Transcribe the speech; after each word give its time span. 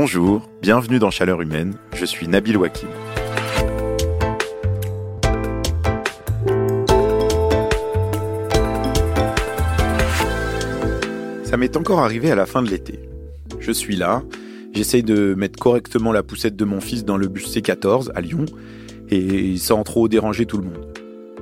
Bonjour, 0.00 0.48
bienvenue 0.62 1.00
dans 1.00 1.10
Chaleur 1.10 1.42
Humaine, 1.42 1.74
je 1.92 2.04
suis 2.04 2.28
Nabil 2.28 2.56
Wakim. 2.56 2.88
Ça 11.42 11.56
m'est 11.56 11.76
encore 11.76 11.98
arrivé 11.98 12.30
à 12.30 12.36
la 12.36 12.46
fin 12.46 12.62
de 12.62 12.70
l'été. 12.70 13.00
Je 13.58 13.72
suis 13.72 13.96
là, 13.96 14.22
j'essaye 14.72 15.02
de 15.02 15.34
mettre 15.34 15.58
correctement 15.58 16.12
la 16.12 16.22
poussette 16.22 16.54
de 16.54 16.64
mon 16.64 16.80
fils 16.80 17.04
dans 17.04 17.16
le 17.16 17.26
bus 17.26 17.52
C14 17.52 18.12
à 18.14 18.20
Lyon, 18.20 18.44
et 19.10 19.56
sans 19.56 19.82
trop 19.82 20.06
déranger 20.06 20.46
tout 20.46 20.58
le 20.58 20.64
monde. 20.64 20.96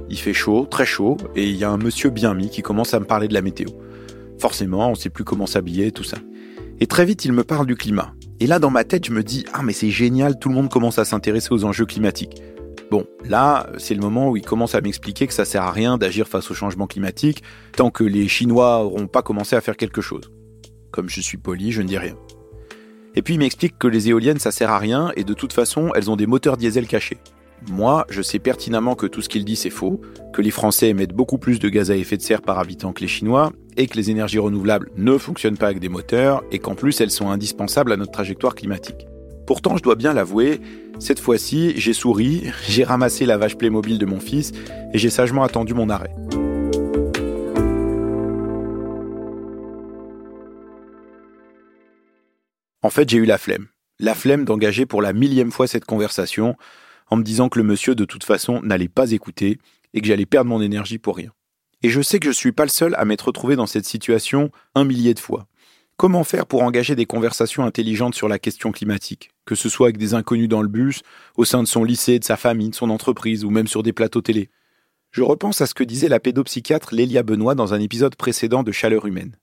Il 0.08 0.18
fait 0.18 0.32
chaud, 0.32 0.64
très 0.64 0.86
chaud, 0.86 1.18
et 1.34 1.46
il 1.46 1.56
y 1.56 1.64
a 1.64 1.70
un 1.70 1.76
monsieur 1.76 2.08
bien 2.08 2.32
mis 2.32 2.48
qui 2.48 2.62
commence 2.62 2.94
à 2.94 3.00
me 3.00 3.04
parler 3.04 3.28
de 3.28 3.34
la 3.34 3.42
météo. 3.42 3.68
Forcément, 4.38 4.90
on 4.90 4.94
sait 4.94 5.10
plus 5.10 5.24
comment 5.24 5.44
s'habiller, 5.44 5.92
tout 5.92 6.04
ça. 6.04 6.16
Et 6.80 6.86
très 6.86 7.04
vite, 7.04 7.26
il 7.26 7.34
me 7.34 7.44
parle 7.44 7.66
du 7.66 7.76
climat. 7.76 8.15
Et 8.38 8.46
là, 8.46 8.58
dans 8.58 8.70
ma 8.70 8.84
tête, 8.84 9.06
je 9.06 9.12
me 9.12 9.22
dis 9.22 9.44
Ah, 9.52 9.62
mais 9.62 9.72
c'est 9.72 9.90
génial, 9.90 10.38
tout 10.38 10.48
le 10.48 10.54
monde 10.54 10.68
commence 10.68 10.98
à 10.98 11.04
s'intéresser 11.04 11.48
aux 11.52 11.64
enjeux 11.64 11.86
climatiques. 11.86 12.42
Bon, 12.90 13.06
là, 13.24 13.68
c'est 13.78 13.94
le 13.94 14.00
moment 14.00 14.30
où 14.30 14.36
il 14.36 14.44
commence 14.44 14.74
à 14.74 14.80
m'expliquer 14.80 15.26
que 15.26 15.32
ça 15.32 15.44
sert 15.44 15.62
à 15.62 15.72
rien 15.72 15.98
d'agir 15.98 16.28
face 16.28 16.50
au 16.50 16.54
changement 16.54 16.86
climatique 16.86 17.42
tant 17.76 17.90
que 17.90 18.04
les 18.04 18.28
Chinois 18.28 18.80
n'auront 18.82 19.08
pas 19.08 19.22
commencé 19.22 19.56
à 19.56 19.60
faire 19.60 19.76
quelque 19.76 20.00
chose. 20.00 20.30
Comme 20.92 21.08
je 21.08 21.20
suis 21.20 21.38
poli, 21.38 21.72
je 21.72 21.82
ne 21.82 21.88
dis 21.88 21.98
rien. 21.98 22.16
Et 23.16 23.22
puis 23.22 23.34
il 23.34 23.38
m'explique 23.38 23.78
que 23.78 23.88
les 23.88 24.10
éoliennes 24.10 24.38
ça 24.38 24.52
sert 24.52 24.70
à 24.70 24.78
rien 24.78 25.10
et 25.16 25.24
de 25.24 25.32
toute 25.32 25.54
façon 25.54 25.90
elles 25.94 26.10
ont 26.10 26.16
des 26.16 26.26
moteurs 26.26 26.58
diesel 26.58 26.86
cachés. 26.86 27.18
Moi, 27.70 28.06
je 28.10 28.20
sais 28.20 28.38
pertinemment 28.38 28.94
que 28.94 29.06
tout 29.06 29.22
ce 29.22 29.28
qu'il 29.28 29.44
dit 29.44 29.56
c'est 29.56 29.70
faux, 29.70 30.00
que 30.32 30.42
les 30.42 30.50
Français 30.50 30.90
émettent 30.90 31.14
beaucoup 31.14 31.38
plus 31.38 31.58
de 31.58 31.68
gaz 31.68 31.90
à 31.90 31.96
effet 31.96 32.18
de 32.18 32.22
serre 32.22 32.42
par 32.42 32.58
habitant 32.58 32.92
que 32.92 33.00
les 33.00 33.08
Chinois, 33.08 33.52
et 33.76 33.86
que 33.86 33.96
les 33.96 34.10
énergies 34.10 34.38
renouvelables 34.38 34.90
ne 34.96 35.18
fonctionnent 35.18 35.56
pas 35.56 35.66
avec 35.66 35.80
des 35.80 35.88
moteurs, 35.88 36.42
et 36.50 36.58
qu'en 36.58 36.74
plus 36.74 37.00
elles 37.00 37.10
sont 37.10 37.30
indispensables 37.30 37.92
à 37.92 37.96
notre 37.96 38.12
trajectoire 38.12 38.54
climatique. 38.54 39.06
Pourtant, 39.46 39.76
je 39.76 39.82
dois 39.82 39.94
bien 39.94 40.12
l'avouer, 40.12 40.60
cette 40.98 41.20
fois-ci, 41.20 41.74
j'ai 41.76 41.92
souri, 41.92 42.50
j'ai 42.68 42.84
ramassé 42.84 43.26
la 43.26 43.36
vache 43.36 43.56
Playmobil 43.56 43.98
de 43.98 44.06
mon 44.06 44.20
fils, 44.20 44.52
et 44.92 44.98
j'ai 44.98 45.10
sagement 45.10 45.42
attendu 45.42 45.74
mon 45.74 45.88
arrêt. 45.88 46.14
En 52.82 52.90
fait, 52.90 53.08
j'ai 53.08 53.18
eu 53.18 53.24
la 53.24 53.38
flemme. 53.38 53.66
La 53.98 54.14
flemme 54.14 54.44
d'engager 54.44 54.86
pour 54.86 55.02
la 55.02 55.12
millième 55.12 55.50
fois 55.50 55.66
cette 55.66 55.84
conversation, 55.84 56.56
en 57.08 57.16
me 57.16 57.22
disant 57.22 57.48
que 57.48 57.58
le 57.58 57.64
monsieur 57.64 57.94
de 57.94 58.04
toute 58.04 58.24
façon 58.24 58.60
n'allait 58.62 58.88
pas 58.88 59.12
écouter 59.12 59.58
et 59.94 60.00
que 60.00 60.06
j'allais 60.06 60.26
perdre 60.26 60.50
mon 60.50 60.60
énergie 60.60 60.98
pour 60.98 61.16
rien. 61.16 61.30
Et 61.86 61.88
je 61.88 62.02
sais 62.02 62.18
que 62.18 62.24
je 62.24 62.30
ne 62.30 62.34
suis 62.34 62.50
pas 62.50 62.64
le 62.64 62.68
seul 62.68 62.96
à 62.98 63.04
m'être 63.04 63.28
retrouvé 63.28 63.54
dans 63.54 63.68
cette 63.68 63.84
situation 63.84 64.50
un 64.74 64.82
millier 64.82 65.14
de 65.14 65.20
fois. 65.20 65.46
Comment 65.96 66.24
faire 66.24 66.44
pour 66.44 66.64
engager 66.64 66.96
des 66.96 67.06
conversations 67.06 67.62
intelligentes 67.64 68.16
sur 68.16 68.26
la 68.26 68.40
question 68.40 68.72
climatique, 68.72 69.30
que 69.44 69.54
ce 69.54 69.68
soit 69.68 69.86
avec 69.86 69.96
des 69.96 70.12
inconnus 70.12 70.48
dans 70.48 70.62
le 70.62 70.68
bus, 70.68 71.02
au 71.36 71.44
sein 71.44 71.62
de 71.62 71.68
son 71.68 71.84
lycée, 71.84 72.18
de 72.18 72.24
sa 72.24 72.36
famille, 72.36 72.70
de 72.70 72.74
son 72.74 72.90
entreprise 72.90 73.44
ou 73.44 73.50
même 73.50 73.68
sur 73.68 73.84
des 73.84 73.92
plateaux 73.92 74.20
télé? 74.20 74.50
Je 75.12 75.22
repense 75.22 75.60
à 75.60 75.66
ce 75.66 75.74
que 75.74 75.84
disait 75.84 76.08
la 76.08 76.18
pédopsychiatre 76.18 76.92
Lélia 76.92 77.22
Benoît 77.22 77.54
dans 77.54 77.72
un 77.72 77.78
épisode 77.78 78.16
précédent 78.16 78.64
de 78.64 78.72
Chaleur 78.72 79.06
humaine. 79.06 79.36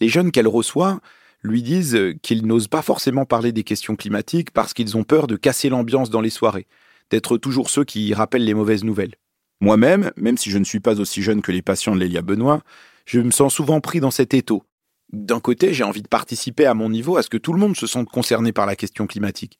Les 0.00 0.08
jeunes 0.08 0.32
qu'elle 0.32 0.48
reçoit 0.48 0.98
lui 1.44 1.62
disent 1.62 1.96
qu'ils 2.20 2.48
n'osent 2.48 2.66
pas 2.66 2.82
forcément 2.82 3.26
parler 3.26 3.52
des 3.52 3.62
questions 3.62 3.94
climatiques 3.94 4.50
parce 4.50 4.74
qu'ils 4.74 4.96
ont 4.96 5.04
peur 5.04 5.28
de 5.28 5.36
casser 5.36 5.68
l'ambiance 5.68 6.10
dans 6.10 6.20
les 6.20 6.30
soirées, 6.30 6.66
d'être 7.10 7.38
toujours 7.38 7.70
ceux 7.70 7.84
qui 7.84 8.12
rappellent 8.12 8.44
les 8.44 8.54
mauvaises 8.54 8.82
nouvelles. 8.82 9.14
Moi-même, 9.60 10.12
même 10.16 10.36
si 10.36 10.50
je 10.50 10.58
ne 10.58 10.64
suis 10.64 10.80
pas 10.80 11.00
aussi 11.00 11.22
jeune 11.22 11.42
que 11.42 11.52
les 11.52 11.62
patients 11.62 11.94
de 11.94 12.00
Lélia 12.00 12.22
Benoît, 12.22 12.62
je 13.06 13.20
me 13.20 13.30
sens 13.30 13.54
souvent 13.54 13.80
pris 13.80 14.00
dans 14.00 14.10
cet 14.10 14.34
étau. 14.34 14.64
D'un 15.12 15.40
côté, 15.40 15.72
j'ai 15.72 15.84
envie 15.84 16.02
de 16.02 16.08
participer 16.08 16.66
à 16.66 16.74
mon 16.74 16.90
niveau 16.90 17.16
à 17.16 17.22
ce 17.22 17.30
que 17.30 17.36
tout 17.38 17.52
le 17.52 17.60
monde 17.60 17.76
se 17.76 17.86
sente 17.86 18.08
concerné 18.08 18.52
par 18.52 18.66
la 18.66 18.76
question 18.76 19.06
climatique. 19.06 19.58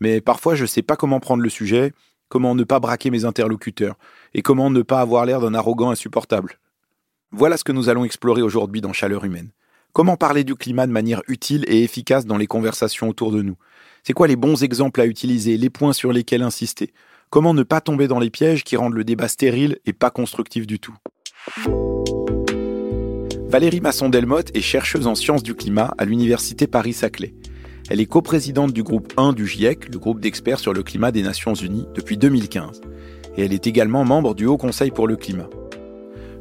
Mais 0.00 0.20
parfois, 0.20 0.54
je 0.54 0.62
ne 0.62 0.66
sais 0.66 0.82
pas 0.82 0.96
comment 0.96 1.20
prendre 1.20 1.42
le 1.42 1.48
sujet, 1.48 1.92
comment 2.28 2.54
ne 2.54 2.64
pas 2.64 2.80
braquer 2.80 3.10
mes 3.10 3.24
interlocuteurs, 3.24 3.96
et 4.34 4.42
comment 4.42 4.70
ne 4.70 4.82
pas 4.82 5.00
avoir 5.00 5.24
l'air 5.26 5.40
d'un 5.40 5.54
arrogant 5.54 5.90
insupportable. 5.90 6.58
Voilà 7.32 7.56
ce 7.56 7.64
que 7.64 7.72
nous 7.72 7.88
allons 7.88 8.04
explorer 8.04 8.42
aujourd'hui 8.42 8.80
dans 8.80 8.92
Chaleur 8.92 9.24
humaine. 9.24 9.50
Comment 9.92 10.16
parler 10.16 10.44
du 10.44 10.54
climat 10.54 10.86
de 10.86 10.92
manière 10.92 11.22
utile 11.28 11.64
et 11.68 11.82
efficace 11.82 12.26
dans 12.26 12.36
les 12.36 12.46
conversations 12.46 13.08
autour 13.08 13.32
de 13.32 13.42
nous? 13.42 13.56
C'est 14.02 14.12
quoi 14.12 14.28
les 14.28 14.36
bons 14.36 14.62
exemples 14.62 15.00
à 15.00 15.06
utiliser, 15.06 15.56
les 15.56 15.70
points 15.70 15.92
sur 15.92 16.12
lesquels 16.12 16.42
insister? 16.42 16.92
Comment 17.30 17.54
ne 17.54 17.62
pas 17.62 17.80
tomber 17.80 18.08
dans 18.08 18.18
les 18.18 18.28
pièges 18.28 18.64
qui 18.64 18.74
rendent 18.76 18.94
le 18.94 19.04
débat 19.04 19.28
stérile 19.28 19.78
et 19.86 19.92
pas 19.92 20.10
constructif 20.10 20.66
du 20.66 20.80
tout? 20.80 20.96
Valérie 23.48 23.80
Masson-Delmotte 23.80 24.50
est 24.56 24.60
chercheuse 24.60 25.06
en 25.06 25.14
sciences 25.14 25.44
du 25.44 25.54
climat 25.54 25.94
à 25.96 26.06
l'Université 26.06 26.66
Paris-Saclay. 26.66 27.32
Elle 27.88 28.00
est 28.00 28.06
coprésidente 28.06 28.72
du 28.72 28.82
groupe 28.82 29.12
1 29.16 29.32
du 29.32 29.46
GIEC, 29.46 29.92
le 29.92 30.00
groupe 30.00 30.18
d'experts 30.18 30.58
sur 30.58 30.72
le 30.72 30.82
climat 30.82 31.12
des 31.12 31.22
Nations 31.22 31.54
Unies, 31.54 31.86
depuis 31.94 32.16
2015. 32.16 32.80
Et 33.36 33.44
elle 33.44 33.52
est 33.52 33.68
également 33.68 34.04
membre 34.04 34.34
du 34.34 34.46
Haut 34.46 34.58
Conseil 34.58 34.90
pour 34.90 35.06
le 35.06 35.14
climat. 35.14 35.48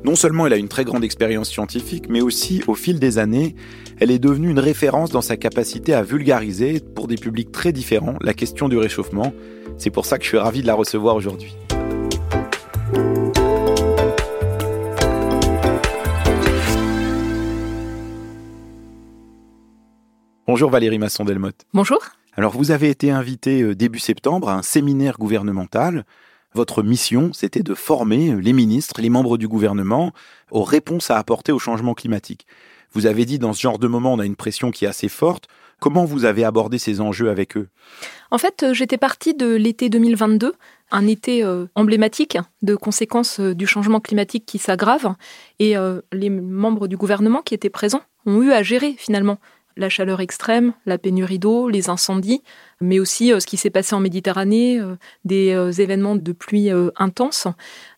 Non 0.03 0.15
seulement 0.15 0.47
elle 0.47 0.53
a 0.53 0.57
une 0.57 0.69
très 0.69 0.85
grande 0.85 1.03
expérience 1.03 1.49
scientifique, 1.49 2.05
mais 2.09 2.21
aussi, 2.21 2.63
au 2.65 2.73
fil 2.73 2.99
des 2.99 3.19
années, 3.19 3.55
elle 3.99 4.09
est 4.09 4.17
devenue 4.17 4.49
une 4.49 4.59
référence 4.59 5.11
dans 5.11 5.21
sa 5.21 5.37
capacité 5.37 5.93
à 5.93 6.01
vulgariser, 6.01 6.79
pour 6.79 7.07
des 7.07 7.17
publics 7.17 7.51
très 7.51 7.73
différents, 7.73 8.15
la 8.21 8.33
question 8.33 8.69
du 8.69 8.77
réchauffement. 8.77 9.33
C'est 9.79 9.91
pour 9.91 10.05
ça 10.05 10.17
que 10.17 10.25
je 10.25 10.29
suis 10.29 10.37
ravi 10.37 10.61
de 10.61 10.67
la 10.67 10.75
recevoir 10.75 11.15
aujourd'hui. 11.15 11.55
Bonjour 20.45 20.69
Valérie 20.69 20.99
Masson-Delmotte. 20.99 21.65
Bonjour. 21.73 21.99
Alors 22.35 22.51
vous 22.51 22.71
avez 22.71 22.89
été 22.89 23.09
invité 23.09 23.61
euh, 23.61 23.73
début 23.73 23.99
septembre 23.99 24.49
à 24.49 24.55
un 24.55 24.61
séminaire 24.63 25.17
gouvernemental 25.17 26.03
votre 26.55 26.81
mission, 26.81 27.31
c'était 27.31 27.61
de 27.61 27.75
former 27.75 28.35
les 28.41 28.53
ministres, 28.53 29.01
les 29.01 29.09
membres 29.09 29.37
du 29.37 29.47
gouvernement 29.47 30.13
aux 30.49 30.63
réponses 30.63 31.11
à 31.11 31.17
apporter 31.17 31.51
au 31.51 31.59
changement 31.59 31.93
climatique. 31.93 32.47
Vous 32.91 33.05
avez 33.05 33.25
dit 33.25 33.37
dans 33.37 33.53
ce 33.53 33.61
genre 33.61 33.77
de 33.77 33.87
moment, 33.87 34.13
on 34.13 34.19
a 34.19 34.25
une 34.25 34.35
pression 34.35 34.71
qui 34.71 34.85
est 34.85 34.87
assez 34.87 35.09
forte. 35.09 35.47
Comment 35.79 36.05
vous 36.05 36.25
avez 36.25 36.43
abordé 36.43 36.77
ces 36.77 36.99
enjeux 36.99 37.29
avec 37.29 37.55
eux? 37.55 37.69
En 38.31 38.37
fait, 38.37 38.63
euh, 38.63 38.73
j'étais 38.73 38.97
partie 38.97 39.33
de 39.33 39.55
l'été 39.55 39.89
2022, 39.89 40.53
un 40.91 41.07
été 41.07 41.43
euh, 41.43 41.65
emblématique 41.75 42.37
de 42.61 42.75
conséquences 42.75 43.39
euh, 43.39 43.55
du 43.55 43.65
changement 43.65 43.99
climatique 43.99 44.45
qui 44.45 44.57
s'aggrave, 44.57 45.13
et 45.59 45.75
les 46.13 46.29
membres 46.29 46.87
du 46.87 46.97
gouvernement 46.97 47.41
qui 47.41 47.53
étaient 47.53 47.69
présents 47.69 48.01
ont 48.25 48.41
eu 48.41 48.51
à 48.51 48.63
gérer 48.63 48.95
finalement 48.97 49.39
la 49.77 49.89
chaleur 49.89 50.19
extrême, 50.19 50.73
la 50.85 50.97
pénurie 50.97 51.39
d'eau, 51.39 51.69
les 51.69 51.89
incendies, 51.89 52.43
mais 52.81 52.99
aussi 52.99 53.29
ce 53.29 53.45
qui 53.45 53.55
s'est 53.55 53.69
passé 53.69 53.95
en 53.95 53.99
Méditerranée, 53.99 54.81
des 55.25 55.81
événements 55.81 56.15
de 56.15 56.31
pluie 56.31 56.69
intenses, 56.95 57.47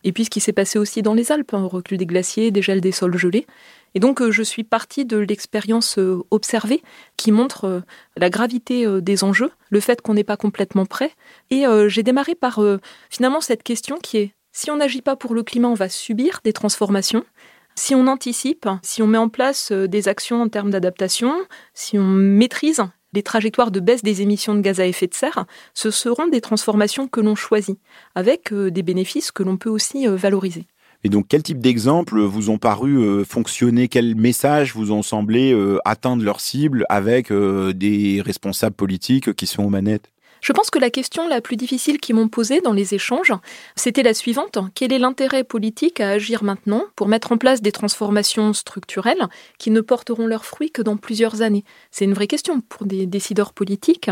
et 0.04 0.12
puis 0.12 0.24
ce 0.24 0.30
qui 0.30 0.40
s'est 0.40 0.52
passé 0.52 0.78
aussi 0.78 1.02
dans 1.02 1.14
les 1.14 1.32
Alpes, 1.32 1.54
hein, 1.54 1.64
recul 1.64 1.98
des 1.98 2.06
glaciers, 2.06 2.50
des 2.50 2.80
des 2.80 2.92
sols 2.92 3.16
gelés. 3.16 3.46
Et 3.94 4.00
donc 4.00 4.22
je 4.30 4.42
suis 4.42 4.64
partie 4.64 5.04
de 5.04 5.18
l'expérience 5.18 5.98
observée 6.30 6.82
qui 7.16 7.32
montre 7.32 7.82
la 8.16 8.30
gravité 8.30 8.86
des 9.02 9.24
enjeux, 9.24 9.50
le 9.70 9.80
fait 9.80 10.00
qu'on 10.00 10.14
n'est 10.14 10.24
pas 10.24 10.36
complètement 10.36 10.86
prêt. 10.86 11.12
Et 11.50 11.64
j'ai 11.88 12.02
démarré 12.02 12.34
par 12.34 12.60
finalement 13.10 13.40
cette 13.40 13.62
question 13.62 13.98
qui 13.98 14.16
est 14.18 14.34
si 14.52 14.70
on 14.70 14.76
n'agit 14.76 15.00
pas 15.00 15.16
pour 15.16 15.34
le 15.34 15.42
climat, 15.42 15.68
on 15.68 15.74
va 15.74 15.88
subir 15.88 16.40
des 16.44 16.52
transformations. 16.52 17.24
Si 17.74 17.94
on 17.94 18.06
anticipe, 18.06 18.68
si 18.82 19.02
on 19.02 19.06
met 19.06 19.18
en 19.18 19.30
place 19.30 19.72
euh, 19.72 19.88
des 19.88 20.08
actions 20.08 20.42
en 20.42 20.48
termes 20.48 20.70
d'adaptation, 20.70 21.34
si 21.72 21.98
on 21.98 22.04
maîtrise 22.04 22.82
les 23.14 23.22
trajectoires 23.22 23.70
de 23.70 23.80
baisse 23.80 24.02
des 24.02 24.20
émissions 24.20 24.54
de 24.54 24.60
gaz 24.60 24.78
à 24.78 24.86
effet 24.86 25.06
de 25.06 25.14
serre, 25.14 25.46
ce 25.72 25.90
seront 25.90 26.26
des 26.26 26.42
transformations 26.42 27.08
que 27.08 27.20
l'on 27.20 27.34
choisit, 27.34 27.78
avec 28.14 28.52
euh, 28.52 28.70
des 28.70 28.82
bénéfices 28.82 29.32
que 29.32 29.42
l'on 29.42 29.56
peut 29.56 29.70
aussi 29.70 30.06
euh, 30.06 30.16
valoriser. 30.16 30.66
Et 31.04 31.08
donc, 31.08 31.26
quel 31.28 31.42
type 31.42 31.58
d'exemples 31.58 32.20
vous 32.20 32.50
ont 32.50 32.58
paru 32.58 33.24
fonctionner? 33.24 33.88
Quels 33.88 34.14
messages 34.14 34.74
vous 34.74 34.92
ont 34.92 35.02
semblé 35.02 35.52
atteindre 35.84 36.22
leur 36.22 36.40
cible 36.40 36.86
avec 36.88 37.32
des 37.32 38.22
responsables 38.24 38.76
politiques 38.76 39.34
qui 39.34 39.46
sont 39.46 39.64
aux 39.64 39.68
manettes? 39.68 40.10
Je 40.40 40.52
pense 40.52 40.70
que 40.70 40.80
la 40.80 40.90
question 40.90 41.28
la 41.28 41.40
plus 41.40 41.56
difficile 41.56 42.00
qu'ils 42.00 42.16
m'ont 42.16 42.26
posée 42.26 42.60
dans 42.60 42.72
les 42.72 42.94
échanges, 42.94 43.32
c'était 43.76 44.02
la 44.02 44.12
suivante. 44.12 44.58
Quel 44.74 44.92
est 44.92 44.98
l'intérêt 44.98 45.44
politique 45.44 46.00
à 46.00 46.10
agir 46.10 46.42
maintenant 46.42 46.82
pour 46.96 47.06
mettre 47.06 47.30
en 47.30 47.38
place 47.38 47.62
des 47.62 47.70
transformations 47.70 48.52
structurelles 48.52 49.28
qui 49.58 49.70
ne 49.70 49.80
porteront 49.80 50.26
leurs 50.26 50.44
fruits 50.44 50.72
que 50.72 50.82
dans 50.82 50.96
plusieurs 50.96 51.42
années? 51.42 51.64
C'est 51.92 52.06
une 52.06 52.14
vraie 52.14 52.26
question 52.26 52.60
pour 52.60 52.86
des 52.86 53.06
décideurs 53.06 53.52
politiques. 53.52 54.10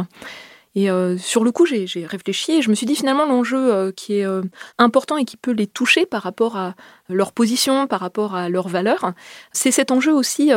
Et 0.76 0.90
euh, 0.90 1.18
sur 1.18 1.42
le 1.42 1.50
coup, 1.50 1.66
j'ai 1.66 2.06
réfléchi 2.06 2.52
et 2.52 2.62
je 2.62 2.70
me 2.70 2.74
suis 2.74 2.86
dit 2.86 2.94
finalement 2.94 3.26
l'enjeu 3.26 3.72
euh, 3.72 3.92
qui 3.92 4.18
est 4.18 4.24
euh, 4.24 4.42
important 4.78 5.16
et 5.16 5.24
qui 5.24 5.36
peut 5.36 5.50
les 5.50 5.66
toucher 5.66 6.06
par 6.06 6.22
rapport 6.22 6.56
à 6.56 6.74
leur 7.10 7.32
position 7.32 7.86
par 7.86 8.00
rapport 8.00 8.34
à 8.34 8.48
leurs 8.48 8.68
valeurs, 8.68 9.12
c'est 9.52 9.70
cet 9.70 9.90
enjeu 9.90 10.12
aussi 10.12 10.52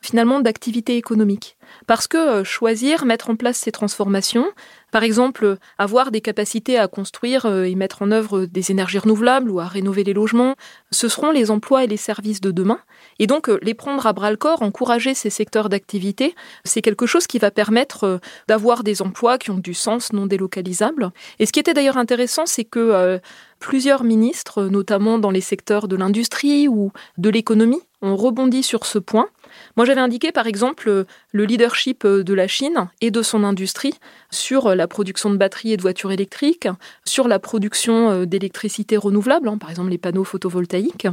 finalement 0.00 0.40
d'activité 0.40 0.96
économique. 0.96 1.56
Parce 1.86 2.08
que 2.08 2.42
choisir, 2.42 3.04
mettre 3.04 3.30
en 3.30 3.36
place 3.36 3.56
ces 3.56 3.70
transformations, 3.70 4.46
par 4.90 5.04
exemple, 5.04 5.56
avoir 5.78 6.10
des 6.10 6.20
capacités 6.20 6.76
à 6.78 6.88
construire 6.88 7.46
et 7.46 7.74
mettre 7.76 8.02
en 8.02 8.10
œuvre 8.10 8.46
des 8.46 8.72
énergies 8.72 8.98
renouvelables 8.98 9.50
ou 9.50 9.60
à 9.60 9.66
rénover 9.66 10.02
les 10.02 10.12
logements, 10.12 10.56
ce 10.90 11.08
seront 11.08 11.30
les 11.30 11.52
emplois 11.52 11.84
et 11.84 11.86
les 11.86 11.96
services 11.96 12.40
de 12.40 12.50
demain. 12.50 12.80
Et 13.20 13.28
donc, 13.28 13.48
les 13.62 13.74
prendre 13.74 14.04
à 14.06 14.12
bras 14.12 14.32
le 14.32 14.36
corps, 14.36 14.62
encourager 14.62 15.14
ces 15.14 15.30
secteurs 15.30 15.68
d'activité, 15.68 16.34
c'est 16.64 16.82
quelque 16.82 17.06
chose 17.06 17.28
qui 17.28 17.38
va 17.38 17.52
permettre 17.52 18.20
d'avoir 18.48 18.82
des 18.82 19.00
emplois 19.00 19.38
qui 19.38 19.50
ont 19.50 19.58
du 19.58 19.74
sens 19.74 20.12
non 20.12 20.26
délocalisables. 20.26 21.12
Et 21.38 21.46
ce 21.46 21.52
qui 21.52 21.60
était 21.60 21.74
d'ailleurs 21.74 21.98
intéressant, 21.98 22.46
c'est 22.46 22.64
que 22.64 23.20
plusieurs 23.60 24.02
ministres, 24.02 24.64
notamment 24.64 25.18
dans 25.18 25.30
les 25.30 25.40
secteurs 25.40 25.86
de 25.86 25.96
l'industrie 25.96 26.66
ou 26.66 26.90
de 27.18 27.30
l'économie, 27.30 27.80
ont 28.02 28.16
rebondi 28.16 28.62
sur 28.62 28.86
ce 28.86 28.98
point 28.98 29.28
moi, 29.76 29.84
j'avais 29.84 30.00
indiqué, 30.00 30.32
par 30.32 30.46
exemple, 30.46 31.06
le 31.32 31.44
leadership 31.44 32.06
de 32.06 32.34
la 32.34 32.48
Chine 32.48 32.88
et 33.00 33.10
de 33.10 33.22
son 33.22 33.44
industrie 33.44 33.94
sur 34.30 34.74
la 34.74 34.88
production 34.88 35.30
de 35.30 35.36
batteries 35.36 35.72
et 35.72 35.76
de 35.76 35.82
voitures 35.82 36.12
électriques, 36.12 36.68
sur 37.04 37.28
la 37.28 37.38
production 37.38 38.24
d'électricité 38.24 38.96
renouvelable, 38.96 39.48
hein, 39.48 39.58
par 39.58 39.70
exemple 39.70 39.90
les 39.90 39.98
panneaux 39.98 40.24
photovoltaïques. 40.24 41.06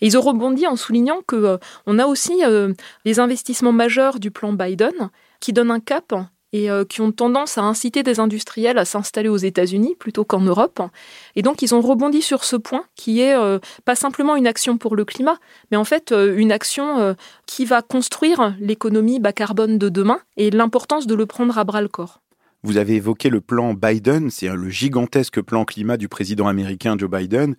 Et 0.00 0.06
ils 0.06 0.18
ont 0.18 0.22
rebondi 0.22 0.66
en 0.66 0.76
soulignant 0.76 1.20
que 1.26 1.58
on 1.86 1.98
a 1.98 2.06
aussi 2.06 2.42
les 3.04 3.20
investissements 3.20 3.72
majeurs 3.72 4.20
du 4.20 4.30
plan 4.30 4.52
Biden 4.52 5.10
qui 5.40 5.52
donnent 5.52 5.70
un 5.70 5.80
cap 5.80 6.14
et 6.56 6.70
euh, 6.70 6.84
qui 6.84 7.00
ont 7.00 7.12
tendance 7.12 7.58
à 7.58 7.62
inciter 7.62 8.02
des 8.02 8.20
industriels 8.20 8.78
à 8.78 8.84
s'installer 8.84 9.28
aux 9.28 9.36
États-Unis 9.36 9.94
plutôt 9.98 10.24
qu'en 10.24 10.40
Europe. 10.40 10.80
Et 11.34 11.42
donc 11.42 11.62
ils 11.62 11.74
ont 11.74 11.80
rebondi 11.80 12.22
sur 12.22 12.44
ce 12.44 12.56
point 12.56 12.84
qui 12.94 13.20
est 13.20 13.34
euh, 13.34 13.58
pas 13.84 13.94
simplement 13.94 14.36
une 14.36 14.46
action 14.46 14.78
pour 14.78 14.96
le 14.96 15.04
climat, 15.04 15.38
mais 15.70 15.76
en 15.76 15.84
fait 15.84 16.12
euh, 16.12 16.36
une 16.36 16.52
action 16.52 17.16
qui 17.46 17.64
va 17.64 17.82
construire 17.82 18.54
l'économie 18.60 19.20
bas 19.20 19.32
carbone 19.32 19.78
de 19.78 19.88
demain 19.88 20.20
et 20.36 20.50
l'importance 20.50 21.06
de 21.06 21.14
le 21.14 21.26
prendre 21.26 21.58
à 21.58 21.64
bras 21.64 21.82
le 21.82 21.88
corps. 21.88 22.20
Vous 22.62 22.78
avez 22.78 22.94
évoqué 22.94 23.28
le 23.28 23.40
plan 23.40 23.74
Biden, 23.74 24.30
c'est 24.30 24.48
le 24.48 24.70
gigantesque 24.70 25.40
plan 25.40 25.64
climat 25.64 25.96
du 25.96 26.08
président 26.08 26.48
américain 26.48 26.96
Joe 26.98 27.10
Biden 27.10 27.54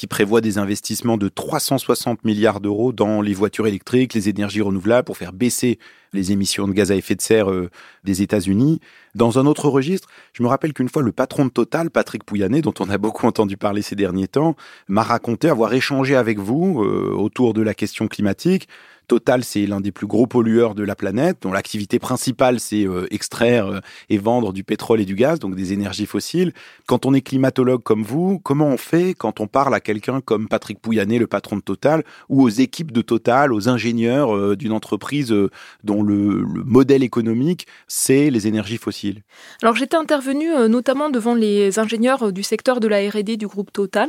qui 0.00 0.06
prévoit 0.06 0.40
des 0.40 0.56
investissements 0.56 1.18
de 1.18 1.28
360 1.28 2.24
milliards 2.24 2.60
d'euros 2.60 2.90
dans 2.90 3.20
les 3.20 3.34
voitures 3.34 3.66
électriques, 3.66 4.14
les 4.14 4.30
énergies 4.30 4.62
renouvelables 4.62 5.04
pour 5.04 5.18
faire 5.18 5.34
baisser 5.34 5.78
les 6.14 6.32
émissions 6.32 6.66
de 6.66 6.72
gaz 6.72 6.90
à 6.90 6.96
effet 6.96 7.14
de 7.14 7.20
serre 7.20 7.50
euh, 7.50 7.68
des 8.02 8.22
États-Unis. 8.22 8.80
Dans 9.14 9.38
un 9.38 9.44
autre 9.44 9.68
registre, 9.68 10.08
je 10.32 10.42
me 10.42 10.48
rappelle 10.48 10.72
qu'une 10.72 10.88
fois 10.88 11.02
le 11.02 11.12
patron 11.12 11.44
de 11.44 11.50
Total, 11.50 11.90
Patrick 11.90 12.24
Pouyanné, 12.24 12.62
dont 12.62 12.72
on 12.80 12.88
a 12.88 12.96
beaucoup 12.96 13.26
entendu 13.26 13.58
parler 13.58 13.82
ces 13.82 13.94
derniers 13.94 14.26
temps, 14.26 14.56
m'a 14.88 15.02
raconté 15.02 15.50
avoir 15.50 15.74
échangé 15.74 16.16
avec 16.16 16.38
vous 16.38 16.82
euh, 16.82 17.12
autour 17.14 17.52
de 17.52 17.60
la 17.60 17.74
question 17.74 18.08
climatique 18.08 18.68
Total, 19.10 19.42
c'est 19.42 19.66
l'un 19.66 19.80
des 19.80 19.90
plus 19.90 20.06
gros 20.06 20.28
pollueurs 20.28 20.76
de 20.76 20.84
la 20.84 20.94
planète, 20.94 21.38
dont 21.42 21.50
l'activité 21.50 21.98
principale, 21.98 22.60
c'est 22.60 22.86
euh, 22.86 23.12
extraire 23.12 23.66
euh, 23.66 23.80
et 24.08 24.18
vendre 24.18 24.52
du 24.52 24.62
pétrole 24.62 25.00
et 25.00 25.04
du 25.04 25.16
gaz, 25.16 25.40
donc 25.40 25.56
des 25.56 25.72
énergies 25.72 26.06
fossiles. 26.06 26.52
Quand 26.86 27.06
on 27.06 27.12
est 27.12 27.20
climatologue 27.20 27.82
comme 27.82 28.04
vous, 28.04 28.38
comment 28.38 28.68
on 28.68 28.76
fait 28.76 29.14
quand 29.14 29.40
on 29.40 29.48
parle 29.48 29.74
à 29.74 29.80
quelqu'un 29.80 30.20
comme 30.20 30.46
Patrick 30.46 30.78
Pouyanné, 30.78 31.18
le 31.18 31.26
patron 31.26 31.56
de 31.56 31.60
Total, 31.60 32.04
ou 32.28 32.40
aux 32.40 32.48
équipes 32.48 32.92
de 32.92 33.02
Total, 33.02 33.52
aux 33.52 33.68
ingénieurs 33.68 34.32
euh, 34.32 34.54
d'une 34.54 34.70
entreprise 34.70 35.34
dont 35.82 36.04
le, 36.04 36.44
le, 36.44 36.62
modèle 36.62 37.02
économique, 37.02 37.66
c'est 37.88 38.30
les 38.30 38.46
énergies 38.46 38.78
fossiles? 38.78 39.24
Alors 39.60 39.74
j'étais 39.74 39.96
intervenu 39.96 40.46
notamment 40.68 41.10
devant 41.10 41.34
les 41.34 41.80
ingénieurs 41.80 42.32
du 42.32 42.44
secteur 42.44 42.78
de 42.78 42.86
la 42.86 42.98
R&D 43.10 43.36
du 43.36 43.48
groupe 43.48 43.72
Total 43.72 44.08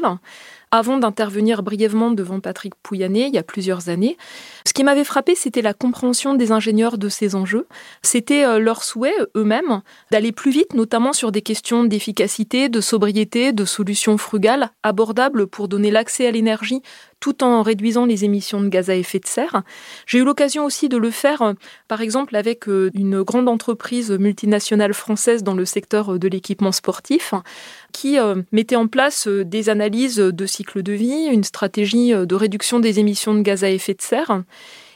avant 0.72 0.98
d'intervenir 0.98 1.64
brièvement 1.64 2.12
devant 2.12 2.40
Patrick 2.40 2.74
Pouyanné 2.82 3.28
il 3.28 3.34
y 3.34 3.38
a 3.38 3.44
plusieurs 3.44 3.90
années. 3.90 4.18
Ce 4.66 4.74
qui 4.74 4.84
m'avait 4.84 5.04
frappé, 5.04 5.36
c'était 5.36 5.62
la 5.62 5.74
compréhension 5.74 6.34
des 6.34 6.52
ingénieurs 6.52 6.98
de 6.98 7.10
ces 7.10 7.36
enjeux. 7.36 7.68
C'était 8.02 8.46
euh, 8.46 8.60
leur 8.60 8.84
souhait 8.84 9.14
eux-mêmes 9.36 9.82
d'aller 10.12 10.32
plus 10.32 10.52
vite, 10.52 10.74
notamment 10.74 11.14
sur 11.14 11.32
des 11.32 11.42
questions 11.42 11.84
d'efficacité, 11.84 12.70
de 12.70 12.82
sobriété, 12.82 13.52
de 13.52 13.66
solutions 13.66 14.18
frugales, 14.18 14.72
abordables 14.84 15.48
pour 15.48 15.68
donner 15.68 15.92
l'accès 15.92 16.28
à 16.28 16.32
l'énergie 16.32 16.82
tout 17.22 17.44
en 17.44 17.62
réduisant 17.62 18.06
les 18.06 18.26
émissions 18.26 18.60
de 18.62 18.68
gaz 18.68 18.90
à 18.90 18.96
effet 18.96 19.20
de 19.20 19.28
serre. 19.28 19.62
J'ai 20.06 20.18
eu 20.18 20.26
l'occasion 20.26 20.66
aussi 20.66 20.90
de 20.90 20.98
le 20.98 21.12
faire, 21.12 21.42
euh, 21.44 21.54
par 21.88 22.02
exemple, 22.02 22.36
avec 22.36 22.68
euh, 22.68 22.90
une 22.94 23.22
grande 23.22 23.48
entreprise 23.48 24.12
multinationale 24.12 24.94
française 24.94 25.44
dans 25.44 25.54
le 25.54 25.64
secteur 25.64 26.16
euh, 26.16 26.20
de 26.20 26.28
l'équipement 26.28 26.74
sportif, 26.74 27.34
qui 27.94 28.18
mettait 28.52 28.78
en 28.78 28.88
place 28.88 29.28
des 29.28 29.70
analyses 29.70 30.16
de 30.16 30.46
cycle 30.46 30.82
de 30.82 30.94
vie, 30.94 31.28
une 31.32 31.44
stratégie 31.44 32.14
de 32.14 32.36
réduction 32.36 32.80
des 32.80 33.00
émissions 33.00 33.36
de 33.36 33.42
gaz 33.42 33.64
à 33.64 33.70
effet 33.70 33.94
de 33.94 34.02
serre. 34.02 34.44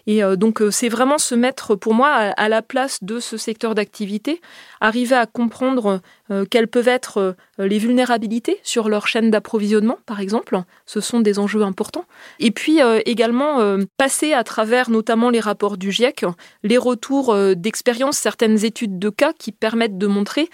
Et 0.08 0.22
donc, 0.38 0.62
c'est 0.72 0.88
vraiment 0.88 1.18
se 1.18 1.36
mettre, 1.36 1.76
pour 1.76 1.94
moi, 1.94 2.10
à 2.10 2.48
la 2.48 2.62
place 2.62 3.04
de 3.04 3.20
ce 3.20 3.38
secteur 3.38 3.76
d'activité, 3.76 4.40
arriver 4.80 5.16
à 5.16 5.26
comprendre 5.26 6.02
euh, 6.32 6.46
quelles 6.50 6.68
peuvent 6.68 6.88
être 6.88 7.18
euh, 7.20 7.34
les 7.58 7.78
vulnérabilités 7.78 8.60
sur 8.64 8.90
leur 8.90 9.08
chaîne 9.08 9.32
d'approvisionnement, 9.32 9.98
par 10.06 10.20
exemple. 10.20 10.60
Ce 10.86 11.00
sont 11.00 11.20
des 11.20 11.40
enjeux 11.40 11.62
importants. 11.62 12.06
Et 12.40 12.52
puis 12.52 12.82
euh, 12.82 13.00
également 13.06 13.60
passer 13.98 14.34
à 14.34 14.44
travers 14.44 14.90
notamment 14.90 15.30
les 15.30 15.40
rapports 15.40 15.78
du 15.78 15.92
GIEC, 15.92 16.26
les 16.64 16.78
retours 16.78 17.36
d'expérience, 17.56 18.18
certaines 18.18 18.64
études 18.66 19.00
de 19.00 19.10
cas 19.10 19.34
qui 19.34 19.52
permettent 19.52 19.98
de 19.98 20.08
montrer 20.08 20.50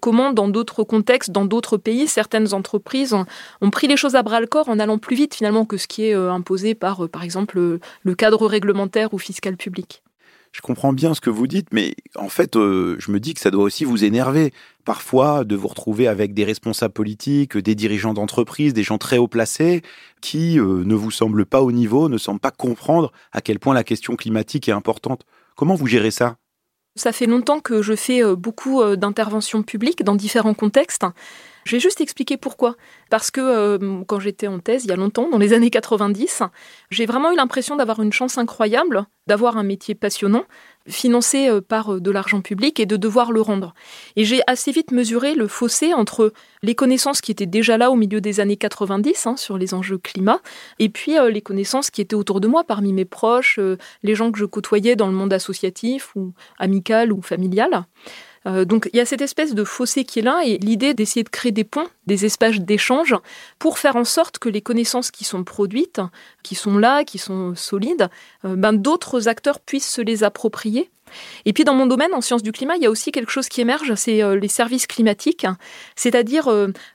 comment 0.00 0.32
dans 0.32 0.48
d'autres 0.48 0.84
contextes, 0.84 1.30
dans 1.30 1.44
d'autres 1.44 1.76
pays, 1.76 2.06
certaines 2.06 2.54
entreprises 2.54 3.14
ont 3.60 3.70
pris 3.70 3.86
les 3.86 3.96
choses 3.96 4.14
à 4.14 4.22
bras 4.22 4.40
le 4.40 4.46
corps 4.46 4.68
en 4.68 4.78
allant 4.78 4.98
plus 4.98 5.16
vite 5.16 5.34
finalement 5.34 5.64
que 5.64 5.76
ce 5.76 5.86
qui 5.86 6.06
est 6.06 6.14
imposé 6.14 6.74
par, 6.74 7.08
par 7.08 7.24
exemple, 7.24 7.58
le 8.02 8.14
cadre 8.14 8.46
réglementaire 8.46 9.14
ou 9.14 9.18
fiscal 9.18 9.56
public 9.56 10.02
je 10.54 10.60
comprends 10.60 10.92
bien 10.92 11.14
ce 11.14 11.20
que 11.20 11.30
vous 11.30 11.48
dites, 11.48 11.66
mais 11.72 11.96
en 12.14 12.28
fait, 12.28 12.54
euh, 12.54 12.94
je 13.00 13.10
me 13.10 13.18
dis 13.18 13.34
que 13.34 13.40
ça 13.40 13.50
doit 13.50 13.64
aussi 13.64 13.84
vous 13.84 14.04
énerver 14.04 14.52
parfois 14.84 15.42
de 15.42 15.56
vous 15.56 15.66
retrouver 15.66 16.06
avec 16.06 16.32
des 16.32 16.44
responsables 16.44 16.94
politiques, 16.94 17.58
des 17.58 17.74
dirigeants 17.74 18.14
d'entreprise, 18.14 18.72
des 18.72 18.84
gens 18.84 18.96
très 18.96 19.18
haut 19.18 19.26
placés 19.26 19.82
qui 20.20 20.60
euh, 20.60 20.84
ne 20.84 20.94
vous 20.94 21.10
semblent 21.10 21.44
pas 21.44 21.60
au 21.60 21.72
niveau, 21.72 22.08
ne 22.08 22.18
semblent 22.18 22.38
pas 22.38 22.52
comprendre 22.52 23.10
à 23.32 23.40
quel 23.40 23.58
point 23.58 23.74
la 23.74 23.82
question 23.82 24.14
climatique 24.14 24.68
est 24.68 24.72
importante. 24.72 25.26
Comment 25.56 25.74
vous 25.74 25.88
gérez 25.88 26.12
ça? 26.12 26.36
Ça 26.94 27.10
fait 27.10 27.26
longtemps 27.26 27.58
que 27.58 27.82
je 27.82 27.96
fais 27.96 28.22
euh, 28.22 28.36
beaucoup 28.36 28.80
d'interventions 28.94 29.64
publiques 29.64 30.04
dans 30.04 30.14
différents 30.14 30.54
contextes. 30.54 31.04
Je 31.64 31.76
vais 31.76 31.80
juste 31.80 32.00
expliquer 32.00 32.36
pourquoi. 32.36 32.76
Parce 33.10 33.30
que 33.30 33.40
euh, 33.40 34.02
quand 34.06 34.20
j'étais 34.20 34.46
en 34.46 34.58
thèse, 34.58 34.84
il 34.84 34.90
y 34.90 34.92
a 34.92 34.96
longtemps, 34.96 35.28
dans 35.30 35.38
les 35.38 35.52
années 35.54 35.70
90, 35.70 36.42
j'ai 36.90 37.06
vraiment 37.06 37.32
eu 37.32 37.36
l'impression 37.36 37.76
d'avoir 37.76 38.00
une 38.00 38.12
chance 38.12 38.36
incroyable, 38.36 39.06
d'avoir 39.26 39.56
un 39.56 39.62
métier 39.62 39.94
passionnant, 39.94 40.44
financé 40.86 41.48
euh, 41.48 41.62
par 41.62 41.94
euh, 41.94 42.00
de 42.00 42.10
l'argent 42.10 42.42
public 42.42 42.80
et 42.80 42.86
de 42.86 42.96
devoir 42.96 43.32
le 43.32 43.40
rendre. 43.40 43.72
Et 44.16 44.24
j'ai 44.24 44.42
assez 44.46 44.72
vite 44.72 44.90
mesuré 44.90 45.34
le 45.34 45.48
fossé 45.48 45.94
entre 45.94 46.34
les 46.62 46.74
connaissances 46.74 47.22
qui 47.22 47.32
étaient 47.32 47.46
déjà 47.46 47.78
là 47.78 47.90
au 47.90 47.96
milieu 47.96 48.20
des 48.20 48.40
années 48.40 48.58
90 48.58 49.26
hein, 49.26 49.36
sur 49.36 49.56
les 49.56 49.72
enjeux 49.72 49.98
climat, 49.98 50.40
et 50.78 50.90
puis 50.90 51.14
les 51.30 51.40
connaissances 51.40 51.90
qui 51.90 52.02
étaient 52.02 52.14
autour 52.14 52.40
de 52.40 52.48
moi, 52.48 52.64
parmi 52.64 52.92
mes 52.92 53.04
proches, 53.04 53.58
les 54.02 54.14
gens 54.14 54.30
que 54.30 54.38
je 54.38 54.44
côtoyais 54.44 54.96
dans 54.96 55.06
le 55.06 55.14
monde 55.14 55.32
associatif 55.32 56.14
ou 56.16 56.32
amical 56.58 57.12
ou 57.12 57.22
familial. 57.22 57.86
Euh, 58.46 58.64
donc 58.64 58.88
il 58.92 58.96
y 58.96 59.00
a 59.00 59.06
cette 59.06 59.22
espèce 59.22 59.54
de 59.54 59.64
fossé 59.64 60.04
qui 60.04 60.18
est 60.18 60.22
là 60.22 60.42
et 60.44 60.58
l'idée 60.58 60.94
d'essayer 60.94 61.24
de 61.24 61.28
créer 61.28 61.52
des 61.52 61.64
ponts, 61.64 61.88
des 62.06 62.24
espaces 62.24 62.58
d'échange 62.58 63.14
pour 63.58 63.78
faire 63.78 63.96
en 63.96 64.04
sorte 64.04 64.38
que 64.38 64.48
les 64.48 64.60
connaissances 64.60 65.10
qui 65.10 65.24
sont 65.24 65.44
produites, 65.44 66.00
qui 66.42 66.54
sont 66.54 66.76
là, 66.76 67.04
qui 67.04 67.18
sont 67.18 67.54
solides, 67.54 68.08
euh, 68.44 68.56
ben, 68.56 68.72
d'autres 68.72 69.28
acteurs 69.28 69.60
puissent 69.60 69.90
se 69.90 70.02
les 70.02 70.24
approprier. 70.24 70.90
Et 71.44 71.52
puis 71.52 71.64
dans 71.64 71.74
mon 71.74 71.86
domaine, 71.86 72.12
en 72.12 72.20
sciences 72.20 72.42
du 72.42 72.50
climat, 72.50 72.76
il 72.76 72.82
y 72.82 72.86
a 72.86 72.90
aussi 72.90 73.12
quelque 73.12 73.30
chose 73.30 73.48
qui 73.48 73.60
émerge, 73.60 73.94
c'est 73.94 74.22
euh, 74.22 74.36
les 74.36 74.48
services 74.48 74.86
climatiques, 74.86 75.46
c'est-à-dire 75.96 76.50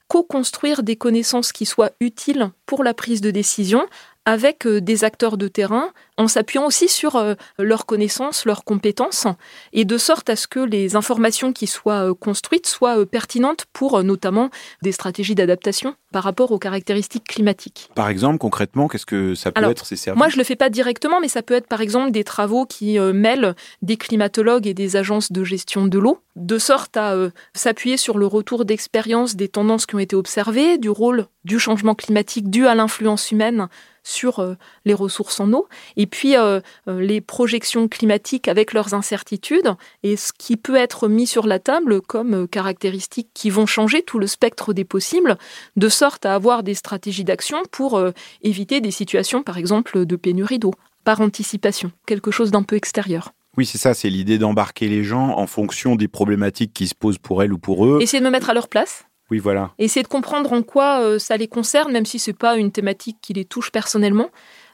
co-construire 0.08 0.84
des 0.84 0.96
connaissances 0.96 1.52
qui 1.52 1.66
soient 1.66 1.92
utiles 2.00 2.52
pour 2.66 2.84
la 2.84 2.94
prise 2.94 3.22
de 3.22 3.32
décision 3.32 3.86
avec 4.26 4.68
des 4.68 5.04
acteurs 5.04 5.38
de 5.38 5.48
terrain, 5.48 5.92
en 6.20 6.28
s'appuyant 6.28 6.66
aussi 6.66 6.90
sur 6.90 7.16
euh, 7.16 7.34
leurs 7.58 7.86
connaissances, 7.86 8.46
leurs 8.46 8.66
compétences, 8.66 9.26
et 9.74 9.86
de 9.86 9.98
sorte 9.98 10.30
à 10.30 10.36
ce 10.36 10.48
que 10.48 10.60
les 10.60 10.96
informations 10.96 11.54
qui 11.54 11.66
soient 11.66 12.10
euh, 12.10 12.14
construites 12.14 12.68
soient 12.68 13.00
euh, 13.00 13.06
pertinentes 13.06 13.66
pour 13.72 14.04
notamment 14.04 14.50
des 14.82 14.92
stratégies 14.92 15.34
d'adaptation 15.34 15.96
par 16.12 16.24
rapport 16.24 16.52
aux 16.52 16.60
caractéristiques 16.60 17.24
climatiques. 17.24 17.90
Par 17.96 18.10
exemple, 18.10 18.38
concrètement, 18.38 18.88
qu'est-ce 18.88 19.06
que 19.06 19.34
ça 19.34 19.52
peut 19.52 19.64
être 19.64 19.86
ces 19.86 19.96
services? 19.96 20.18
Moi, 20.18 20.28
je 20.28 20.36
ne 20.36 20.40
le 20.40 20.44
fais 20.44 20.58
pas 20.58 20.70
directement, 20.70 21.22
mais 21.22 21.28
ça 21.28 21.42
peut 21.42 21.54
être 21.54 21.68
par 21.68 21.82
exemple 21.82 22.12
des 22.12 22.24
travaux 22.24 22.66
qui 22.66 23.00
mêlent 23.00 23.56
des 23.82 23.96
climatologues 23.96 24.68
et 24.68 24.74
des 24.74 24.96
agences 24.96 25.32
de 25.32 25.44
gestion 25.44 25.86
de 25.86 26.00
l'eau, 26.00 26.20
de 26.36 26.58
sorte 26.58 26.98
à 26.98 27.16
s'appuyer 27.54 27.96
sur 27.96 28.18
le 28.18 28.26
retour 28.26 28.66
d'expérience 28.66 29.36
des 29.36 29.48
tendances 29.48 29.86
qui 29.86 29.96
ont 29.96 30.00
été 30.00 30.16
observées, 30.16 30.80
du 30.80 30.90
rôle 30.90 31.28
du 31.46 31.60
changement 31.60 31.96
climatique 31.96 32.50
dû 32.50 32.66
à 32.66 32.74
l'influence 32.74 33.32
humaine 33.32 33.70
sur 34.04 34.56
les 34.86 34.94
ressources 34.94 35.40
en 35.40 35.52
eau, 35.54 35.68
et 35.98 36.08
puis 36.08 36.36
euh, 36.36 36.60
euh, 36.88 37.02
les 37.02 37.22
projections 37.22 37.88
climatiques 37.88 38.48
avec 38.48 38.74
leurs 38.74 38.94
incertitudes 38.94 39.74
et 40.04 40.16
ce 40.16 40.32
qui 40.38 40.58
peut 40.58 40.76
être 40.76 41.08
mis 41.08 41.28
sur 41.28 41.48
la 41.48 41.60
table 41.60 42.02
comme 42.02 42.48
caractéristiques 42.48 43.30
qui 43.34 43.50
vont 43.50 43.66
changer 43.66 44.02
tout 44.02 44.20
le 44.20 44.28
spectre 44.28 44.74
des 44.74 44.86
possibles, 44.86 45.38
de 45.76 45.90
sorte 45.90 46.26
à 46.26 46.36
avoir 46.36 46.64
des 46.64 46.74
stratégies 46.74 47.24
d'action 47.24 47.58
pour 47.72 48.02
éviter 48.42 48.82
des 48.82 48.92
situations, 48.92 49.44
par 49.44 49.58
exemple, 49.58 50.06
de 50.06 50.16
pénurie 50.16 50.60
d'eau, 50.60 50.74
par 51.04 51.22
anticipation, 51.22 51.92
quelque 52.06 52.32
chose 52.32 52.52
d'un 52.52 52.64
peu 52.64 52.76
extérieur. 52.76 53.32
Oui, 53.58 53.66
c'est 53.66 53.78
ça, 53.78 53.94
c'est 53.94 54.10
l'idée 54.10 54.38
d'embarquer 54.38 54.88
les 54.88 55.04
gens 55.04 55.38
en 55.38 55.48
fonction 55.48 55.96
des 55.96 56.08
problématiques 56.08 56.74
qui 56.74 56.88
se 56.88 56.96
posent 56.96 57.18
pour 57.18 57.44
elles 57.44 57.52
ou 57.52 57.58
pour 57.58 57.86
eux. 57.86 58.00
Essayer 58.02 58.20
de 58.20 58.26
me 58.26 58.32
mettre 58.32 58.50
à 58.50 58.54
leur 58.54 58.70
place. 58.70 59.06
Oui, 59.32 59.40
voilà. 59.40 59.72
Essayer 59.78 60.04
de 60.04 60.08
comprendre 60.08 60.52
en 60.54 60.64
quoi 60.64 61.20
ça 61.20 61.38
les 61.38 61.48
concerne, 61.48 61.92
même 61.92 62.06
si 62.06 62.20
ce 62.20 62.32
n'est 62.32 62.36
pas 62.36 62.58
une 62.58 62.72
thématique 62.72 63.18
qui 63.22 63.34
les 63.34 63.46
touche 63.46 63.72
personnellement 63.72 64.30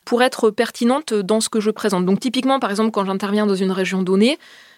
pour 0.05 0.21
être 0.21 0.51
pertinente 0.51 1.13
dans 1.13 1.41
ce 1.41 1.49
que 1.49 1.59
je 1.59 1.71
présente. 1.71 2.05
Donc 2.05 2.19
typiquement, 2.19 2.59
par 2.59 2.69
exemple, 2.69 2.91
quand 2.91 3.05
j'interviens 3.05 3.45
dans 3.45 3.55
une 3.55 3.71
région 3.71 4.03
donnée, 4.03 4.37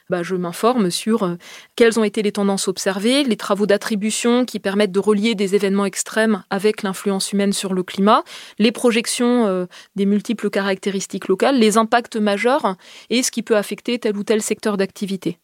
bah, 0.09 0.23
je 0.23 0.35
m'informe 0.35 0.89
sur 0.89 1.23
euh, 1.23 1.35
quelles 1.75 1.99
ont 1.99 2.03
été 2.05 2.21
les 2.21 2.31
tendances 2.31 2.69
observées, 2.69 3.25
les 3.25 3.35
travaux 3.35 3.65
d'attribution 3.65 4.45
qui 4.45 4.59
permettent 4.59 4.93
de 4.93 4.99
relier 4.99 5.35
des 5.35 5.53
événements 5.53 5.85
extrêmes 5.85 6.43
avec 6.49 6.81
l'influence 6.81 7.33
humaine 7.33 7.51
sur 7.51 7.73
le 7.73 7.83
climat, 7.83 8.23
les 8.57 8.71
projections 8.71 9.47
euh, 9.47 9.65
des 9.97 10.05
multiples 10.05 10.49
caractéristiques 10.49 11.27
locales, 11.27 11.59
les 11.59 11.77
impacts 11.77 12.15
majeurs 12.15 12.77
et 13.09 13.21
ce 13.21 13.31
qui 13.31 13.43
peut 13.43 13.57
affecter 13.57 13.99
tel 13.99 14.15
ou 14.15 14.23
tel 14.23 14.41
secteur 14.41 14.77
d'activité. 14.77 15.39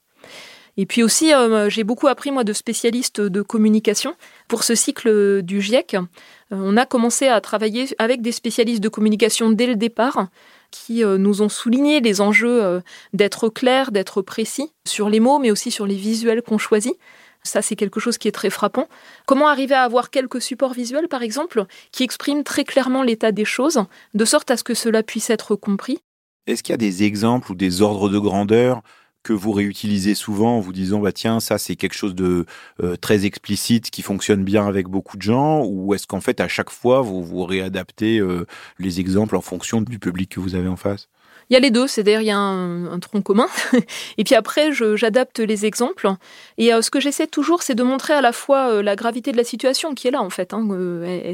Et 0.77 0.85
puis 0.85 1.03
aussi, 1.03 1.33
euh, 1.33 1.69
j'ai 1.69 1.83
beaucoup 1.83 2.07
appris, 2.07 2.31
moi, 2.31 2.43
de 2.43 2.53
spécialistes 2.53 3.21
de 3.21 3.41
communication. 3.41 4.15
Pour 4.47 4.63
ce 4.63 4.75
cycle 4.75 5.41
du 5.43 5.61
GIEC, 5.61 5.95
euh, 5.95 6.05
on 6.51 6.77
a 6.77 6.85
commencé 6.85 7.27
à 7.27 7.39
travailler 7.41 7.87
avec 7.99 8.21
des 8.21 8.31
spécialistes 8.31 8.81
de 8.81 8.89
communication 8.89 9.51
dès 9.51 9.67
le 9.67 9.75
départ 9.75 10.27
qui 10.71 11.03
euh, 11.03 11.19
nous 11.19 11.43
ont 11.43 11.49
souligné 11.49 11.99
les 11.99 12.21
enjeux 12.21 12.81
d'être 13.13 13.49
clair, 13.49 13.91
d'être 13.91 14.23
précis 14.23 14.71
sur 14.87 15.09
les 15.09 15.19
mots, 15.19 15.37
mais 15.37 15.51
aussi 15.51 15.69
sur 15.69 15.85
les 15.85 15.95
visuels 15.95 16.41
qu'on 16.41 16.57
choisit. 16.57 16.95
Ça, 17.43 17.61
c'est 17.61 17.75
quelque 17.75 17.99
chose 17.99 18.17
qui 18.17 18.27
est 18.27 18.31
très 18.31 18.49
frappant. 18.49 18.87
Comment 19.27 19.49
arriver 19.49 19.75
à 19.75 19.83
avoir 19.83 20.09
quelques 20.09 20.41
supports 20.41 20.73
visuels, 20.73 21.09
par 21.09 21.21
exemple, 21.21 21.65
qui 21.91 22.03
expriment 22.03 22.43
très 22.43 22.63
clairement 22.63 23.03
l'état 23.03 23.31
des 23.31 23.45
choses, 23.45 23.83
de 24.13 24.25
sorte 24.25 24.49
à 24.49 24.57
ce 24.57 24.63
que 24.63 24.73
cela 24.73 25.03
puisse 25.03 25.29
être 25.29 25.55
compris? 25.55 25.99
Est-ce 26.47 26.63
qu'il 26.63 26.71
y 26.71 26.73
a 26.73 26.77
des 26.77 27.03
exemples 27.03 27.51
ou 27.51 27.55
des 27.55 27.81
ordres 27.81 28.09
de 28.09 28.17
grandeur 28.17 28.81
que 29.23 29.33
vous 29.33 29.51
réutilisez 29.51 30.15
souvent 30.15 30.57
en 30.57 30.59
vous 30.59 30.73
disant 30.73 30.99
bah 30.99 31.11
tiens 31.11 31.39
ça 31.39 31.57
c'est 31.57 31.75
quelque 31.75 31.95
chose 31.95 32.13
de 32.13 32.45
euh, 32.81 32.95
très 32.97 33.25
explicite 33.25 33.89
qui 33.89 34.01
fonctionne 34.01 34.43
bien 34.43 34.67
avec 34.67 34.87
beaucoup 34.87 35.17
de 35.17 35.21
gens 35.21 35.65
ou 35.65 35.93
est-ce 35.93 36.05
qu'en 36.05 36.21
fait 36.21 36.39
à 36.39 36.47
chaque 36.47 36.69
fois 36.69 37.01
vous 37.01 37.23
vous 37.23 37.45
réadaptez 37.45 38.19
euh, 38.19 38.45
les 38.79 38.99
exemples 38.99 39.35
en 39.35 39.41
fonction 39.41 39.81
du 39.81 39.97
public 39.97 40.29
que 40.29 40.39
vous 40.39 40.55
avez 40.55 40.67
en 40.67 40.75
face? 40.75 41.07
Il 41.49 41.53
y 41.53 41.57
a 41.57 41.59
les 41.59 41.71
deux, 41.71 41.87
c'est-à-dire 41.87 42.21
il 42.21 42.27
y 42.27 42.31
a 42.31 42.37
un, 42.37 42.99
tronc 42.99 43.21
commun. 43.21 43.47
et 44.17 44.23
puis 44.23 44.33
après, 44.33 44.71
j'adapte 44.71 45.39
les 45.39 45.65
exemples. 45.65 46.09
Et 46.57 46.73
euh, 46.73 46.81
ce 46.81 46.89
que 46.89 47.01
j'essaie 47.01 47.27
toujours, 47.27 47.63
c'est 47.63 47.75
de 47.75 47.83
montrer 47.83 48.13
à 48.13 48.21
la 48.21 48.31
fois 48.31 48.81
la 48.81 48.95
gravité 48.95 49.33
de 49.33 49.37
la 49.37 49.43
situation 49.43 49.93
qui 49.93 50.07
est 50.07 50.11
là, 50.11 50.21
en 50.21 50.29
fait, 50.29 50.53
hein, 50.53 50.65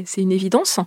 c'est 0.04 0.20
une 0.20 0.32
évidence, 0.32 0.80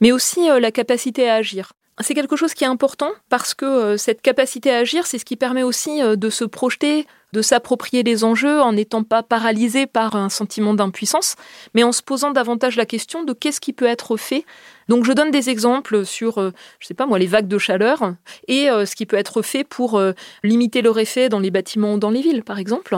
mais 0.00 0.12
aussi 0.12 0.46
la 0.60 0.70
capacité 0.70 1.28
à 1.28 1.34
agir. 1.34 1.72
C'est 2.00 2.14
quelque 2.14 2.36
chose 2.36 2.54
qui 2.54 2.62
est 2.62 2.68
important 2.68 3.10
parce 3.28 3.54
que 3.54 3.64
euh, 3.64 3.96
cette 3.96 4.22
capacité 4.22 4.70
à 4.70 4.78
agir, 4.78 5.06
c'est 5.06 5.18
ce 5.18 5.24
qui 5.24 5.36
permet 5.36 5.64
aussi 5.64 6.00
euh, 6.00 6.14
de 6.14 6.30
se 6.30 6.44
projeter, 6.44 7.06
de 7.32 7.42
s'approprier 7.42 8.04
les 8.04 8.22
enjeux 8.22 8.60
en 8.60 8.72
n'étant 8.72 9.02
pas 9.02 9.24
paralysé 9.24 9.86
par 9.86 10.14
un 10.14 10.28
sentiment 10.28 10.74
d'impuissance, 10.74 11.34
mais 11.74 11.82
en 11.82 11.90
se 11.90 12.02
posant 12.02 12.30
davantage 12.30 12.76
la 12.76 12.86
question 12.86 13.24
de 13.24 13.32
qu'est-ce 13.32 13.60
qui 13.60 13.72
peut 13.72 13.86
être 13.86 14.16
fait. 14.16 14.44
Donc 14.88 15.04
je 15.04 15.12
donne 15.12 15.32
des 15.32 15.50
exemples 15.50 16.06
sur, 16.06 16.38
euh, 16.38 16.52
je 16.78 16.86
sais 16.86 16.94
pas 16.94 17.06
moi, 17.06 17.18
les 17.18 17.26
vagues 17.26 17.48
de 17.48 17.58
chaleur 17.58 18.14
et 18.46 18.68
ce 18.68 18.94
qui 18.94 19.04
peut 19.04 19.16
être 19.16 19.42
fait 19.42 19.64
pour 19.64 20.00
limiter 20.42 20.80
leur 20.80 20.98
effet 20.98 21.28
dans 21.28 21.40
les 21.40 21.50
bâtiments 21.50 21.94
ou 21.94 21.98
dans 21.98 22.10
les 22.10 22.22
villes, 22.22 22.44
par 22.44 22.58
exemple. 22.58 22.96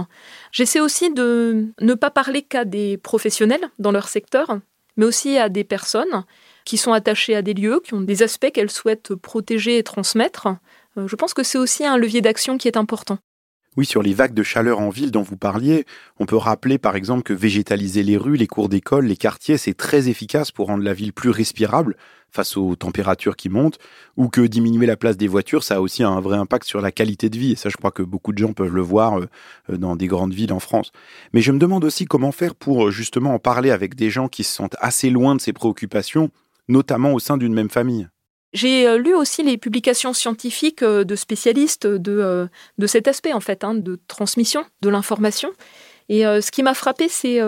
J'essaie 0.52 0.80
aussi 0.80 1.10
de 1.12 1.66
ne 1.80 1.94
pas 1.94 2.10
parler 2.10 2.42
qu'à 2.42 2.64
des 2.64 2.98
professionnels 2.98 3.70
dans 3.78 3.92
leur 3.92 4.08
secteur, 4.08 4.58
mais 4.96 5.06
aussi 5.06 5.38
à 5.38 5.48
des 5.48 5.64
personnes 5.64 6.24
qui 6.70 6.76
sont 6.76 6.92
attachées 6.92 7.34
à 7.34 7.42
des 7.42 7.52
lieux, 7.52 7.80
qui 7.84 7.94
ont 7.94 8.00
des 8.00 8.22
aspects 8.22 8.52
qu'elles 8.52 8.70
souhaitent 8.70 9.16
protéger 9.16 9.78
et 9.78 9.82
transmettre. 9.82 10.46
Euh, 10.96 11.08
je 11.08 11.16
pense 11.16 11.34
que 11.34 11.42
c'est 11.42 11.58
aussi 11.58 11.84
un 11.84 11.96
levier 11.96 12.20
d'action 12.20 12.58
qui 12.58 12.68
est 12.68 12.76
important. 12.76 13.18
Oui, 13.76 13.84
sur 13.84 14.04
les 14.04 14.14
vagues 14.14 14.34
de 14.34 14.44
chaleur 14.44 14.78
en 14.78 14.88
ville 14.88 15.10
dont 15.10 15.22
vous 15.22 15.36
parliez, 15.36 15.84
on 16.20 16.26
peut 16.26 16.36
rappeler 16.36 16.78
par 16.78 16.94
exemple 16.94 17.24
que 17.24 17.32
végétaliser 17.32 18.04
les 18.04 18.16
rues, 18.16 18.36
les 18.36 18.46
cours 18.46 18.68
d'école, 18.68 19.06
les 19.06 19.16
quartiers, 19.16 19.58
c'est 19.58 19.74
très 19.74 20.08
efficace 20.08 20.52
pour 20.52 20.68
rendre 20.68 20.84
la 20.84 20.94
ville 20.94 21.12
plus 21.12 21.30
respirable 21.30 21.96
face 22.30 22.56
aux 22.56 22.76
températures 22.76 23.34
qui 23.34 23.48
montent, 23.48 23.78
ou 24.16 24.28
que 24.28 24.42
diminuer 24.42 24.86
la 24.86 24.96
place 24.96 25.16
des 25.16 25.26
voitures, 25.26 25.64
ça 25.64 25.76
a 25.76 25.80
aussi 25.80 26.04
un 26.04 26.20
vrai 26.20 26.38
impact 26.38 26.68
sur 26.68 26.80
la 26.80 26.92
qualité 26.92 27.30
de 27.30 27.36
vie. 27.36 27.52
Et 27.52 27.56
ça, 27.56 27.68
je 27.68 27.76
crois 27.76 27.90
que 27.90 28.04
beaucoup 28.04 28.32
de 28.32 28.38
gens 28.38 28.52
peuvent 28.52 28.74
le 28.74 28.80
voir 28.80 29.18
euh, 29.18 29.26
dans 29.76 29.96
des 29.96 30.06
grandes 30.06 30.34
villes 30.34 30.52
en 30.52 30.60
France. 30.60 30.92
Mais 31.32 31.40
je 31.40 31.50
me 31.50 31.58
demande 31.58 31.82
aussi 31.82 32.04
comment 32.04 32.30
faire 32.30 32.54
pour 32.54 32.86
euh, 32.86 32.90
justement 32.92 33.34
en 33.34 33.40
parler 33.40 33.72
avec 33.72 33.96
des 33.96 34.10
gens 34.10 34.28
qui 34.28 34.44
se 34.44 34.54
sentent 34.54 34.76
assez 34.78 35.10
loin 35.10 35.34
de 35.34 35.40
ces 35.40 35.52
préoccupations 35.52 36.30
notamment 36.70 37.12
au 37.12 37.18
sein 37.18 37.36
d'une 37.36 37.52
même 37.52 37.70
famille. 37.70 38.08
J'ai 38.52 38.86
euh, 38.86 38.98
lu 38.98 39.14
aussi 39.14 39.42
les 39.42 39.58
publications 39.58 40.12
scientifiques 40.12 40.82
euh, 40.82 41.04
de 41.04 41.14
spécialistes 41.14 41.86
de, 41.86 42.18
euh, 42.18 42.46
de 42.78 42.86
cet 42.86 43.06
aspect, 43.06 43.32
en 43.32 43.40
fait, 43.40 43.62
hein, 43.62 43.74
de 43.74 44.00
transmission 44.08 44.64
de 44.82 44.88
l'information. 44.88 45.50
Et 46.08 46.22
ce 46.22 46.50
qui 46.50 46.64
m'a 46.64 46.74
frappé, 46.74 47.06
c'est 47.08 47.38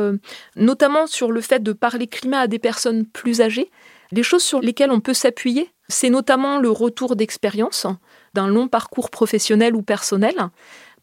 notamment 0.54 1.08
sur 1.08 1.32
le 1.32 1.40
fait 1.40 1.64
de 1.64 1.72
parler 1.72 2.06
climat 2.06 2.42
à 2.42 2.46
des 2.46 2.60
personnes 2.60 3.04
plus 3.04 3.40
âgées. 3.40 3.72
Les 4.12 4.22
choses 4.22 4.44
sur 4.44 4.60
lesquelles 4.60 4.92
on 4.92 5.00
peut 5.00 5.14
s'appuyer, 5.14 5.68
c'est 5.88 6.10
notamment 6.10 6.60
le 6.60 6.70
retour 6.70 7.16
d'expérience 7.16 7.88
d'un 8.34 8.46
long 8.46 8.68
parcours 8.68 9.10
professionnel 9.10 9.74
ou 9.74 9.82
personnel, 9.82 10.36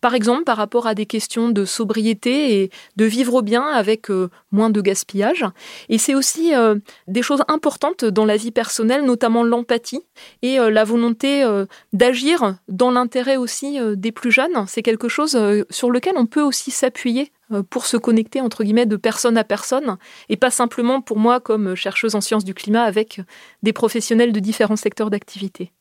par 0.01 0.15
exemple, 0.15 0.44
par 0.44 0.58
rapport 0.58 0.88
à 0.88 0.96
des 0.96 1.06
questions 1.06 1.50
de 1.50 1.65
sobriété 1.65 2.62
et 2.62 2.72
de 2.96 3.06
vivre 3.06 3.41
bien 3.41 3.63
avec 3.63 4.10
euh, 4.10 4.29
moins 4.51 4.70
de 4.70 4.82
gaspillage. 4.82 5.46
Et 5.89 5.98
c'est 5.98 6.15
aussi 6.15 6.56
euh, 6.56 6.75
des 7.08 7.22
choses 7.22 7.44
importantes 7.48 8.06
dans 8.06 8.25
la 8.25 8.38
vie 8.38 8.51
personnelle, 8.51 9.03
notamment 9.03 9.44
l'empathie 9.44 10.01
et 10.41 10.60
euh, 10.60 10.70
la 10.70 10.84
volonté 10.84 11.46
d'agir 11.94 12.56
dans 12.68 12.91
l'intérêt 12.91 13.38
aussi 13.38 13.77
des 13.96 14.12
plus 14.12 14.32
jeunes. 14.32 14.65
C'est 14.68 14.82
quelque 14.82 15.08
chose 15.08 15.38
sur 15.70 15.91
lequel 15.91 16.13
on 16.15 16.25
peut 16.25 16.41
aussi 16.41 16.72
s'appuyer 16.72 17.32
pour 17.70 17.86
se 17.86 17.98
connecter 17.98 18.41
entre 18.41 18.63
guillemets 18.63 18.86
de 18.86 18.96
personne 18.96 19.38
à 19.38 19.44
personne 19.44 19.98
et 20.29 20.38
pas 20.38 20.51
simplement 20.51 21.01
pour 21.01 21.18
moi 21.18 21.39
comme 21.39 21.75
chercheuse 21.75 22.15
en 22.15 22.22
sciences 22.22 22.46
du 22.46 22.53
climat 22.53 22.84
avec 22.84 23.22
des 23.63 23.74
professionnels 23.74 24.32
de 24.32 24.39
différents 24.39 24.75
secteurs 24.75 25.10
d'activité. 25.10 25.72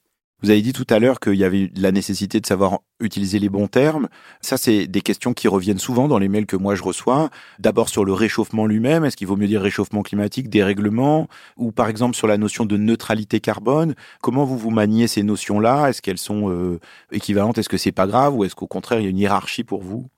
Vous 0.40 0.50
avez 0.50 0.62
dit 0.62 0.72
tout 0.72 0.86
à 0.88 1.00
l'heure 1.00 1.18
qu'il 1.18 1.34
y 1.34 1.42
avait 1.42 1.68
la 1.74 1.90
nécessité 1.90 2.38
de 2.38 2.46
savoir 2.46 2.78
utiliser 3.00 3.40
les 3.40 3.48
bons 3.48 3.66
termes. 3.66 4.08
Ça, 4.40 4.56
c'est 4.56 4.86
des 4.86 5.00
questions 5.00 5.34
qui 5.34 5.48
reviennent 5.48 5.80
souvent 5.80 6.06
dans 6.06 6.20
les 6.20 6.28
mails 6.28 6.46
que 6.46 6.54
moi 6.54 6.76
je 6.76 6.82
reçois. 6.84 7.30
D'abord 7.58 7.88
sur 7.88 8.04
le 8.04 8.12
réchauffement 8.12 8.66
lui-même. 8.66 9.04
Est-ce 9.04 9.16
qu'il 9.16 9.26
vaut 9.26 9.36
mieux 9.36 9.48
dire 9.48 9.60
réchauffement 9.60 10.02
climatique, 10.02 10.48
dérèglement? 10.48 11.26
Ou 11.56 11.72
par 11.72 11.88
exemple 11.88 12.14
sur 12.14 12.28
la 12.28 12.36
notion 12.38 12.66
de 12.66 12.76
neutralité 12.76 13.40
carbone. 13.40 13.96
Comment 14.22 14.44
vous 14.44 14.56
vous 14.58 14.70
maniez 14.70 15.08
ces 15.08 15.24
notions-là? 15.24 15.88
Est-ce 15.88 16.02
qu'elles 16.02 16.18
sont 16.18 16.50
euh, 16.50 16.78
équivalentes? 17.10 17.58
Est-ce 17.58 17.68
que 17.68 17.76
c'est 17.76 17.90
pas 17.90 18.06
grave? 18.06 18.36
Ou 18.36 18.44
est-ce 18.44 18.54
qu'au 18.54 18.68
contraire, 18.68 19.00
il 19.00 19.04
y 19.04 19.06
a 19.08 19.10
une 19.10 19.18
hiérarchie 19.18 19.64
pour 19.64 19.82
vous? 19.82 20.08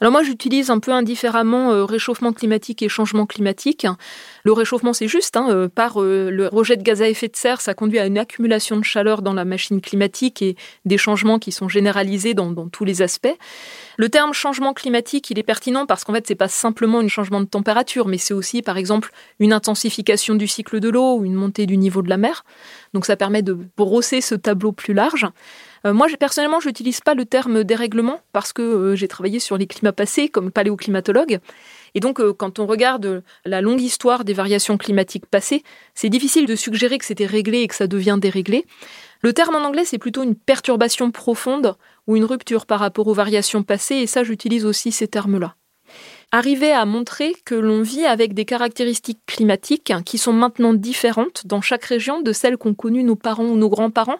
Alors 0.00 0.12
moi, 0.12 0.22
j'utilise 0.22 0.70
un 0.70 0.78
peu 0.78 0.92
indifféremment 0.92 1.72
euh, 1.72 1.84
réchauffement 1.84 2.32
climatique 2.32 2.82
et 2.82 2.88
changement 2.88 3.26
climatique. 3.26 3.86
Le 4.44 4.52
réchauffement, 4.52 4.92
c'est 4.92 5.08
juste, 5.08 5.36
hein, 5.36 5.48
euh, 5.50 5.68
par 5.68 6.00
euh, 6.00 6.30
le 6.30 6.46
rejet 6.46 6.76
de 6.76 6.82
gaz 6.82 7.02
à 7.02 7.08
effet 7.08 7.28
de 7.28 7.36
serre, 7.36 7.60
ça 7.60 7.74
conduit 7.74 7.98
à 7.98 8.06
une 8.06 8.18
accumulation 8.18 8.76
de 8.76 8.84
chaleur 8.84 9.22
dans 9.22 9.32
la 9.32 9.44
machine 9.44 9.80
climatique 9.80 10.40
et 10.42 10.56
des 10.84 10.98
changements 10.98 11.38
qui 11.38 11.50
sont 11.50 11.68
généralisés 11.68 12.34
dans, 12.34 12.48
tous 12.68 12.84
les 12.84 13.02
aspects. 13.02 13.36
Le 13.96 14.08
terme 14.08 14.32
changement 14.32 14.72
climatique, 14.72 15.30
il 15.30 15.38
est 15.38 15.42
pertinent 15.42 15.86
parce 15.86 16.04
qu'en 16.04 16.12
fait, 16.12 16.26
c'est 16.26 16.34
pas 16.34 16.48
simplement 16.48 17.00
un 17.00 17.08
changement 17.08 17.40
de 17.40 17.46
température, 17.46 18.06
mais 18.06 18.18
c'est 18.18 18.34
aussi, 18.34 18.62
par 18.62 18.76
exemple, 18.76 19.10
une 19.40 19.52
intensification 19.52 20.36
du 20.36 20.46
cycle 20.46 20.78
de 20.78 20.88
l'eau 20.88 21.16
ou 21.16 21.24
une 21.24 21.34
montée 21.34 21.66
du 21.66 21.76
niveau 21.76 22.02
de 22.02 22.08
la 22.08 22.16
mer. 22.16 22.44
Donc 22.94 23.04
ça 23.04 23.16
permet 23.16 23.42
de 23.42 23.58
brosser 23.76 24.20
ce 24.20 24.36
tableau 24.36 24.72
plus 24.72 24.94
large. 24.94 25.26
Euh, 25.88 25.94
moi, 25.94 26.06
personnellement, 26.18 26.60
je 26.60 26.68
n'utilise 26.68 27.00
pas 27.00 27.14
le 27.14 27.24
terme 27.24 27.64
dérèglement 27.64 28.20
parce 28.32 28.52
que 28.52 28.62
euh, 28.62 28.94
j'ai 28.94 29.08
travaillé 29.08 29.38
sur 29.38 29.56
les 29.56 29.66
climats 29.66 29.92
passés 29.92 30.28
comme 30.28 30.50
paléoclimatologue. 30.50 31.38
Et 31.94 32.00
donc, 32.00 32.20
euh, 32.20 32.34
quand 32.34 32.58
on 32.58 32.66
regarde 32.66 33.22
la 33.44 33.60
longue 33.60 33.80
histoire 33.80 34.24
des 34.24 34.34
variations 34.34 34.76
climatiques 34.76 35.26
passées, 35.26 35.62
c'est 35.94 36.10
difficile 36.10 36.46
de 36.46 36.56
suggérer 36.56 36.98
que 36.98 37.06
c'était 37.06 37.26
réglé 37.26 37.60
et 37.60 37.68
que 37.68 37.74
ça 37.74 37.86
devient 37.86 38.18
déréglé. 38.20 38.66
Le 39.22 39.32
terme 39.32 39.56
en 39.56 39.64
anglais, 39.64 39.84
c'est 39.86 39.98
plutôt 39.98 40.22
une 40.22 40.34
perturbation 40.34 41.10
profonde 41.10 41.74
ou 42.06 42.16
une 42.16 42.24
rupture 42.24 42.66
par 42.66 42.80
rapport 42.80 43.06
aux 43.06 43.14
variations 43.14 43.62
passées, 43.62 43.96
et 43.96 44.06
ça, 44.06 44.22
j'utilise 44.22 44.64
aussi 44.64 44.92
ces 44.92 45.08
termes-là. 45.08 45.54
Arriver 46.30 46.72
à 46.72 46.84
montrer 46.84 47.34
que 47.46 47.54
l'on 47.54 47.80
vit 47.80 48.04
avec 48.04 48.34
des 48.34 48.44
caractéristiques 48.44 49.20
climatiques 49.26 49.92
qui 50.04 50.18
sont 50.18 50.34
maintenant 50.34 50.74
différentes 50.74 51.46
dans 51.46 51.62
chaque 51.62 51.84
région 51.84 52.20
de 52.20 52.32
celles 52.32 52.58
qu'ont 52.58 52.74
connues 52.74 53.02
nos 53.02 53.16
parents 53.16 53.46
ou 53.46 53.56
nos 53.56 53.70
grands-parents, 53.70 54.18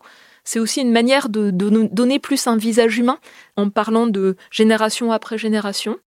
c'est 0.48 0.60
aussi 0.60 0.80
une 0.80 0.92
manière 0.92 1.28
de, 1.28 1.50
nous 1.50 1.88
donner 1.88 2.18
plus 2.18 2.46
un 2.46 2.56
visage 2.56 2.96
humain 2.96 3.18
en 3.56 3.68
parlant 3.68 4.06
de 4.06 4.34
génération 4.50 5.12
après 5.12 5.36
génération. 5.36 5.98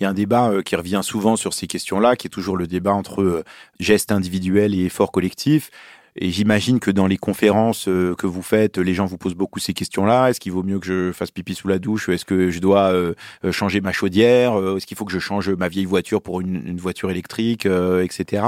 Il 0.00 0.02
y 0.02 0.06
a 0.06 0.08
un 0.08 0.14
débat 0.14 0.50
euh, 0.50 0.62
qui 0.62 0.74
revient 0.74 1.02
souvent 1.04 1.36
sur 1.36 1.54
ces 1.54 1.68
questions-là, 1.68 2.16
qui 2.16 2.26
est 2.26 2.30
toujours 2.30 2.56
le 2.56 2.66
débat 2.66 2.92
entre 2.92 3.22
euh, 3.22 3.44
gestes 3.78 4.10
individuels 4.10 4.74
et 4.74 4.86
efforts 4.86 5.12
collectifs. 5.12 5.70
Et 6.16 6.30
j'imagine 6.30 6.78
que 6.78 6.92
dans 6.92 7.08
les 7.08 7.16
conférences 7.16 7.88
euh, 7.88 8.14
que 8.14 8.28
vous 8.28 8.42
faites, 8.42 8.78
les 8.78 8.94
gens 8.94 9.04
vous 9.04 9.18
posent 9.18 9.34
beaucoup 9.34 9.58
ces 9.58 9.72
questions-là. 9.72 10.28
Est-ce 10.28 10.38
qu'il 10.38 10.52
vaut 10.52 10.62
mieux 10.62 10.78
que 10.78 10.86
je 10.86 11.12
fasse 11.12 11.32
pipi 11.32 11.56
sous 11.56 11.66
la 11.66 11.80
douche? 11.80 12.08
Est-ce 12.08 12.24
que 12.24 12.50
je 12.50 12.60
dois 12.60 12.92
euh, 12.92 13.14
changer 13.50 13.80
ma 13.80 13.90
chaudière? 13.90 14.56
Est-ce 14.76 14.86
qu'il 14.86 14.96
faut 14.96 15.04
que 15.04 15.12
je 15.12 15.18
change 15.18 15.50
ma 15.50 15.68
vieille 15.68 15.86
voiture 15.86 16.22
pour 16.22 16.40
une, 16.40 16.76
voiture 16.76 17.10
électrique, 17.10 17.66
etc. 17.66 18.42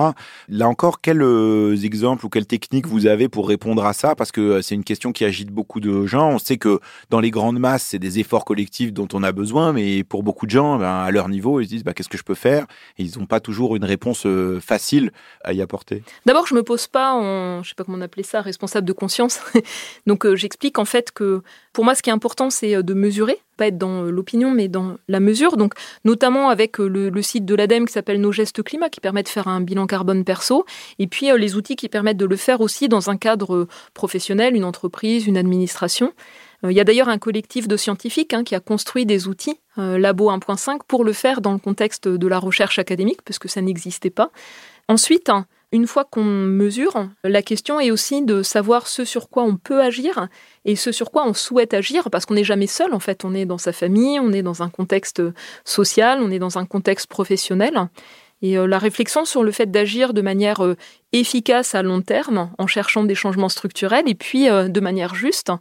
Là 0.49 0.69
encore, 0.69 1.01
quels 1.01 1.85
exemples 1.85 2.27
ou 2.27 2.29
quelles 2.29 2.47
techniques 2.47 2.87
vous 2.87 3.07
avez 3.07 3.29
pour 3.29 3.49
répondre 3.49 3.85
à 3.85 3.93
ça? 3.93 4.15
Parce 4.15 4.33
que 4.33 4.61
c'est 4.63 4.75
une 4.75 4.85
question 4.85 5.13
qui 5.13 5.25
agite 5.25 5.51
beaucoup 5.51 5.81
de 5.81 6.07
gens. 6.07 6.31
On 6.31 6.39
sait 6.39 6.59
que 6.59 6.81
dans 7.11 7.21
les 7.21 7.31
grandes 7.31 7.59
masses, 7.59 7.85
c'est 7.85 7.99
des 7.99 8.19
efforts 8.19 8.45
collectifs 8.45 8.93
dont 8.93 9.09
on 9.13 9.23
a 9.23 9.33
besoin, 9.33 9.73
mais 9.73 10.05
pour 10.05 10.23
beaucoup 10.23 10.47
de 10.47 10.51
gens, 10.51 10.79
ben, 10.79 10.87
à 10.87 11.11
leur 11.11 11.29
niveau, 11.29 11.61
ils 11.61 11.65
se 11.65 11.71
disent 11.71 11.85
bah, 11.85 11.95
qu'est-ce 11.95 12.09
que 12.09 12.19
je 12.19 12.25
peux 12.25 12.35
faire? 12.35 12.67
Et 12.99 13.05
ils 13.05 13.19
n'ont 13.19 13.27
pas 13.27 13.41
toujours 13.41 13.77
une 13.77 13.85
réponse 13.85 14.27
facile 14.61 15.13
à 15.45 15.53
y 15.53 15.63
apporter. 15.63 16.03
D'abord, 16.27 16.47
je 16.47 16.55
me 16.55 16.63
pose 16.63 16.87
pas 16.87 17.15
en 17.15 17.56
je 17.63 17.67
je 17.67 17.71
sais 17.71 17.75
pas 17.75 17.85
comment 17.85 17.99
on 17.99 18.03
appelait 18.03 18.23
ça, 18.23 18.41
responsable 18.41 18.87
de 18.87 18.93
conscience. 18.93 19.41
Donc 20.07 20.25
euh, 20.25 20.37
j'explique 20.37 20.79
en 20.79 20.85
fait 20.85 21.11
que 21.13 21.43
pour 21.73 21.85
moi, 21.85 21.95
ce 21.95 22.03
qui 22.03 22.11
est 22.11 22.13
important, 22.13 22.49
c'est 22.49 22.75
euh, 22.75 22.83
de 22.83 22.95
mesurer, 22.95 23.39
pas 23.57 23.67
être 23.67 23.77
dans 23.77 24.05
euh, 24.05 24.11
l'opinion, 24.11 24.51
mais 24.51 24.69
dans 24.69 24.97
la 25.09 25.21
mesure. 25.21 25.57
Donc 25.57 25.75
notamment 26.05 26.49
avec 26.49 26.79
le, 26.79 27.23
site 27.23 27.45
de 27.45 27.55
l'ADEME 27.55 27.87
qui 27.87 27.93
s'appelle 27.93 28.21
Nos 28.21 28.33
gestes 28.33 28.63
climat, 28.63 28.89
qui 28.89 29.01
permet 29.01 29.23
de 29.23 29.29
faire 29.29 29.49
un 29.49 29.61
bilan 29.61 29.87
carbone 29.87 30.25
perso, 30.25 30.65
et 30.99 31.07
puis 31.07 31.29
les 31.37 31.57
outils 31.57 31.77
qui 31.77 31.89
permettent 31.89 32.17
de 32.17 32.27
le 32.27 32.37
faire 32.37 32.61
aussi 32.61 32.89
dans 32.89 33.11
un 33.11 33.17
cadre 33.17 33.67
professionnel, 33.95 34.55
une 34.55 34.65
entreprise, 34.65 35.27
une 35.27 35.37
administration. 35.37 36.13
Il 36.63 36.73
y 36.73 36.81
a 36.81 36.85
d'ailleurs 36.85 37.09
un 37.09 37.19
collectif 37.19 37.69
de 37.69 37.77
scientifiques 37.77 38.33
hein, 38.33 38.43
qui 38.43 38.55
a 38.55 38.61
construit 38.61 39.07
des 39.07 39.29
outils, 39.29 39.59
Labo 39.77 40.31
1.5, 40.31 40.81
pour 40.89 41.05
le 41.05 41.13
faire 41.13 41.41
dans 41.41 41.53
le 41.53 41.59
contexte 41.59 42.09
de 42.09 42.27
la 42.27 42.39
recherche 42.39 42.79
académique, 42.79 43.23
parce 43.23 43.39
que 43.39 43.49
ça 43.49 43.61
n'existait 43.61 44.11
pas. 44.11 44.31
Ensuite, 44.89 45.29
hein, 45.29 45.47
une 45.77 45.87
fois 45.87 46.05
qu'on 46.05 46.25
mesure, 46.25 47.07
la 47.23 47.43
question 47.43 47.79
est 47.79 47.91
aussi 47.91 48.23
de 48.23 48.43
savoir 48.43 48.87
ce 48.87 49.05
sur 49.05 49.29
quoi 49.29 49.43
on 49.43 49.57
peut 49.57 49.83
agir 49.83 50.29
et 50.65 50.75
ce 50.75 50.91
sur 50.91 51.11
quoi 51.11 51.27
on 51.27 51.35
souhaite 51.35 51.75
agir, 51.75 52.11
parce 52.11 52.25
qu'on 52.25 52.35
n'est 52.35 52.45
jamais 52.45 52.67
seul, 52.67 52.95
en 52.95 52.99
fait, 52.99 53.27
on 53.27 53.35
est 53.35 53.45
dans 53.45 53.59
sa 53.59 53.73
famille, 53.73 54.19
on 54.19 54.33
est 54.33 54.43
dans 54.43 54.63
un 54.63 54.71
contexte 54.71 55.23
social, 55.65 56.21
on 56.23 56.31
est 56.31 56.39
dans 56.39 56.57
un 56.57 56.65
contexte 56.65 57.09
professionnel. 57.09 57.89
Et 58.41 58.57
euh, 58.59 58.67
la 58.67 58.79
réflexion 58.79 59.27
sur 59.27 59.43
le 59.43 59.51
fait 59.51 59.71
d'agir 59.71 60.15
de 60.15 60.23
manière 60.23 60.65
euh, 60.65 60.77
efficace 61.13 61.75
à 61.75 61.83
long 61.83 62.01
terme, 62.01 62.51
en 62.57 62.67
cherchant 62.67 63.05
des 63.05 63.15
changements 63.15 63.51
structurels, 63.51 64.09
et 64.09 64.15
puis 64.15 64.49
euh, 64.49 64.69
de 64.69 64.81
manière 64.81 65.15
juste, 65.15 65.53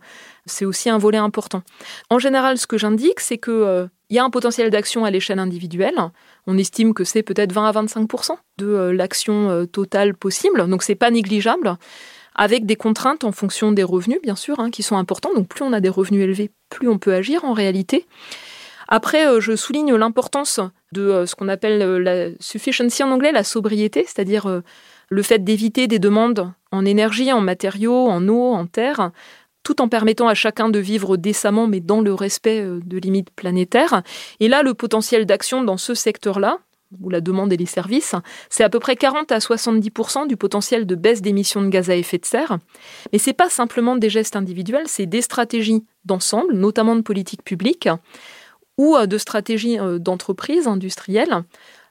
c'est 0.46 0.66
aussi 0.66 0.90
un 0.90 0.98
volet 0.98 1.18
important. 1.18 1.62
En 2.10 2.20
général, 2.20 2.58
ce 2.58 2.68
que 2.68 2.78
j'indique, 2.78 3.20
c'est 3.20 3.38
qu'il 3.38 3.90
y 4.12 4.18
a 4.18 4.24
un 4.24 4.30
potentiel 4.30 4.70
d'action 4.70 5.04
à 5.04 5.12
l'échelle 5.12 5.40
individuelle. 5.40 6.12
On 6.48 6.58
estime 6.58 6.94
que 6.94 7.04
c'est 7.04 7.24
peut-être 7.24 7.54
20 7.54 7.68
à 7.68 7.72
25% 7.72 8.38
de 8.58 8.68
l'action 8.92 9.66
totale 9.66 10.14
possible, 10.14 10.68
donc 10.70 10.84
c'est 10.84 10.96
pas 10.96 11.12
négligeable 11.12 11.78
avec 12.36 12.66
des 12.66 12.76
contraintes 12.76 13.24
en 13.24 13.32
fonction 13.32 13.72
des 13.72 13.84
revenus, 13.84 14.20
bien 14.22 14.36
sûr, 14.36 14.60
hein, 14.60 14.70
qui 14.70 14.84
sont 14.84 14.98
importants. 14.98 15.34
Donc 15.34 15.48
plus 15.48 15.64
on 15.64 15.74
a 15.74 15.80
des 15.80 15.90
revenus 15.90 16.24
élevés, 16.24 16.52
plus 16.70 16.90
on 16.90 17.00
peut 17.00 17.14
agir 17.14 17.46
en 17.46 17.54
réalité. 17.54 18.06
Après, 18.88 19.28
euh, 19.28 19.40
je 19.40 19.56
souligne 19.56 19.96
l'importance 19.96 20.60
de 20.92 21.02
euh, 21.02 21.26
ce 21.26 21.36
qu'on 21.36 21.48
appelle 21.48 21.82
euh, 21.82 21.98
la 21.98 22.30
sufficiency 22.40 23.04
en 23.04 23.12
anglais, 23.12 23.32
la 23.32 23.44
sobriété, 23.44 24.04
c'est-à-dire 24.06 24.62
le 25.10 25.22
fait 25.22 25.44
d'éviter 25.44 25.88
des 25.88 26.00
demandes 26.00 26.52
en 26.72 26.86
énergie, 26.86 27.32
en 27.32 27.42
matériaux, 27.42 28.08
en 28.08 28.28
eau, 28.28 28.54
en 28.54 28.68
terre, 28.68 29.12
tout 29.66 29.82
en 29.82 29.90
permettant 29.90 30.30
à 30.30 30.34
chacun 30.34 30.70
de 30.70 30.80
vivre 30.80 31.18
décemment, 31.18 31.68
mais 31.68 31.82
dans 31.82 32.00
le 32.00 32.14
respect 32.14 32.64
de 32.64 32.98
limites 32.98 33.32
planétaires. 33.32 34.04
Et 34.40 34.48
là, 34.48 34.64
le 34.64 34.74
potentiel 34.74 35.26
d'action 35.26 35.64
dans 35.64 35.76
ce 35.76 35.94
secteur-là, 35.94 36.60
où 37.02 37.10
la 37.10 37.22
demande 37.22 37.52
et 37.52 37.58
les 37.58 37.66
services, 37.66 38.16
c'est 38.50 38.64
à 38.64 38.70
peu 38.70 38.80
près 38.80 38.96
40 38.96 39.32
à 39.32 39.40
70% 39.40 40.28
du 40.28 40.38
potentiel 40.38 40.86
de 40.86 40.96
baisse 40.96 41.22
d'émissions 41.22 41.62
de 41.62 41.70
gaz 41.70 41.90
à 41.90 41.96
effet 41.96 42.18
de 42.18 42.26
serre. 42.26 42.58
Mais 43.12 43.20
ce 43.20 43.30
n'est 43.30 43.34
pas 43.34 43.50
simplement 43.50 43.96
des 43.96 44.10
gestes 44.10 44.36
individuels, 44.36 44.88
c'est 44.88 45.06
des 45.06 45.22
stratégies 45.22 45.84
d'ensemble, 46.06 46.54
notamment 46.54 46.96
de 46.96 47.02
politique 47.02 47.44
publique, 47.44 47.90
ou 48.78 48.96
euh, 48.96 49.06
de 49.06 49.18
stratégies 49.18 49.80
euh, 49.80 50.00
d'entreprise 50.00 50.68
industrielle 50.68 51.44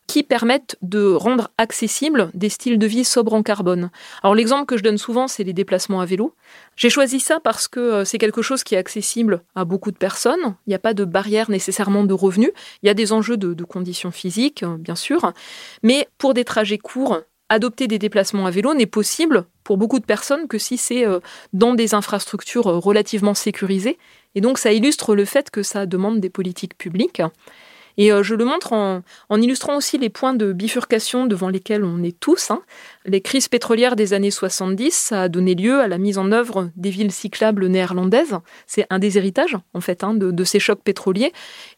qui 0.06 0.22
permettent 0.22 0.76
de 0.82 1.12
rendre 1.12 1.50
accessibles 1.58 2.30
des 2.34 2.48
styles 2.48 2.78
de 2.78 2.86
vie 2.86 3.04
sobres 3.04 3.34
en 3.34 3.42
carbone. 3.42 3.90
Alors 4.22 4.34
l'exemple 4.34 4.66
que 4.66 4.76
je 4.76 4.82
donne 4.82 4.98
souvent, 4.98 5.28
c'est 5.28 5.44
les 5.44 5.52
déplacements 5.52 6.00
à 6.00 6.06
vélo. 6.06 6.34
J'ai 6.76 6.90
choisi 6.90 7.20
ça 7.20 7.40
parce 7.40 7.68
que 7.68 7.80
euh, 7.80 8.04
c'est 8.04 8.18
quelque 8.18 8.42
chose 8.42 8.64
qui 8.64 8.74
est 8.74 8.78
accessible 8.78 9.42
à 9.54 9.64
beaucoup 9.64 9.90
de 9.90 9.96
personnes. 9.96 10.56
Il 10.66 10.70
n'y 10.70 10.74
a 10.74 10.78
pas 10.78 10.94
de 10.94 11.04
barrière 11.04 11.50
nécessairement 11.50 12.04
de 12.04 12.14
revenus. 12.14 12.50
Il 12.82 12.86
y 12.86 12.90
a 12.90 12.94
des 12.94 13.12
enjeux 13.12 13.36
de, 13.36 13.54
de 13.54 13.64
conditions 13.64 14.10
physiques, 14.10 14.64
bien 14.64 14.96
sûr. 14.96 15.32
Mais 15.82 16.08
pour 16.18 16.34
des 16.34 16.44
trajets 16.44 16.78
courts, 16.78 17.20
adopter 17.48 17.86
des 17.86 17.98
déplacements 17.98 18.46
à 18.46 18.50
vélo 18.50 18.74
n'est 18.74 18.86
possible 18.86 19.46
pour 19.62 19.76
beaucoup 19.76 19.98
de 19.98 20.04
personnes 20.04 20.48
que 20.48 20.58
si 20.58 20.76
c'est 20.76 21.04
dans 21.52 21.74
des 21.74 21.94
infrastructures 21.94 22.64
relativement 22.64 23.34
sécurisées 23.34 23.98
et 24.34 24.40
donc 24.40 24.58
ça 24.58 24.72
illustre 24.72 25.14
le 25.14 25.24
fait 25.24 25.50
que 25.50 25.62
ça 25.62 25.86
demande 25.86 26.20
des 26.20 26.30
politiques 26.30 26.76
publiques. 26.76 27.22
Et 27.96 28.12
euh, 28.12 28.22
je 28.22 28.34
le 28.34 28.44
montre 28.44 28.72
en, 28.72 29.02
illustrant 29.40 29.76
aussi 29.76 29.98
les 29.98 30.08
points 30.08 30.34
de 30.34 30.52
bifurcation 30.52 31.26
devant 31.26 31.48
lesquels 31.48 31.84
on 31.84 32.02
est 32.02 32.18
tous. 32.18 32.50
Hein. 32.50 32.62
Les 33.04 33.20
crises 33.20 33.48
pétrolières 33.48 33.96
des 33.96 34.12
années 34.12 34.30
70, 34.30 34.94
ça 34.94 35.22
a 35.22 35.28
donné 35.28 35.54
lieu 35.54 35.80
à 35.80 35.88
la 35.88 35.98
mise 35.98 36.18
en 36.18 36.32
œuvre 36.32 36.70
des 36.76 36.90
villes 36.90 37.12
cyclables 37.12 37.66
néerlandaises. 37.66 38.38
C'est 38.66 38.86
un 38.90 38.98
des 38.98 39.18
héritages, 39.18 39.56
en 39.74 39.80
fait, 39.80 40.04
hein, 40.04 40.14
de, 40.14 40.44
ces 40.44 40.58
chocs 40.58 40.82
pétroliers, 40.82 41.32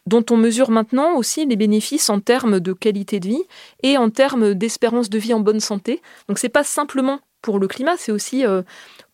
dont 0.05 0.25
on 0.29 0.37
mesure 0.37 0.71
maintenant 0.71 1.15
aussi 1.15 1.45
les 1.45 1.55
bénéfices 1.55 2.09
en 2.09 2.19
termes 2.19 2.59
de 2.59 2.73
qualité 2.73 3.19
de 3.19 3.27
vie 3.27 3.43
et 3.83 3.97
en 3.97 4.09
termes 4.09 4.53
d'espérance 4.53 5.09
de 5.09 5.17
vie 5.17 5.33
en 5.33 5.39
bonne 5.39 5.59
santé. 5.59 6.01
Donc 6.27 6.39
c'est 6.39 6.49
pas 6.49 6.63
simplement 6.63 7.19
pour 7.41 7.59
le 7.59 7.67
climat, 7.67 7.95
c'est 7.97 8.11
aussi 8.11 8.45
euh, 8.45 8.61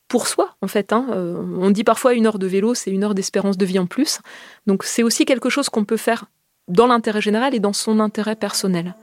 pour 0.08 0.28
soi, 0.28 0.56
en 0.62 0.68
fait. 0.68 0.94
Hein. 0.94 1.08
Euh, 1.12 1.44
on 1.58 1.72
dit 1.72 1.84
parfois 1.84 2.14
une 2.14 2.26
heure 2.26 2.40
de 2.40 2.48
vélo, 2.48 2.74
c'est 2.74 2.92
une 2.92 3.04
heure 3.04 3.16
d'espérance 3.16 3.58
de 3.58 3.66
vie 3.66 3.80
en 3.80 3.86
plus. 3.86 4.20
Donc 4.68 4.84
c'est 4.84 5.04
aussi 5.04 5.26
quelque 5.26 5.50
chose 5.50 5.70
qu'on 5.70 5.86
peut 5.86 5.98
faire 5.98 6.26
dans 6.68 6.88
l'intérêt 6.88 7.22
général 7.22 7.54
et 7.54 7.60
dans 7.60 7.74
son 7.74 8.00
intérêt 8.00 8.36
personnel. 8.36 8.96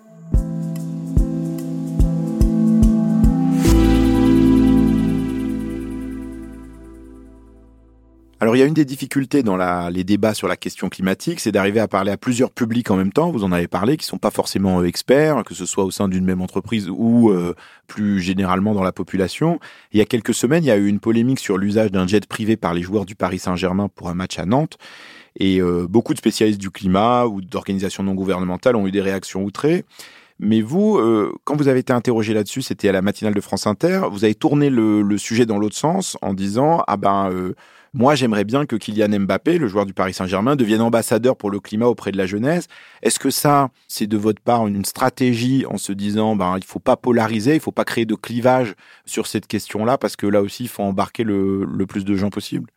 Alors 8.43 8.57
il 8.57 8.61
y 8.61 8.63
a 8.63 8.65
une 8.65 8.73
des 8.73 8.87
difficultés 8.87 9.43
dans 9.43 9.59
les 9.91 10.03
débats 10.03 10.33
sur 10.33 10.49
la 10.49 10.57
question 10.57 10.89
climatique, 10.89 11.41
c'est 11.41 11.53
d'arriver 11.53 11.79
à 11.79 11.89
parler 11.89 12.11
à 12.11 12.17
plusieurs 12.17 12.51
publics 12.51 12.91
en 12.91 12.97
même 12.97 13.13
temps. 13.13 13.31
Vous 13.31 13.45
en 13.45 13.53
avez 13.53 13.69
parlé, 13.69 13.99
qui 13.99 14.07
sont 14.07 14.17
pas 14.17 14.31
forcément 14.31 14.81
euh, 14.81 14.85
experts, 14.85 15.45
que 15.45 15.55
ce 15.55 15.67
soit 15.67 15.85
au 15.85 15.91
sein 15.91 16.09
d'une 16.09 16.25
même 16.25 16.41
entreprise 16.41 16.89
ou 16.89 17.29
euh, 17.29 17.55
plus 17.87 18.19
généralement 18.19 18.73
dans 18.73 18.83
la 18.83 18.93
population. 18.93 19.61
Il 19.93 19.99
y 19.99 20.01
a 20.01 20.07
quelques 20.07 20.33
semaines, 20.33 20.65
il 20.65 20.69
y 20.69 20.71
a 20.71 20.79
eu 20.79 20.87
une 20.87 21.01
polémique 21.01 21.39
sur 21.39 21.59
l'usage 21.59 21.93
d'un 21.93 22.07
jet 22.07 22.27
privé 22.27 22.57
par 22.57 22.73
les 22.73 22.81
joueurs 22.81 23.05
du 23.05 23.15
Paris 23.15 23.39
Saint-Germain 23.39 23.91
pour 23.95 24.09
un 24.09 24.15
match 24.15 24.39
à 24.39 24.47
Nantes. 24.47 24.79
Et 25.37 25.61
euh, 25.61 25.87
beaucoup 25.89 26.13
de 26.13 26.19
spécialistes 26.19 26.61
du 26.61 26.71
climat 26.71 27.27
ou 27.27 27.41
d'organisations 27.41 28.03
non 28.03 28.15
gouvernementales 28.15 28.77
ont 28.77 28.87
eu 28.87 28.91
des 28.91 29.01
réactions 29.01 29.45
outrées. 29.45 29.85
Mais 30.43 30.63
vous, 30.63 30.99
quand 31.45 31.55
vous 31.55 31.69
avez 31.69 31.81
été 31.81 31.93
interrogé 31.93 32.33
là-dessus, 32.33 32.63
c'était 32.63 32.89
à 32.89 32.93
la 32.93 33.03
matinale 33.03 33.35
de 33.35 33.43
France 33.43 33.67
Inter, 33.67 34.05
vous 34.11 34.25
avez 34.25 34.35
tourné 34.35 34.71
le, 34.71 35.19
sujet 35.19 35.45
dans 35.45 35.59
l'autre 35.59 35.77
sens 35.77 36.17
en 36.23 36.33
disant 36.33 36.83
ah 36.87 36.97
ben 36.97 37.53
moi, 37.93 38.15
j'aimerais 38.15 38.45
bien 38.45 38.67
que 38.67 38.77
Kylian 38.77 39.19
Mbappé, 39.21 39.59
le 39.59 39.67
joueur 39.67 39.85
du 39.85 39.93
Paris 39.93 40.15
Saint-Germain, 40.15 40.55
devienne 40.55 40.81
ambassadeur 40.81 41.37
pour 41.37 41.51
le 41.51 41.59
climat 41.59 41.87
auprès 41.87 42.13
de 42.13 42.17
la 42.17 42.27
jeunesse. 42.27 42.69
Est-ce 43.03 43.19
que 43.19 43.31
ça, 43.31 43.71
c'est 43.89 44.07
de 44.07 44.17
votre 44.17 44.41
part 44.41 44.69
une 44.69 44.85
stratégie 44.85 45.67
en 45.67 45.77
se 45.77 45.93
disant, 45.93 46.37
ben, 46.37 46.57
il 46.57 46.63
faut 46.63 46.79
pas 46.79 46.97
polariser, 46.97 47.55
il 47.55 47.61
faut 47.61 47.73
pas 47.73 47.85
créer 47.85 48.05
de 48.07 48.15
clivage 48.15 48.75
sur 49.07 49.27
cette 49.27 49.49
question-là, 49.49 49.99
parce 49.99 50.15
que 50.15 50.29
là 50.29 50.41
aussi, 50.41 50.65
il 50.65 50.69
faut 50.69 50.85
embarquer 50.85 51.25
le, 51.25 51.67
plus 51.89 52.05
de 52.05 52.15
gens 52.15 52.31
possible? 52.31 52.71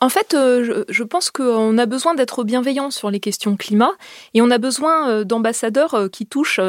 En 0.00 0.08
fait, 0.08 0.34
euh, 0.34 0.84
je 0.88 1.02
pense 1.02 1.30
qu'on 1.30 1.78
a 1.78 1.86
besoin 1.86 2.14
d'être 2.14 2.44
bienveillant 2.44 2.90
sur 2.90 3.10
les 3.10 3.20
questions 3.20 3.56
climat 3.56 3.92
et 4.34 4.42
on 4.42 4.50
a 4.50 4.58
besoin 4.58 5.08
euh, 5.08 5.24
d'ambassadeurs 5.24 5.94
euh, 5.94 6.08
qui 6.08 6.26
touchent 6.26 6.60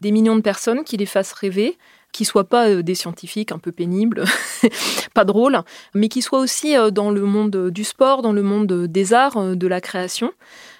des 0.00 0.10
millions 0.10 0.36
de 0.36 0.40
personnes, 0.40 0.84
qui 0.84 0.96
les 0.96 1.06
fassent 1.06 1.32
rêver, 1.32 1.78
qui 2.12 2.24
soient 2.24 2.48
pas 2.48 2.82
des 2.82 2.94
scientifiques 2.94 3.52
un 3.52 3.58
peu 3.58 3.72
pénibles, 3.72 4.24
pas 5.14 5.24
drôles, 5.24 5.58
mais 5.94 6.08
qui 6.08 6.20
soient 6.20 6.40
aussi 6.40 6.74
dans 6.92 7.10
le 7.10 7.22
monde 7.22 7.70
du 7.70 7.84
sport, 7.84 8.20
dans 8.20 8.32
le 8.32 8.42
monde 8.42 8.86
des 8.86 9.14
arts, 9.14 9.56
de 9.56 9.66
la 9.66 9.80
création. 9.80 10.32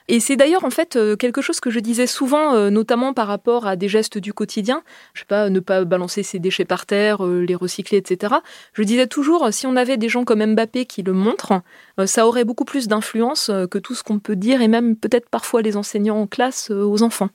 Et 0.09 0.21
c'est 0.21 0.37
d'ailleurs 0.37 0.65
en 0.65 0.71
fait 0.71 0.99
quelque 1.19 1.41
chose 1.41 1.61
que 1.61 1.71
je 1.71 1.81
disais 1.81 2.07
souvent, 2.07 2.71
notamment 2.71 3.15
par 3.15 3.27
rapport 3.27 3.67
à 3.67 3.77
des 3.77 3.88
gestes 3.88 4.19
du 4.19 4.33
quotidien. 4.33 4.83
Je 5.15 5.21
sais 5.21 5.27
pas, 5.27 5.51
ne 5.51 5.61
pas 5.61 5.85
balancer 5.85 6.23
ses 6.23 6.38
déchets 6.38 6.65
par 6.65 6.87
terre, 6.87 7.25
les 7.25 7.55
recycler, 7.55 7.99
etc. 7.99 8.35
Je 8.73 8.83
disais 8.83 9.07
toujours, 9.07 9.49
si 9.53 9.67
on 9.67 9.77
avait 9.77 9.97
des 9.97 10.09
gens 10.09 10.25
comme 10.25 10.45
Mbappé 10.45 10.87
qui 10.87 11.03
le 11.03 11.12
montrent, 11.12 11.62
ça 12.07 12.27
aurait 12.27 12.45
beaucoup 12.45 12.65
plus 12.65 12.88
d'influence 12.88 13.51
que 13.71 13.79
tout 13.79 13.95
ce 13.95 14.03
qu'on 14.03 14.19
peut 14.19 14.37
dire, 14.37 14.61
et 14.61 14.69
même 14.69 14.97
peut-être 14.97 15.29
parfois 15.29 15.62
les 15.62 15.77
enseignants 15.77 16.21
en 16.21 16.27
classe 16.27 16.71
aux 16.71 17.03
enfants 17.03 17.31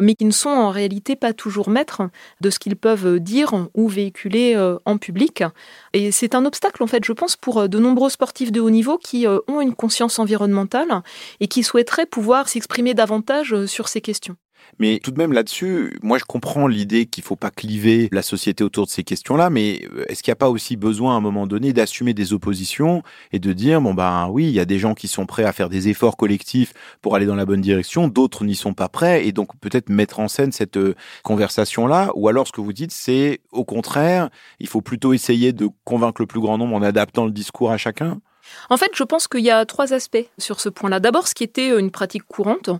mais 0.00 0.14
qui 0.14 0.24
ne 0.24 0.30
sont 0.30 0.50
en 0.50 0.70
réalité 0.70 1.16
pas 1.16 1.32
toujours 1.32 1.68
maîtres 1.68 2.02
de 2.40 2.50
ce 2.50 2.58
qu'ils 2.58 2.76
peuvent 2.76 3.20
dire 3.20 3.68
ou 3.74 3.88
véhiculer 3.88 4.54
euh, 4.56 4.78
en 4.84 4.98
public. 4.98 5.44
Et 5.92 6.10
c'est 6.10 6.34
un 6.34 6.44
obstacle, 6.44 6.82
en 6.82 6.86
fait, 6.86 7.04
je 7.04 7.12
pense, 7.12 7.36
pour 7.36 7.58
euh, 7.58 7.68
de 7.68 7.78
nombreux 7.78 8.10
sportifs 8.10 8.52
de 8.52 8.60
haut 8.60 8.70
niveau 8.70 8.98
qui 8.98 9.26
euh, 9.26 9.38
ont 9.48 9.60
une 9.60 9.74
conscience 9.74 10.18
environnementale 10.18 11.02
et 11.40 11.48
qui 11.48 11.62
souhaiteraient 11.62 12.06
pouvoir 12.06 12.48
s'exprimer 12.48 12.94
davantage 12.94 13.66
sur 13.66 13.88
ces 13.88 14.00
questions. 14.00 14.36
Mais 14.78 14.98
tout 14.98 15.10
de 15.10 15.18
même 15.18 15.32
là-dessus, 15.32 15.98
moi 16.02 16.18
je 16.18 16.24
comprends 16.24 16.66
l'idée 16.66 17.06
qu'il 17.06 17.24
faut 17.24 17.36
pas 17.36 17.50
cliver 17.50 18.08
la 18.12 18.22
société 18.22 18.64
autour 18.64 18.86
de 18.86 18.90
ces 18.90 19.04
questions-là, 19.04 19.50
mais 19.50 19.82
euh, 19.92 20.04
est-ce 20.08 20.22
qu'il 20.22 20.30
n'y 20.30 20.34
a 20.34 20.36
pas 20.36 20.50
aussi 20.50 20.76
besoin 20.76 21.14
à 21.14 21.18
un 21.18 21.20
moment 21.20 21.46
donné 21.46 21.72
d'assumer 21.72 22.14
des 22.14 22.32
oppositions 22.32 23.02
et 23.32 23.38
de 23.38 23.52
dire 23.52 23.80
bon 23.80 23.94
ben 23.94 24.28
oui, 24.28 24.46
il 24.46 24.52
y 24.52 24.60
a 24.60 24.64
des 24.64 24.78
gens 24.78 24.94
qui 24.94 25.08
sont 25.08 25.26
prêts 25.26 25.44
à 25.44 25.52
faire 25.52 25.68
des 25.68 25.88
efforts 25.88 26.16
collectifs 26.16 26.72
pour 27.02 27.16
aller 27.16 27.26
dans 27.26 27.36
la 27.36 27.46
bonne 27.46 27.60
direction, 27.60 28.08
d'autres 28.08 28.44
n'y 28.44 28.54
sont 28.54 28.74
pas 28.74 28.88
prêts 28.88 29.26
et 29.26 29.32
donc 29.32 29.48
peut-être 29.60 29.88
mettre 29.88 30.20
en 30.20 30.28
scène 30.28 30.52
cette 30.52 30.76
euh, 30.76 30.94
conversation-là 31.22 32.10
ou 32.14 32.28
alors 32.28 32.46
ce 32.46 32.52
que 32.52 32.60
vous 32.60 32.72
dites 32.72 32.92
c'est 32.92 33.40
au 33.52 33.64
contraire, 33.64 34.30
il 34.58 34.68
faut 34.68 34.80
plutôt 34.80 35.12
essayer 35.12 35.52
de 35.52 35.68
convaincre 35.84 36.20
le 36.20 36.26
plus 36.26 36.40
grand 36.40 36.58
nombre 36.58 36.76
en 36.76 36.82
adaptant 36.82 37.24
le 37.24 37.32
discours 37.32 37.70
à 37.70 37.76
chacun? 37.76 38.20
En 38.68 38.76
fait, 38.76 38.90
je 38.94 39.04
pense 39.04 39.28
qu'il 39.28 39.44
y 39.44 39.50
a 39.50 39.64
trois 39.64 39.92
aspects 39.92 40.26
sur 40.38 40.60
ce 40.60 40.68
point-là. 40.68 41.00
D'abord, 41.00 41.28
ce 41.28 41.34
qui 41.34 41.44
était 41.44 41.78
une 41.78 41.90
pratique 41.90 42.24
courante, 42.24 42.70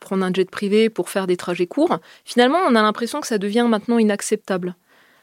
prendre 0.00 0.24
un 0.24 0.32
jet 0.32 0.50
privé 0.50 0.90
pour 0.90 1.08
faire 1.08 1.26
des 1.26 1.36
trajets 1.36 1.66
courts, 1.66 1.98
finalement, 2.24 2.58
on 2.68 2.74
a 2.74 2.82
l'impression 2.82 3.20
que 3.20 3.26
ça 3.26 3.38
devient 3.38 3.66
maintenant 3.68 3.98
inacceptable. 3.98 4.74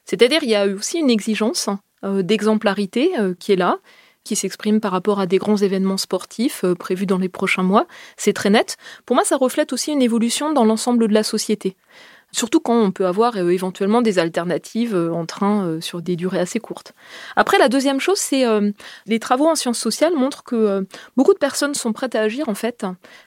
C'est-à-dire, 0.06 0.44
il 0.44 0.50
y 0.50 0.56
a 0.56 0.66
aussi 0.68 1.00
une 1.00 1.10
exigence 1.10 1.70
euh, 2.04 2.22
d'exemplarité 2.22 3.12
euh, 3.20 3.34
qui 3.38 3.52
est 3.52 3.58
là, 3.58 3.80
qui 4.24 4.36
s'exprime 4.36 4.80
par 4.80 4.92
rapport 4.92 5.20
à 5.20 5.26
des 5.26 5.38
grands 5.38 5.58
événements 5.58 5.98
sportifs 5.98 6.64
euh, 6.64 6.76
prévus 6.76 7.06
dans 7.06 7.18
les 7.18 7.30
prochains 7.30 7.64
mois. 7.64 7.88
C'est 8.18 8.34
très 8.34 8.50
net. 8.50 8.78
Pour 9.06 9.16
moi, 9.16 9.26
ça 9.26 9.38
reflète 9.38 9.74
aussi 9.74 9.92
une 9.92 10.02
évolution 10.02 10.54
dans 10.54 10.66
l'ensemble 10.66 11.08
de 11.08 11.14
la 11.14 11.24
société. 11.24 11.76
Surtout 12.38 12.60
quand 12.60 12.80
on 12.80 12.92
peut 12.92 13.08
avoir 13.08 13.36
euh, 13.36 13.50
éventuellement 13.50 14.04
des 14.04 14.20
alternatives 14.20 14.94
euh, 14.94 15.12
en 15.12 15.26
train 15.26 15.66
euh, 15.66 15.82
sur 15.82 16.04
des 16.04 16.16
durées 16.16 16.38
assez 16.38 16.60
courtes. 16.60 16.94
Après, 17.36 17.58
la 17.58 17.68
deuxième 17.68 18.00
chose, 18.00 18.20
c'est 18.20 18.46
les 19.08 19.20
travaux 19.20 19.48
en 19.48 19.56
sciences 19.56 19.80
sociales 19.80 20.14
montrent 20.14 20.44
que 20.44 20.86
beaucoup 21.16 21.34
de 21.34 21.40
personnes 21.40 21.74
sont 21.74 21.94
prêtes 21.94 22.14
à 22.16 22.22
agir 22.22 22.48
en 22.50 22.54
fait. 22.54 22.86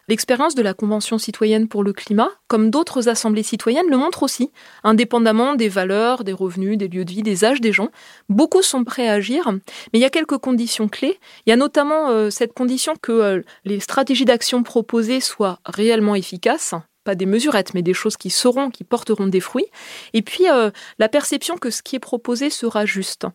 L'expérience 0.09 0.55
de 0.55 0.63
la 0.63 0.75
Convention 0.75 1.19
citoyenne 1.19 1.67
pour 1.67 1.83
le 1.83 1.93
climat, 1.93 2.29
comme 2.47 2.71
d'autres 2.71 3.09
assemblées 3.09 3.43
citoyennes, 3.43 3.89
le 3.89 3.97
montre 3.97 4.23
aussi. 4.23 4.51
Indépendamment 4.85 5.55
des 5.55 5.69
valeurs, 5.69 6.23
des 6.23 6.33
revenus, 6.33 6.79
des 6.79 6.89
lieux 6.89 7.05
de 7.05 7.11
vie, 7.11 7.23
des 7.23 7.45
âges 7.45 7.61
des 7.61 7.73
gens, 7.73 7.89
beaucoup 8.29 8.63
sont 8.63 8.85
prêts 8.85 9.09
à 9.09 9.15
agir. 9.15 9.51
Mais 9.51 9.99
il 9.99 10.01
y 10.01 10.05
a 10.05 10.11
quelques 10.11 10.39
conditions 10.39 10.89
clés. 10.89 11.19
Il 11.47 11.51
y 11.51 11.53
a 11.53 11.57
notamment 11.57 12.31
cette 12.31 12.53
condition 12.53 12.95
que 13.01 13.43
les 13.65 13.81
stratégies 13.81 14.25
d'action 14.25 14.63
proposées 14.63 15.21
soient 15.21 15.59
réellement 15.65 16.15
efficaces 16.15 16.75
des 17.15 17.27
mesurettes, 17.27 17.75
mais 17.75 17.83
des 17.83 17.95
choses 17.95 18.17
qui 18.17 18.31
seront, 18.31 18.71
qui 18.71 18.85
porteront 18.85 19.27
des 19.27 19.41
fruits. 19.41 19.67
Et 20.13 20.23
puis 20.23 20.49
euh, 20.49 20.71
la 20.99 21.09
perception 21.09 21.57
que 21.57 21.71
ce 21.71 21.83
qui 21.83 21.97
est 21.97 22.01
proposé 22.01 22.51
sera 22.51 22.87
juste. 22.87 23.27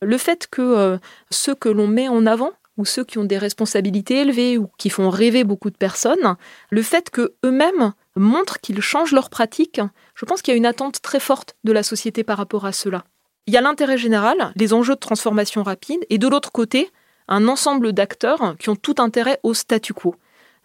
Le 0.00 0.18
fait 0.18 0.46
que 0.50 0.62
euh, 0.62 0.98
ceux 1.30 1.54
que 1.54 1.68
l'on 1.68 1.86
met 1.86 2.08
en 2.08 2.26
avant 2.26 2.52
ou 2.76 2.84
ceux 2.84 3.04
qui 3.04 3.18
ont 3.18 3.24
des 3.24 3.38
responsabilités 3.38 4.20
élevées 4.20 4.56
ou 4.56 4.68
qui 4.78 4.90
font 4.90 5.10
rêver 5.10 5.42
beaucoup 5.42 5.70
de 5.70 5.76
personnes, 5.76 6.36
le 6.70 6.82
fait 6.82 7.10
que 7.10 7.34
eux-mêmes 7.44 7.92
montrent 8.14 8.60
qu'ils 8.60 8.80
changent 8.80 9.12
leurs 9.12 9.30
pratiques, 9.30 9.80
je 10.14 10.24
pense 10.24 10.42
qu'il 10.42 10.52
y 10.52 10.54
a 10.54 10.58
une 10.58 10.66
attente 10.66 11.02
très 11.02 11.20
forte 11.20 11.56
de 11.64 11.72
la 11.72 11.82
société 11.82 12.22
par 12.22 12.38
rapport 12.38 12.66
à 12.66 12.72
cela. 12.72 13.04
Il 13.48 13.54
y 13.54 13.56
a 13.56 13.60
l'intérêt 13.60 13.98
général, 13.98 14.52
les 14.56 14.74
enjeux 14.74 14.94
de 14.94 15.00
transformation 15.00 15.62
rapide, 15.62 16.04
et 16.10 16.18
de 16.18 16.28
l'autre 16.28 16.52
côté, 16.52 16.90
un 17.26 17.48
ensemble 17.48 17.92
d'acteurs 17.92 18.56
qui 18.58 18.68
ont 18.68 18.76
tout 18.76 18.96
intérêt 18.98 19.40
au 19.42 19.54
statu 19.54 19.92
quo 19.92 20.14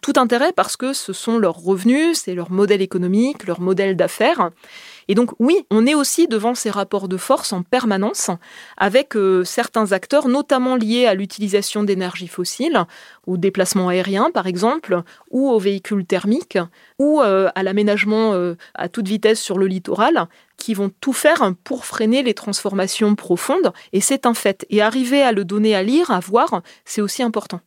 tout 0.04 0.20
intérêt 0.20 0.52
parce 0.52 0.76
que 0.76 0.92
ce 0.92 1.14
sont 1.14 1.38
leurs 1.38 1.56
revenus, 1.56 2.18
c'est 2.18 2.34
leur 2.34 2.50
modèle 2.50 2.82
économique, 2.82 3.46
leur 3.46 3.62
modèle 3.62 3.96
d'affaires. 3.96 4.50
Et 5.08 5.14
donc 5.14 5.30
oui, 5.38 5.64
on 5.70 5.86
est 5.86 5.94
aussi 5.94 6.28
devant 6.28 6.54
ces 6.54 6.68
rapports 6.68 7.08
de 7.08 7.16
force 7.16 7.54
en 7.54 7.62
permanence 7.62 8.30
avec 8.76 9.16
euh, 9.16 9.44
certains 9.44 9.92
acteurs, 9.92 10.28
notamment 10.28 10.76
liés 10.76 11.06
à 11.06 11.14
l'utilisation 11.14 11.84
d'énergie 11.84 12.28
fossiles, 12.28 12.84
au 13.26 13.38
déplacement 13.38 13.88
aérien 13.88 14.30
par 14.30 14.46
exemple, 14.46 15.00
ou 15.30 15.48
aux 15.48 15.58
véhicules 15.58 16.04
thermiques, 16.04 16.58
ou 16.98 17.22
euh, 17.22 17.48
à 17.54 17.62
l'aménagement 17.62 18.34
euh, 18.34 18.56
à 18.74 18.90
toute 18.90 19.08
vitesse 19.08 19.40
sur 19.40 19.56
le 19.56 19.66
littoral, 19.66 20.28
qui 20.58 20.74
vont 20.74 20.90
tout 21.00 21.14
faire 21.14 21.54
pour 21.64 21.86
freiner 21.86 22.22
les 22.22 22.34
transformations 22.34 23.14
profondes. 23.14 23.72
Et 23.94 24.02
c'est 24.02 24.26
un 24.26 24.34
fait. 24.34 24.66
Et 24.68 24.82
arriver 24.82 25.22
à 25.22 25.32
le 25.32 25.46
donner 25.46 25.74
à 25.74 25.82
lire, 25.82 26.10
à 26.10 26.20
voir, 26.20 26.60
c'est 26.84 27.00
aussi 27.00 27.22
important. 27.22 27.62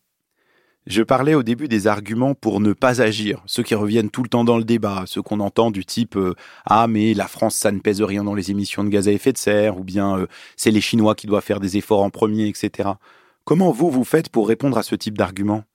Je 0.90 1.04
parlais 1.04 1.34
au 1.34 1.44
début 1.44 1.68
des 1.68 1.88
arguments 1.88 2.34
pour 2.34 2.62
ne 2.62 2.72
pas 2.72 3.02
agir, 3.02 3.44
ceux 3.46 3.62
qui 3.62 3.76
reviennent 3.76 4.10
tout 4.10 4.24
le 4.24 4.30
temps 4.30 4.46
dans 4.46 4.58
le 4.58 4.64
débat, 4.64 5.04
ceux 5.06 5.22
qu'on 5.22 5.42
entend 5.42 5.70
du 5.70 5.84
type 5.84 6.16
euh, 6.16 6.34
Ah, 6.66 6.88
mais 6.88 7.14
la 7.14 7.28
France, 7.28 7.56
ça 7.56 7.74
ne 7.74 7.80
pèse 7.80 8.02
rien 8.02 8.24
dans 8.24 8.34
les 8.34 8.52
émissions 8.52 8.86
de 8.86 8.90
gaz 8.90 9.10
à 9.10 9.12
effet 9.12 9.34
de 9.34 9.38
serre, 9.38 9.78
ou 9.78 9.84
bien 9.84 10.18
euh, 10.18 10.28
c'est 10.56 10.72
les 10.72 10.80
Chinois 10.80 11.14
qui 11.14 11.28
doivent 11.28 11.44
faire 11.44 11.60
des 11.60 11.76
efforts 11.76 12.04
en 12.04 12.10
premier, 12.10 12.48
etc. 12.48 12.92
Comment 13.44 13.72
vous, 13.72 13.92
vous 13.92 14.06
faites 14.06 14.30
pour 14.30 14.48
répondre 14.48 14.78
à 14.78 14.84
ce 14.84 14.96
type 14.96 15.18
d'arguments? 15.18 15.66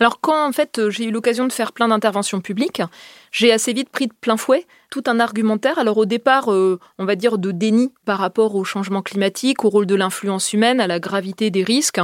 Alors 0.00 0.20
quand 0.20 0.46
en 0.46 0.52
fait 0.52 0.90
j'ai 0.90 1.04
eu 1.04 1.10
l'occasion 1.10 1.46
de 1.46 1.52
faire 1.52 1.72
plein 1.72 1.88
d'interventions 1.88 2.40
publiques, 2.40 2.82
j'ai 3.30 3.52
assez 3.52 3.72
vite 3.72 3.90
pris 3.90 4.06
de 4.06 4.14
plein 4.20 4.36
fouet 4.36 4.66
tout 4.92 5.02
un 5.06 5.18
argumentaire. 5.20 5.78
Alors 5.78 5.96
au 5.96 6.04
départ, 6.04 6.52
euh, 6.52 6.78
on 6.98 7.06
va 7.06 7.16
dire 7.16 7.38
de 7.38 7.50
déni 7.50 7.92
par 8.04 8.18
rapport 8.18 8.54
au 8.54 8.62
changement 8.62 9.00
climatique, 9.00 9.64
au 9.64 9.70
rôle 9.70 9.86
de 9.86 9.94
l'influence 9.94 10.52
humaine, 10.52 10.80
à 10.80 10.86
la 10.86 11.00
gravité 11.00 11.50
des 11.50 11.64
risques, 11.64 12.00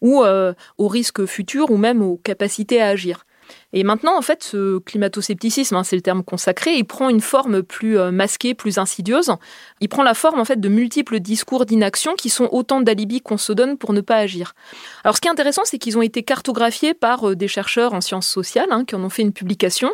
ou 0.00 0.22
euh, 0.22 0.54
aux 0.78 0.88
risques 0.88 1.26
futurs, 1.26 1.70
ou 1.70 1.76
même 1.76 2.00
aux 2.00 2.16
capacités 2.16 2.80
à 2.80 2.86
agir. 2.86 3.26
Et 3.74 3.84
maintenant, 3.84 4.16
en 4.16 4.22
fait, 4.22 4.42
ce 4.42 4.78
climato-scepticisme, 4.78 5.76
hein, 5.76 5.84
c'est 5.84 5.96
le 5.96 6.00
terme 6.00 6.24
consacré, 6.24 6.74
il 6.74 6.84
prend 6.84 7.10
une 7.10 7.20
forme 7.20 7.62
plus 7.62 7.98
euh, 7.98 8.10
masquée, 8.10 8.54
plus 8.54 8.78
insidieuse. 8.78 9.30
Il 9.80 9.90
prend 9.90 10.02
la 10.02 10.14
forme 10.14 10.40
en 10.40 10.46
fait 10.46 10.58
de 10.58 10.68
multiples 10.70 11.20
discours 11.20 11.66
d'inaction 11.66 12.14
qui 12.14 12.30
sont 12.30 12.48
autant 12.50 12.80
d'alibis 12.80 13.20
qu'on 13.20 13.36
se 13.36 13.52
donne 13.52 13.76
pour 13.76 13.92
ne 13.92 14.00
pas 14.00 14.16
agir. 14.16 14.54
Alors, 15.04 15.16
ce 15.16 15.20
qui 15.20 15.28
est 15.28 15.30
intéressant, 15.30 15.62
c'est 15.64 15.78
qu'ils 15.78 15.98
ont 15.98 16.02
été 16.02 16.22
cartographiés 16.22 16.94
par 16.94 17.28
euh, 17.28 17.36
des 17.36 17.48
chercheurs 17.48 17.92
en 17.92 18.00
sciences 18.00 18.26
sociales 18.26 18.68
hein, 18.70 18.86
qui 18.86 18.94
en 18.94 19.04
ont 19.04 19.10
fait 19.10 19.22
une 19.22 19.34
publication. 19.34 19.90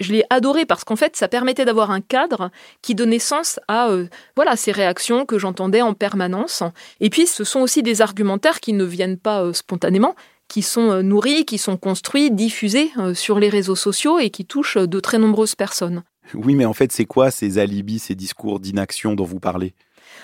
Je 0.00 0.12
l'ai 0.12 0.24
adoré 0.28 0.66
parce 0.66 0.84
qu'en 0.84 0.96
fait, 0.96 1.16
ça 1.16 1.26
permettait 1.26 1.64
d'avoir 1.64 1.90
un 1.90 2.02
cadre 2.02 2.50
qui 2.82 2.94
donnait 2.94 3.18
sens 3.18 3.58
à 3.68 3.88
euh, 3.88 4.06
voilà 4.36 4.56
ces 4.56 4.72
réactions 4.72 5.24
que 5.24 5.38
j'entendais 5.38 5.80
en 5.80 5.94
permanence. 5.94 6.62
Et 7.00 7.08
puis, 7.08 7.26
ce 7.26 7.42
sont 7.44 7.60
aussi 7.60 7.82
des 7.82 8.02
argumentaires 8.02 8.60
qui 8.60 8.74
ne 8.74 8.84
viennent 8.84 9.18
pas 9.18 9.52
spontanément, 9.54 10.14
qui 10.48 10.62
sont 10.62 10.90
euh, 10.90 11.02
nourris, 11.02 11.44
qui 11.44 11.58
sont 11.58 11.76
construits, 11.76 12.30
diffusés 12.30 12.90
euh, 12.98 13.14
sur 13.14 13.38
les 13.38 13.48
réseaux 13.48 13.76
sociaux 13.76 14.18
et 14.18 14.30
qui 14.30 14.44
touchent 14.44 14.78
de 14.78 15.00
très 15.00 15.18
nombreuses 15.18 15.54
personnes. 15.54 16.02
Oui, 16.34 16.54
mais 16.54 16.64
en 16.64 16.72
fait, 16.72 16.92
c'est 16.92 17.04
quoi 17.04 17.30
ces 17.30 17.58
alibis, 17.58 17.98
ces 17.98 18.14
discours 18.14 18.60
d'inaction 18.60 19.14
dont 19.14 19.24
vous 19.24 19.40
parlez? 19.40 19.74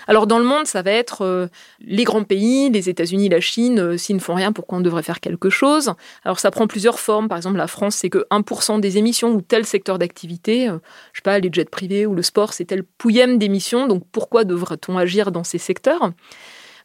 Alors 0.06 0.26
dans 0.26 0.38
le 0.38 0.44
monde, 0.44 0.66
ça 0.66 0.82
va 0.82 0.92
être 0.92 1.22
euh, 1.22 1.48
les 1.80 2.04
grands 2.04 2.24
pays, 2.24 2.70
les 2.70 2.88
États-Unis, 2.88 3.28
la 3.28 3.40
Chine, 3.40 3.98
s'ils 3.98 4.16
ne 4.16 4.20
font 4.20 4.34
rien, 4.34 4.52
pourquoi 4.52 4.78
on 4.78 4.80
devrait 4.80 5.02
faire 5.02 5.20
quelque 5.20 5.50
chose? 5.50 5.92
Alors 6.24 6.38
ça 6.38 6.50
prend 6.50 6.66
plusieurs 6.66 6.98
formes. 6.98 7.28
Par 7.28 7.36
exemple, 7.36 7.56
la 7.56 7.66
France, 7.66 7.96
c'est 7.96 8.08
que 8.08 8.24
1% 8.30 8.80
des 8.80 8.98
émissions 8.98 9.32
ou 9.32 9.42
tel 9.42 9.66
secteur 9.66 9.98
d'activité, 9.98 10.66
je 11.12 11.18
sais 11.18 11.22
pas, 11.22 11.38
les 11.38 11.50
jets 11.52 11.64
privés 11.64 12.06
ou 12.06 12.14
le 12.14 12.22
sport, 12.22 12.52
c'est 12.52 12.66
tel 12.66 12.82
pouillème 12.82 13.38
d'émissions. 13.38 13.86
Donc 13.88 14.04
pourquoi 14.10 14.44
devrait-on 14.44 14.96
agir 14.96 15.32
dans 15.32 15.44
ces 15.44 15.58
secteurs? 15.58 16.12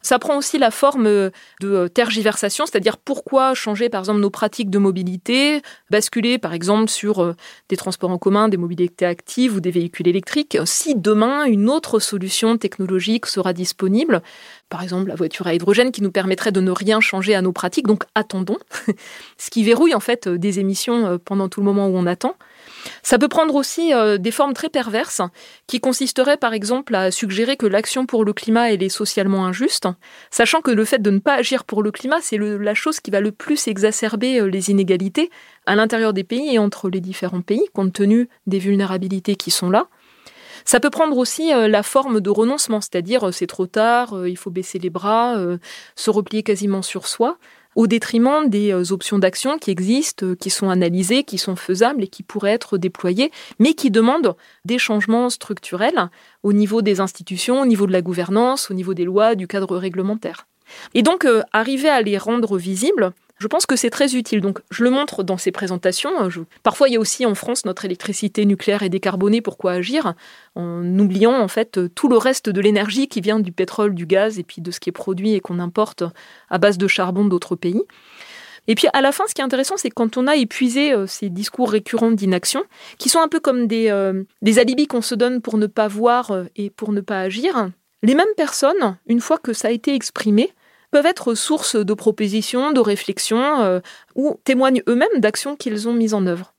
Ça 0.06 0.20
prend 0.20 0.36
aussi 0.36 0.56
la 0.56 0.70
forme 0.70 1.06
euh, 1.06 1.30
de 1.60 1.68
euh, 1.68 1.88
tergiversation, 1.88 2.64
c'est-à-dire 2.64 2.96
pourquoi 2.96 3.54
changer 3.54 3.88
par 3.88 4.02
exemple 4.02 4.20
nos 4.20 4.30
pratiques 4.30 4.70
de 4.70 4.78
mobilité, 4.78 5.62
basculer 5.90 6.38
par 6.38 6.52
exemple 6.52 6.88
sur 6.88 7.20
euh, 7.20 7.34
des 7.68 7.76
transports 7.76 8.10
en 8.10 8.18
commun, 8.18 8.48
des 8.48 8.56
mobilités 8.56 9.04
actives 9.04 9.56
ou 9.56 9.60
des 9.60 9.72
véhicules 9.72 10.06
électriques, 10.06 10.58
si 10.64 10.94
demain 10.94 11.44
une 11.44 11.68
autre 11.68 11.98
solution 11.98 12.56
technologique 12.56 13.26
sera 13.26 13.52
disponible, 13.52 14.22
par 14.68 14.84
exemple 14.84 15.08
la 15.08 15.16
voiture 15.16 15.48
à 15.48 15.54
hydrogène 15.54 15.90
qui 15.90 16.02
nous 16.02 16.12
permettrait 16.12 16.52
de 16.52 16.60
ne 16.60 16.70
rien 16.70 17.00
changer 17.00 17.34
à 17.34 17.42
nos 17.42 17.52
pratiques, 17.52 17.88
donc 17.88 18.04
attendons, 18.14 18.58
ce 19.38 19.50
qui 19.50 19.64
verrouille 19.64 19.94
en 19.94 20.00
fait 20.00 20.28
des 20.28 20.60
émissions 20.60 21.18
pendant 21.24 21.48
tout 21.48 21.58
le 21.58 21.66
moment 21.66 21.88
où 21.88 21.96
on 21.96 22.06
attend. 22.06 22.36
Ça 23.02 23.18
peut 23.18 23.28
prendre 23.28 23.54
aussi 23.54 23.92
euh, 23.92 24.18
des 24.18 24.30
formes 24.30 24.54
très 24.54 24.68
perverses, 24.68 25.22
qui 25.66 25.80
consisteraient 25.80 26.36
par 26.36 26.52
exemple 26.52 26.94
à 26.94 27.10
suggérer 27.10 27.56
que 27.56 27.66
l'action 27.66 28.06
pour 28.06 28.24
le 28.24 28.32
climat 28.32 28.72
est 28.72 28.88
socialement 28.88 29.46
injuste, 29.46 29.88
sachant 30.30 30.60
que 30.60 30.70
le 30.70 30.84
fait 30.84 31.00
de 31.00 31.10
ne 31.10 31.18
pas 31.18 31.34
agir 31.34 31.64
pour 31.64 31.82
le 31.82 31.90
climat, 31.90 32.18
c'est 32.20 32.38
la 32.38 32.74
chose 32.74 33.00
qui 33.00 33.10
va 33.10 33.20
le 33.20 33.32
plus 33.32 33.68
exacerber 33.68 34.40
euh, 34.40 34.46
les 34.46 34.70
inégalités 34.70 35.30
à 35.66 35.74
l'intérieur 35.74 36.12
des 36.12 36.24
pays 36.24 36.54
et 36.54 36.58
entre 36.58 36.88
les 36.88 37.00
différents 37.00 37.42
pays, 37.42 37.64
compte 37.72 37.92
tenu 37.92 38.28
des 38.46 38.58
vulnérabilités 38.58 39.36
qui 39.36 39.50
sont 39.50 39.70
là. 39.70 39.86
Ça 40.64 40.80
peut 40.80 40.90
prendre 40.90 41.16
aussi 41.16 41.52
euh, 41.52 41.68
la 41.68 41.82
forme 41.82 42.20
de 42.20 42.30
renoncement, 42.30 42.80
c'est-à-dire 42.80 43.32
c'est 43.32 43.46
trop 43.46 43.66
tard, 43.66 44.26
il 44.26 44.36
faut 44.36 44.50
baisser 44.50 44.78
les 44.78 44.90
bras, 44.90 45.36
se 45.94 46.10
replier 46.10 46.42
quasiment 46.42 46.82
sur 46.82 47.06
soi 47.06 47.38
au 47.76 47.86
détriment 47.86 48.48
des 48.48 48.72
euh, 48.72 48.90
options 48.92 49.18
d'action 49.20 49.58
qui 49.58 49.70
existent, 49.70 50.26
euh, 50.26 50.34
qui 50.34 50.50
sont 50.50 50.70
analysées, 50.70 51.22
qui 51.22 51.38
sont 51.38 51.54
faisables 51.54 52.02
et 52.02 52.08
qui 52.08 52.24
pourraient 52.24 52.52
être 52.52 52.78
déployées, 52.78 53.30
mais 53.60 53.74
qui 53.74 53.90
demandent 53.90 54.34
des 54.64 54.78
changements 54.78 55.30
structurels 55.30 56.10
au 56.42 56.52
niveau 56.52 56.82
des 56.82 57.00
institutions, 57.00 57.60
au 57.60 57.66
niveau 57.66 57.86
de 57.86 57.92
la 57.92 58.02
gouvernance, 58.02 58.70
au 58.70 58.74
niveau 58.74 58.94
des 58.94 59.04
lois, 59.04 59.34
du 59.34 59.46
cadre 59.46 59.76
réglementaire. 59.76 60.46
Et 60.94 61.02
donc, 61.02 61.24
euh, 61.24 61.42
arriver 61.52 61.88
à 61.88 62.02
les 62.02 62.18
rendre 62.18 62.56
visibles, 62.58 63.12
je 63.38 63.46
pense 63.48 63.66
que 63.66 63.76
c'est 63.76 63.90
très 63.90 64.14
utile. 64.14 64.40
Donc, 64.40 64.60
je 64.70 64.82
le 64.82 64.90
montre 64.90 65.22
dans 65.22 65.36
ces 65.36 65.52
présentations. 65.52 66.10
Parfois, 66.62 66.88
il 66.88 66.94
y 66.94 66.96
a 66.96 67.00
aussi 67.00 67.26
en 67.26 67.34
France 67.34 67.64
notre 67.64 67.84
électricité 67.84 68.46
nucléaire 68.46 68.82
est 68.82 68.88
décarbonée. 68.88 69.42
Pourquoi 69.42 69.72
agir? 69.72 70.14
En 70.54 70.98
oubliant 70.98 71.38
en 71.38 71.48
fait 71.48 71.78
tout 71.94 72.08
le 72.08 72.16
reste 72.16 72.48
de 72.48 72.60
l'énergie 72.60 73.08
qui 73.08 73.20
vient 73.20 73.38
du 73.38 73.52
pétrole, 73.52 73.94
du 73.94 74.06
gaz 74.06 74.38
et 74.38 74.42
puis 74.42 74.62
de 74.62 74.70
ce 74.70 74.80
qui 74.80 74.88
est 74.88 74.92
produit 74.92 75.34
et 75.34 75.40
qu'on 75.40 75.58
importe 75.58 76.04
à 76.48 76.58
base 76.58 76.78
de 76.78 76.88
charbon 76.88 77.26
d'autres 77.26 77.56
pays. 77.56 77.82
Et 78.68 78.74
puis 78.74 78.88
à 78.92 79.00
la 79.00 79.12
fin, 79.12 79.24
ce 79.28 79.34
qui 79.34 79.40
est 79.40 79.44
intéressant, 79.44 79.76
c'est 79.76 79.90
quand 79.90 80.16
on 80.16 80.26
a 80.26 80.36
épuisé 80.36 80.92
euh, 80.92 81.06
ces 81.06 81.28
discours 81.28 81.70
récurrents 81.70 82.10
d'inaction, 82.10 82.64
qui 82.98 83.08
sont 83.08 83.20
un 83.20 83.28
peu 83.28 83.40
comme 83.40 83.66
des, 83.66 83.90
euh, 83.90 84.24
des 84.42 84.58
alibis 84.58 84.86
qu'on 84.86 85.02
se 85.02 85.14
donne 85.14 85.40
pour 85.40 85.58
ne 85.58 85.66
pas 85.66 85.88
voir 85.88 86.30
euh, 86.30 86.44
et 86.56 86.70
pour 86.70 86.92
ne 86.92 87.00
pas 87.00 87.20
agir, 87.20 87.70
les 88.02 88.14
mêmes 88.14 88.26
personnes, 88.36 88.96
une 89.06 89.20
fois 89.20 89.38
que 89.38 89.52
ça 89.52 89.68
a 89.68 89.70
été 89.70 89.94
exprimé, 89.94 90.52
peuvent 90.90 91.06
être 91.06 91.34
source 91.34 91.76
de 91.76 91.94
propositions, 91.94 92.72
de 92.72 92.80
réflexions, 92.80 93.80
ou 94.14 94.40
témoignent 94.44 94.82
eux-mêmes 94.88 95.20
d'actions 95.20 95.56
qu'ils 95.56 95.88
ont 95.88 95.92
mises 95.92 96.14
en 96.14 96.26
œuvre. 96.26 96.54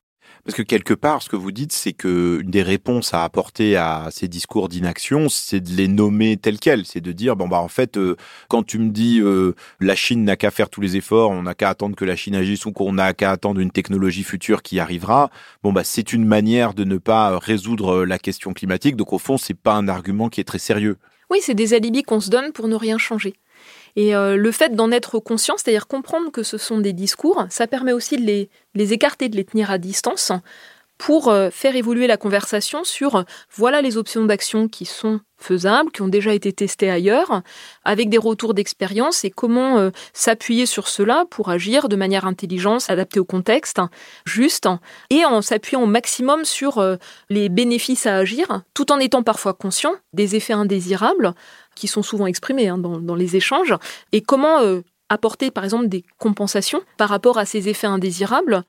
Parce 0.48 0.56
que 0.56 0.64
quelque 0.64 0.94
part, 0.94 1.22
ce 1.22 1.28
que 1.28 1.36
vous 1.36 1.52
dites, 1.52 1.74
c'est 1.74 1.92
que 1.92 2.40
une 2.42 2.50
des 2.50 2.64
réponses 2.64 3.14
à 3.14 3.26
apporter 3.26 3.76
à 3.76 4.08
ces 4.12 4.30
discours 4.30 4.70
d'inaction, 4.70 5.28
c'est 5.28 5.60
de 5.60 5.72
les 5.72 5.90
nommer 5.90 6.38
tels 6.38 6.58
quels. 6.58 6.86
C'est 6.86 7.02
de 7.02 7.12
dire, 7.12 7.36
bon, 7.36 7.50
bah, 7.50 7.60
en 7.60 7.68
fait, 7.68 7.98
euh, 7.98 8.16
quand 8.48 8.64
tu 8.64 8.80
me 8.80 8.90
dis, 8.92 9.20
euh, 9.20 9.56
la 9.82 9.94
Chine 9.94 10.24
n'a 10.24 10.38
qu'à 10.38 10.50
faire 10.50 10.70
tous 10.70 10.80
les 10.80 10.96
efforts, 10.96 11.32
on 11.32 11.44
n'a 11.44 11.54
qu'à 11.54 11.70
attendre 11.70 11.98
que 11.98 12.06
la 12.06 12.16
Chine 12.16 12.34
agisse 12.34 12.66
ou 12.66 12.72
qu'on 12.72 12.94
n'a 12.94 13.14
qu'à 13.14 13.32
attendre 13.32 13.60
une 13.60 13.72
technologie 13.72 14.24
future 14.24 14.62
qui 14.62 14.80
arrivera, 14.80 15.32
bon, 15.64 15.74
bah, 15.74 15.84
c'est 15.84 16.14
une 16.14 16.24
manière 16.24 16.74
de 16.74 16.86
ne 16.86 16.98
pas 16.98 17.38
résoudre 17.40 18.06
la 18.06 18.18
question 18.18 18.54
climatique. 18.54 18.96
Donc, 18.96 19.12
au 19.12 19.20
fond, 19.20 19.38
c'est 19.38 19.54
pas 19.54 19.74
un 19.74 19.90
argument 19.90 20.30
qui 20.30 20.40
est 20.40 20.46
très 20.46 20.60
sérieux. 20.60 20.96
Oui, 21.30 21.40
c'est 21.42 21.56
des 21.56 21.74
alibis 21.74 22.04
qu'on 22.04 22.22
se 22.22 22.30
donne 22.30 22.54
pour 22.54 22.70
ne 22.70 22.76
rien 22.76 22.98
changer. 22.98 23.34
Et 23.98 24.16
euh, 24.16 24.38
le 24.38 24.52
fait 24.52 24.76
d'en 24.76 24.92
être 24.92 25.18
conscient, 25.18 25.56
c'est-à-dire 25.58 25.88
comprendre 25.88 26.32
que 26.32 26.44
ce 26.44 26.60
sont 26.60 26.78
des 26.78 26.94
discours, 26.94 27.48
ça 27.50 27.66
permet 27.66 27.94
aussi 27.94 28.16
de 28.16 28.22
les, 28.22 28.48
les 28.76 28.94
écarter, 28.94 29.28
de 29.28 29.36
les 29.36 29.44
tenir 29.44 29.72
à 29.72 29.80
distance 29.80 30.32
pour 31.00 31.30
euh, 31.30 31.50
faire 31.50 31.76
évoluer 31.76 32.06
la 32.06 32.18
conversation 32.18 32.84
sur 32.84 33.16
euh, 33.16 33.24
voilà 33.52 33.82
les 33.82 33.98
options 33.98 34.24
d'action 34.26 34.68
qui 34.68 34.86
sont 34.86 35.20
faisables, 35.40 35.92
qui 35.92 36.04
ont 36.04 36.08
déjà 36.08 36.34
été 36.34 36.54
testées 36.54 36.92
ailleurs, 36.92 37.42
avec 37.86 38.10
des 38.10 38.20
retours 38.20 38.54
d'expérience 38.54 39.24
et 39.24 39.30
comment 39.30 39.92
s'appuyer 40.12 40.66
sur 40.66 40.88
cela 40.88 41.26
pour 41.30 41.50
agir 41.50 41.90
de 41.90 41.96
manière 41.96 42.26
intelligente, 42.26 42.86
adaptée 42.90 43.20
au 43.20 43.24
contexte, 43.24 43.80
juste, 44.26 44.68
et 45.12 45.26
en 45.26 45.44
s'appuyant 45.44 45.84
au 45.84 45.86
maximum 45.86 46.44
sur 46.44 46.84
les 47.30 47.50
bénéfices 47.50 48.08
à 48.08 48.16
agir, 48.16 48.64
tout 48.74 48.92
en 48.92 48.98
étant 48.98 49.22
parfois 49.22 49.54
conscient 49.54 49.94
des 50.12 50.36
effets 50.36 50.54
indésirables 50.54 51.36
qui 51.78 51.88
sont 51.88 52.04
souvent 52.04 52.28
exprimés 52.28 52.68
hein, 52.68 52.78
dans, 52.78 53.16
les 53.16 53.36
échanges, 53.36 53.74
et 54.12 54.22
comment 54.22 54.60
euh, 54.60 54.82
apporter 55.10 55.52
par 55.52 55.64
exemple 55.64 55.88
des 55.88 56.04
compensations 56.18 56.82
par 56.98 57.10
rapport 57.10 57.38
à 57.38 57.46
ces 57.46 57.70
effets 57.70 57.88
indésirables? 57.88 58.64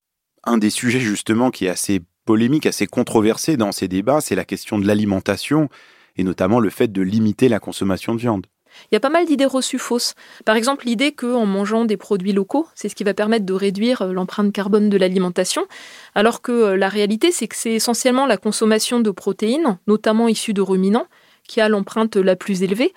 Un 0.45 0.59
des 0.59 0.71
sujets 0.71 1.01
justement 1.01 1.51
qui 1.51 1.67
est 1.67 1.71
assez 1.71 2.01
polémique, 2.25 2.67
assez 2.67 2.87
controversé 2.87 3.57
dans 3.57 3.73
ces 3.73 3.89
débats, 3.89 4.21
c'est 4.21 4.35
la 4.35 4.45
question 4.45 4.79
de 4.79 4.87
l'alimentation, 4.87 5.69
et 6.17 6.25
notamment 6.25 6.61
le 6.61 6.71
fait 6.71 6.93
de 6.93 7.03
limiter 7.03 7.49
la 7.49 7.61
consommation 7.61 8.15
de 8.15 8.21
viande. 8.21 8.47
Il 8.91 8.95
y 8.95 8.97
a 8.97 9.01
pas 9.01 9.11
mal 9.11 9.27
d'idées 9.27 9.45
reçues 9.45 9.79
fausses. 9.79 10.15
Par 10.45 10.57
exemple, 10.57 10.87
l'idée 10.87 11.13
qu'en 11.13 11.47
mangeant 11.47 11.85
des 11.85 11.97
produits 11.97 12.33
locaux, 12.33 12.67
c'est 12.75 12.89
ce 12.89 12.95
qui 12.95 13.05
va 13.05 13.15
permettre 13.15 13.47
de 13.47 13.53
réduire 13.53 14.03
euh, 14.03 14.13
l'empreinte 14.13 14.53
carbone 14.53 14.89
de 14.89 14.97
l'alimentation, 14.97 15.67
alors 16.15 16.43
que 16.43 16.53
euh, 16.53 16.77
la 16.77 16.89
réalité, 16.89 17.33
c'est 17.33 17.49
que 17.49 17.57
c'est 17.57 17.73
essentiellement 17.73 18.27
la 18.27 18.37
consommation 18.37 19.01
de 19.01 19.11
protéines, 19.11 19.79
notamment 19.87 20.29
issues 20.29 20.55
de 20.55 20.63
ruminants, 20.63 21.07
qui 21.49 21.61
a 21.61 21.69
l'empreinte 21.69 22.15
la 22.15 22.37
plus 22.37 22.63
élevée. 22.63 22.93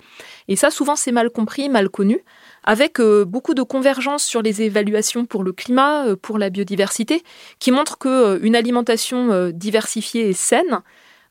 Et 0.46 0.54
ça, 0.54 0.70
souvent, 0.70 0.94
c'est 0.94 1.10
mal 1.10 1.30
compris, 1.30 1.68
mal 1.68 1.88
connu, 1.88 2.22
avec 2.62 3.00
euh, 3.00 3.24
beaucoup 3.24 3.54
de 3.54 3.62
convergence 3.62 4.24
sur 4.24 4.42
les 4.42 4.62
évaluations 4.62 5.24
pour 5.24 5.42
le 5.42 5.52
climat, 5.52 6.06
euh, 6.06 6.16
pour 6.16 6.38
la 6.38 6.50
biodiversité, 6.50 7.24
qui 7.58 7.72
montrent 7.72 7.98
qu'une 7.98 8.10
euh, 8.10 8.58
alimentation 8.58 9.50
diversifiée 9.50 10.28
et 10.28 10.32
saine, 10.32 10.82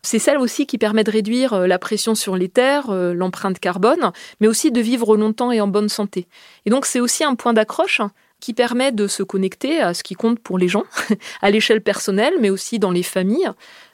c'est 0.02 0.20
celle 0.20 0.40
aussi 0.40 0.66
qui 0.66 0.80
permet 0.80 1.04
de 1.04 1.12
réduire 1.12 1.68
la 1.68 1.78
pression 1.78 2.16
sur 2.16 2.36
les 2.36 2.50
terres, 2.50 2.92
l'empreinte 2.92 3.60
carbone, 3.60 4.12
mais 4.40 4.48
aussi 4.48 4.72
de 4.72 4.82
vivre 4.82 5.16
longtemps 5.16 5.52
et 5.52 5.62
en 5.62 5.68
bonne 5.68 5.90
santé. 5.90 6.28
Et 6.66 6.72
donc 6.72 6.88
c'est 6.88 7.00
aussi 7.00 7.24
un 7.24 7.36
point 7.36 7.54
d'accroche 7.54 8.02
qui 8.42 8.54
permet 8.54 8.92
de 8.92 9.08
se 9.08 9.24
connecter 9.24 9.80
à 9.80 9.94
ce 9.94 10.04
qui 10.04 10.16
compte 10.16 10.40
pour 10.40 10.58
les 10.58 10.68
gens, 10.68 10.84
à 11.42 11.50
l'échelle 11.50 11.82
personnelle, 11.82 12.34
mais 12.42 12.50
aussi 12.50 12.80
dans 12.80 12.92
les 12.92 13.04
familles, 13.04 13.50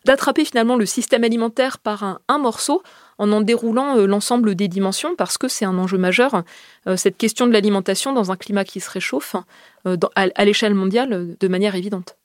d'attraper 0.05 0.45
finalement 0.45 0.75
le 0.75 0.87
système 0.87 1.23
alimentaire 1.23 1.77
par 1.77 2.21
un 2.27 2.37
morceau 2.39 2.81
en 3.19 3.31
en 3.31 3.41
déroulant 3.41 3.97
euh, 3.97 4.05
l'ensemble 4.05 4.55
des 4.55 4.67
dimensions, 4.67 5.15
parce 5.15 5.37
que 5.37 5.47
c'est 5.47 5.65
un 5.65 5.77
enjeu 5.77 5.97
majeur, 5.97 6.43
euh, 6.87 6.97
cette 6.97 7.17
question 7.17 7.47
de 7.47 7.51
l'alimentation 7.51 8.13
dans 8.13 8.31
un 8.31 8.35
climat 8.35 8.63
qui 8.63 8.79
se 8.79 8.89
réchauffe 8.89 9.35
euh, 9.85 9.97
à 10.15 10.45
l'échelle 10.45 10.73
mondiale 10.73 11.35
de 11.39 11.47
manière 11.47 11.75
évidente 11.75 12.17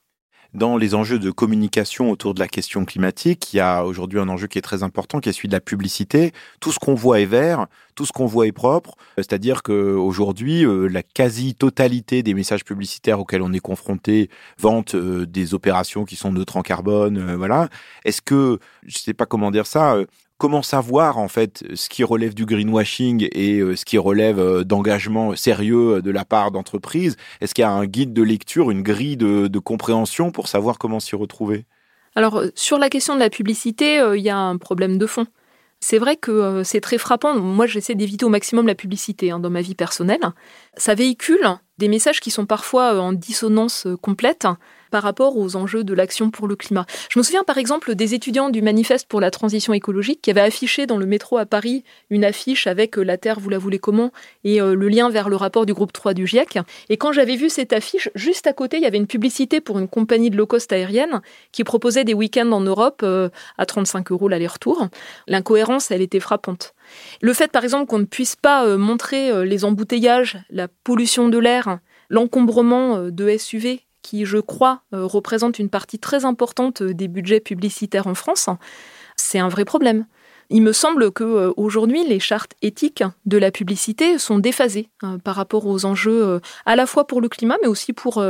dans 0.55 0.77
les 0.77 0.95
enjeux 0.95 1.19
de 1.19 1.31
communication 1.31 2.11
autour 2.11 2.35
de 2.35 2.41
la 2.41 2.49
question 2.49 2.85
climatique, 2.85 3.53
il 3.53 3.57
y 3.57 3.61
a 3.61 3.85
aujourd'hui 3.85 4.19
un 4.19 4.29
enjeu 4.29 4.47
qui 4.47 4.59
est 4.59 4.63
très 4.63 4.83
important, 4.83 5.21
qui 5.21 5.29
est 5.29 5.33
celui 5.33 5.49
de 5.49 5.55
la 5.55 5.61
publicité. 5.61 6.33
Tout 6.61 6.73
ce 6.73 6.79
qu'on 6.79 6.95
voit 6.95 7.21
est 7.21 7.27
vert, 7.27 7.67
tout 7.95 8.05
ce 8.05 8.13
qu'on 8.13 8.27
voit 8.27 8.47
est 8.47 8.53
propre. 8.53 8.97
C'est-à-dire 9.17 9.63
qu'aujourd'hui, 9.63 10.65
la 10.91 11.03
quasi-totalité 11.03 12.23
des 12.23 12.35
messages 12.35 12.65
publicitaires 12.65 13.19
auxquels 13.19 13.43
on 13.43 13.53
est 13.53 13.61
confronté 13.61 14.29
vantent 14.59 14.97
des 14.97 15.55
opérations 15.55 16.05
qui 16.05 16.17
sont 16.17 16.33
neutres 16.33 16.57
en 16.57 16.63
carbone. 16.63 17.35
Voilà. 17.35 17.69
Est-ce 18.05 18.21
que, 18.21 18.59
je 18.83 18.99
ne 18.99 19.01
sais 19.01 19.15
pas 19.15 19.27
comment 19.27 19.51
dire 19.51 19.67
ça, 19.67 19.97
comment 20.43 20.63
savoir 20.63 21.19
en 21.19 21.29
fait 21.29 21.63
ce 21.73 21.89
qui 21.89 22.03
relève 22.03 22.35
du 22.35 22.47
greenwashing 22.47 23.29
et 23.31 23.61
euh, 23.61 23.77
ce 23.77 23.85
qui 23.85 23.97
relève 23.97 24.41
euh, 24.41 24.65
d'engagement 24.65 25.37
sérieux 25.37 25.99
euh, 25.99 26.03
de 26.03 26.11
la 26.11 26.25
part 26.25 26.51
d'entreprises? 26.51 27.17
Est-ce 27.41 27.55
qu'il 27.55 27.63
y 27.63 27.65
a 27.65 27.71
un 27.71 27.87
guide 27.87 28.13
de 28.13 28.25
lecture, 28.25 28.73
une 28.73 28.83
grille 28.83 29.17
de, 29.17 29.59
compréhension 29.61 30.33
pour 30.33 30.49
savoir 30.49 30.79
comment 30.79 30.99
s'y 30.99 31.15
retrouver? 31.15 31.65
Alors 32.17 32.43
sur 32.57 32.79
la 32.79 32.89
question 32.89 33.15
de 33.15 33.21
la 33.21 33.31
publicité, 33.31 34.05
il 34.17 34.21
y 34.21 34.31
a 34.31 34.37
un 34.37 34.57
problème 34.59 34.99
de 34.99 35.07
fond. 35.07 35.27
C'est 35.79 35.99
vrai 35.99 36.17
que 36.17 36.65
c'est 36.65 36.81
très 36.81 36.99
frappant. 36.99 37.39
Moi, 37.39 37.67
j'essaie 37.67 37.95
d'éviter 37.95 38.25
au 38.25 38.29
maximum 38.29 38.67
la 38.67 38.75
publicité 38.75 39.31
hein, 39.31 39.39
dans 39.39 39.51
ma 39.51 39.63
vie 39.63 39.77
personnelle. 39.77 40.23
Ça 40.77 40.97
véhicule 40.97 41.47
des 41.79 41.87
messages 41.87 42.19
qui 42.19 42.33
sont 42.33 42.47
parfois 42.47 43.01
en 43.01 43.13
dissonance 43.13 43.87
complète 44.01 44.49
par 44.93 45.03
rapport 45.03 45.39
aux 45.39 45.57
enjeux 45.57 45.85
de 45.85 45.95
l'action 45.95 46.31
pour 46.31 46.47
le 46.47 46.55
climat. 46.55 46.85
Je 47.09 47.19
me 47.19 47.25
souviens 47.25 47.45
par 47.45 47.57
exemple 47.57 47.95
des 47.95 48.13
étudiants 48.13 48.51
du 48.51 48.61
manifeste 48.61 49.09
pour 49.09 49.23
la 49.23 49.31
transition 49.31 49.73
écologique 49.73 50.21
qui 50.21 50.31
avaient 50.31 50.43
affiché 50.43 50.87
dans 50.87 50.99
le 50.99 51.07
métro 51.07 51.39
à 51.39 51.47
Paris 51.47 51.83
une 52.11 52.25
affiche 52.25 52.67
avec 52.67 52.99
euh, 52.99 53.03
La 53.03 53.17
Terre, 53.17 53.41
vous 53.41 53.49
la 53.49 53.59
voulez 53.59 53.79
comment 53.79 54.13
et 54.45 54.61
euh, 54.61 54.75
le 54.75 54.89
lien 54.89 55.09
vers 55.09 55.31
le 55.31 55.37
rapport 55.37 55.65
du 55.65 55.73
groupe 55.73 55.93
3 55.93 56.13
du 56.13 56.27
GIEC. 56.27 56.59
Et 56.91 56.99
quand 56.99 57.11
j'avais 57.11 57.37
vu 57.37 57.49
cette 57.49 57.73
affiche, 57.73 58.11
juste 58.15 58.47
à 58.47 58.53
côté, 58.53 58.77
il 58.77 58.83
y 58.83 58.87
avait 58.87 58.99
une 58.99 59.07
publicité 59.07 59.63
pour 59.63 59.79
une 59.79 59.89
compagnie 59.89 60.29
de 60.29 60.37
low 60.37 60.47
cost 60.47 60.71
aérienne 60.73 61.23
qui 61.53 61.65
proposait 61.65 62.05
des 62.05 62.15
week-ends 62.15 62.53
en 62.53 62.61
Europe 62.61 63.01
euh, 63.03 63.31
à 63.57 63.65
35 63.65 64.13
euros 64.13 64.29
l'aller-retour. 64.29 64.89
L'incohérence, 65.27 65.91
elle 65.91 66.03
était 66.03 66.21
frappante. 66.21 66.75
Le 67.23 67.33
fait, 67.33 67.51
par 67.51 67.65
exemple, 67.65 67.87
qu'on 67.87 67.99
ne 67.99 68.05
puisse 68.05 68.37
pas 68.37 68.77
montrer 68.77 69.47
les 69.47 69.65
embouteillages, 69.65 70.37
la 70.51 70.69
pollution 70.69 71.31
de 71.31 71.39
l'air, 71.39 71.79
l'encombrement 72.11 73.09
de 73.09 73.37
SUV 73.39 73.87
qui, 74.03 74.25
je 74.25 74.39
crois, 74.39 74.83
euh, 74.93 75.07
représente 75.07 75.59
une 75.59 75.71
partie 75.71 75.99
très 75.99 76.25
importante 76.25 76.83
des 76.83 77.09
budgets 77.09 77.41
publicitaires 77.41 78.07
en 78.07 78.15
France, 78.15 78.49
c'est 79.17 79.39
un 79.39 79.49
vrai 79.49 79.65
problème. 79.65 80.07
Il 80.51 80.63
me 80.63 80.73
semble 80.73 81.13
que 81.13 81.25
euh, 81.25 81.53
aujourd'hui, 81.57 82.05
les 82.07 82.21
chartes 82.21 82.55
éthiques 82.61 83.05
de 83.25 83.39
la 83.39 83.51
publicité 83.51 84.19
sont 84.19 84.39
déphasées 84.39 84.91
par 85.25 85.37
rapport 85.37 85.67
aux 85.67 85.87
enjeux 85.87 86.25
euh, 86.25 86.41
à 86.67 86.77
la 86.77 86.87
fois 86.87 87.07
pour 87.07 87.21
le 87.21 87.29
climat, 87.29 87.57
mais 87.63 87.69
aussi 87.69 87.93
pour 87.93 88.23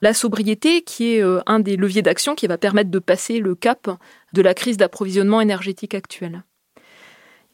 la 0.00 0.14
sobriété, 0.14 0.82
qui 0.82 1.14
est 1.14 1.22
un 1.46 1.60
des 1.60 1.76
leviers 1.76 2.02
d'action 2.02 2.34
qui 2.34 2.46
va 2.46 2.58
permettre 2.58 2.90
de 2.90 2.98
passer 2.98 3.38
le 3.38 3.54
cap 3.54 3.88
de 4.32 4.42
la 4.42 4.54
crise 4.54 4.76
d'approvisionnement 4.76 5.40
énergétique 5.40 5.94
actuelle. 5.94 6.42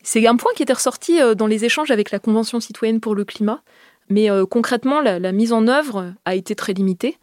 C'est 0.03 0.27
un 0.27 0.37
point 0.37 0.53
qui 0.57 0.63
était 0.63 0.73
ressorti 0.73 1.19
dans 1.37 1.47
les 1.47 1.65
échanges 1.65 1.91
avec 1.91 2.11
la 2.11 2.19
Convention 2.19 2.61
citoyenne 2.61 3.01
pour 3.01 3.15
le 3.15 3.25
climat, 3.25 3.63
mais 4.09 4.29
concrètement, 4.51 5.01
la 5.01 5.33
mise 5.33 5.53
en 5.53 5.69
œuvre 5.69 6.15
a 6.25 6.35
été 6.35 6.55
très 6.55 6.73
limitée. 6.73 7.19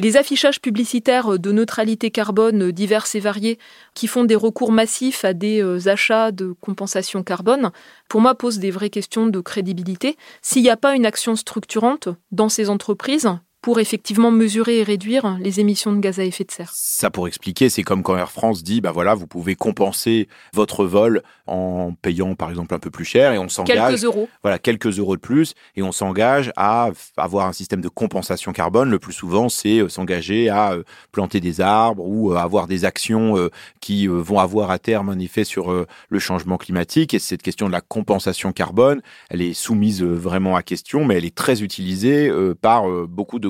Les 0.00 0.16
affichages 0.16 0.60
publicitaires 0.60 1.40
de 1.40 1.50
neutralité 1.50 2.12
carbone 2.12 2.70
divers 2.70 3.06
et 3.14 3.18
variés 3.18 3.58
qui 3.94 4.06
font 4.06 4.22
des 4.22 4.36
recours 4.36 4.70
massifs 4.70 5.24
à 5.24 5.32
des 5.32 5.60
euh, 5.60 5.88
achats 5.88 6.30
de 6.30 6.54
compensation 6.60 7.24
carbone, 7.24 7.72
pour 8.08 8.20
moi, 8.20 8.36
posent 8.36 8.60
des 8.60 8.70
vraies 8.70 8.90
questions 8.90 9.26
de 9.26 9.40
crédibilité. 9.40 10.16
S'il 10.40 10.62
n'y 10.62 10.70
a 10.70 10.76
pas 10.76 10.94
une 10.94 11.04
action 11.04 11.34
structurante 11.34 12.08
dans 12.30 12.48
ces 12.48 12.70
entreprises 12.70 13.28
pour 13.60 13.80
effectivement 13.80 14.30
mesurer 14.30 14.78
et 14.78 14.82
réduire 14.82 15.36
les 15.40 15.60
émissions 15.60 15.92
de 15.92 15.98
gaz 15.98 16.20
à 16.20 16.24
effet 16.24 16.44
de 16.44 16.50
serre. 16.50 16.70
Ça 16.72 17.10
pour 17.10 17.26
expliquer, 17.26 17.68
c'est 17.68 17.82
comme 17.82 18.02
quand 18.02 18.16
Air 18.16 18.30
France 18.30 18.62
dit, 18.62 18.80
bah 18.80 18.92
voilà, 18.92 19.14
vous 19.14 19.26
pouvez 19.26 19.56
compenser 19.56 20.28
votre 20.52 20.84
vol 20.84 21.22
en 21.46 21.92
payant 21.92 22.34
par 22.34 22.50
exemple 22.50 22.74
un 22.74 22.78
peu 22.78 22.90
plus 22.90 23.04
cher 23.04 23.32
et 23.32 23.38
on 23.38 23.48
s'engage. 23.48 23.90
Quelques 23.90 24.04
euros. 24.04 24.28
Voilà, 24.42 24.58
quelques 24.58 24.98
euros 24.98 25.16
de 25.16 25.20
plus 25.20 25.54
et 25.76 25.82
on 25.82 25.92
s'engage 25.92 26.52
à 26.56 26.90
avoir 27.16 27.46
un 27.46 27.52
système 27.52 27.80
de 27.80 27.88
compensation 27.88 28.52
carbone. 28.52 28.90
Le 28.90 28.98
plus 28.98 29.12
souvent, 29.12 29.48
c'est 29.48 29.80
euh, 29.80 29.88
s'engager 29.88 30.48
à 30.48 30.72
euh, 30.72 30.84
planter 31.12 31.40
des 31.40 31.60
arbres 31.60 32.04
ou 32.06 32.32
euh, 32.32 32.36
avoir 32.36 32.66
des 32.66 32.84
actions 32.84 33.48
qui 33.80 34.06
vont 34.06 34.38
avoir 34.38 34.70
à 34.70 34.78
terme 34.78 35.08
un 35.08 35.18
effet 35.18 35.44
sur 35.44 35.86
le 36.08 36.18
changement 36.18 36.56
climatique. 36.56 37.14
Et 37.14 37.18
cette 37.18 37.42
question 37.42 37.66
de 37.66 37.72
la 37.72 37.80
compensation 37.80 38.52
carbone, 38.52 39.00
elle 39.30 39.42
est 39.42 39.52
soumise 39.52 40.02
vraiment 40.02 40.56
à 40.56 40.62
question, 40.62 41.04
mais 41.04 41.16
elle 41.16 41.24
est 41.24 41.34
très 41.34 41.62
utilisée 41.62 42.30
par 42.60 42.88
beaucoup 43.06 43.38
de 43.38 43.47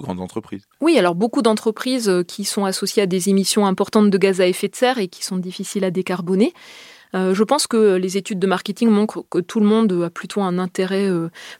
Oui, 0.81 0.99
alors 0.99 1.15
beaucoup 1.15 1.43
d'entreprises 1.43 2.09
euh, 2.09 2.23
qui 2.23 2.45
sont 2.45 2.65
associées 2.65 3.03
à 3.03 3.07
des 3.07 3.29
émissions 3.29 3.67
importantes 3.67 4.11
de 4.11 4.19
gaz 4.19 4.41
à 4.41 4.47
effet 4.47 4.69
de 4.69 4.77
serre 4.77 4.99
et 4.99 5.09
qui 5.09 5.25
sont 5.25 5.37
difficiles 5.37 5.85
à 5.85 5.91
décarboner. 5.91 6.53
je 7.15 7.43
pense 7.43 7.67
que 7.67 7.97
les 7.97 8.17
études 8.17 8.39
de 8.39 8.47
marketing 8.47 8.91
montrent 8.91 9.25
que 9.31 9.39
tout 9.39 9.61
le 9.61 9.67
monde 9.67 9.93
a 10.05 10.11
plutôt 10.11 10.43
un 10.43 10.59
intérêt 10.59 11.09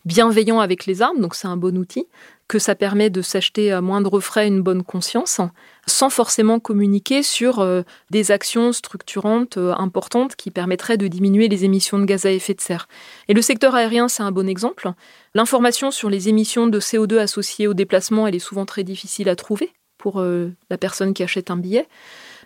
bienveillant 0.05 0.61
avec 0.61 0.85
les 0.85 1.01
armes, 1.01 1.21
donc 1.21 1.35
c'est 1.35 1.49
un 1.49 1.57
bon 1.57 1.79
outil 1.79 2.07
que 2.49 2.59
ça 2.59 2.75
permet 2.75 3.11
de 3.11 3.21
s'acheter 3.21 3.73
à 3.73 3.83
moindre 3.83 4.21
frais 4.21 4.49
une 4.49 4.63
bonne 4.63 4.83
conscience, 4.83 5.41
sans 5.87 6.09
forcément 6.09 6.59
communiquer 6.59 7.23
sur 7.23 7.61
euh, 7.61 7.83
des 8.11 8.31
actions 8.31 8.73
structurantes 8.73 9.59
euh, 9.59 9.75
importantes 9.75 10.35
qui 10.35 10.51
permettraient 10.51 10.97
de 10.97 11.09
diminuer 11.09 11.49
les 11.49 11.65
émissions 11.65 11.99
de 11.99 12.07
gaz 12.07 12.25
à 12.25 12.33
effet 12.33 12.55
de 12.55 12.61
serre. 12.61 12.89
Et 13.29 13.35
le 13.35 13.43
secteur 13.43 13.75
aérien, 13.75 14.09
c'est 14.09 14.23
un 14.23 14.33
bon 14.33 14.49
exemple. 14.49 14.91
L'information 15.35 15.91
sur 15.91 16.09
les 16.09 16.31
émissions 16.31 16.67
de 16.67 16.81
CO2 16.81 17.19
associées 17.19 17.67
au 17.67 17.75
déplacement, 17.75 18.27
elle 18.27 18.35
est 18.35 18.41
souvent 18.41 18.65
très 18.65 18.83
difficile 18.83 19.29
à 19.29 19.37
trouver 19.37 19.71
pour 19.99 20.21
euh, 20.21 20.51
la 20.71 20.79
personne 20.79 21.13
qui 21.13 21.23
achète 21.23 21.51
un 21.51 21.57
billet. 21.57 21.87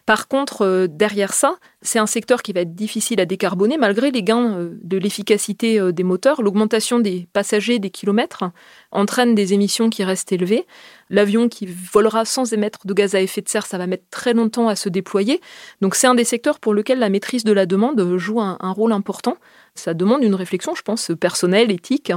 Par 0.04 0.26
contre, 0.26 0.62
euh, 0.62 0.86
derrière 0.88 1.32
ça, 1.32 1.56
c'est 1.80 2.00
un 2.00 2.06
secteur 2.06 2.42
qui 2.42 2.52
va 2.52 2.60
être 2.60 2.74
difficile 2.74 3.20
à 3.20 3.24
décarboner 3.24 3.76
malgré 3.76 4.10
les 4.10 4.24
gains 4.24 4.58
euh, 4.58 4.70
de 4.82 4.98
l'efficacité 4.98 5.78
euh, 5.78 5.92
des 5.92 6.02
moteurs. 6.02 6.42
L'augmentation 6.42 6.98
des 6.98 7.28
passagers 7.32 7.78
des 7.78 7.90
kilomètres 7.90 8.44
entraîne 8.90 9.36
des 9.36 9.52
émissions 9.52 9.90
qui 9.90 10.02
restent 10.02 10.32
élevées. 10.32 10.66
L'avion 11.08 11.48
qui 11.48 11.66
volera 11.66 12.24
sans 12.24 12.52
émettre 12.52 12.84
de 12.84 12.94
gaz 12.94 13.14
à 13.14 13.20
effet 13.20 13.42
de 13.42 13.48
serre, 13.48 13.66
ça 13.66 13.78
va 13.78 13.86
mettre 13.86 14.04
très 14.10 14.34
longtemps 14.34 14.66
à 14.66 14.74
se 14.74 14.88
déployer. 14.88 15.40
Donc 15.80 15.94
c'est 15.94 16.08
un 16.08 16.16
des 16.16 16.24
secteurs 16.24 16.58
pour 16.58 16.74
lequel 16.74 16.98
la 16.98 17.08
maîtrise 17.08 17.44
de 17.44 17.52
la 17.52 17.66
demande 17.66 18.16
joue 18.16 18.40
un, 18.40 18.56
rôle 18.72 18.92
important. 18.92 19.36
Ça 19.74 19.94
demande 19.94 20.24
une 20.24 20.34
réflexion, 20.34 20.74
je 20.74 20.82
pense, 20.82 21.12
personnelle, 21.20 21.70
éthique, 21.70 22.12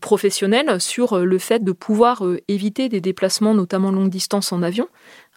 professionnelle 0.00 0.80
sur 0.80 1.18
le 1.18 1.38
fait 1.38 1.62
de 1.62 1.72
pouvoir 1.72 2.22
éviter 2.48 2.88
des 2.88 3.00
déplacements, 3.00 3.54
notamment 3.54 3.90
longue 3.90 4.10
distance 4.10 4.52
en 4.52 4.62
avion. 4.62 4.88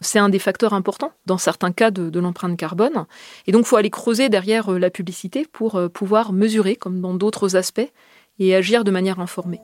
C'est 0.03 0.17
un 0.17 0.29
des 0.29 0.39
facteurs 0.39 0.73
importants 0.73 1.13
dans 1.27 1.37
certains 1.37 1.71
cas 1.71 1.91
de, 1.91 2.19
l'empreinte 2.19 2.57
carbone. 2.57 3.05
Et 3.45 3.51
donc, 3.51 3.65
il 3.65 3.67
faut 3.67 3.77
aller 3.77 3.91
creuser 3.91 4.29
derrière 4.29 4.73
euh, 4.73 4.79
la 4.79 4.89
publicité 4.89 5.45
pour 5.51 5.75
euh, 5.75 5.89
pouvoir 5.89 6.33
mesurer, 6.33 6.75
comme 6.75 7.01
dans 7.01 7.13
d'autres 7.13 7.55
aspects, 7.55 7.87
et 8.39 8.55
agir 8.55 8.83
de 8.83 8.89
manière 8.89 9.19
informée. 9.19 9.61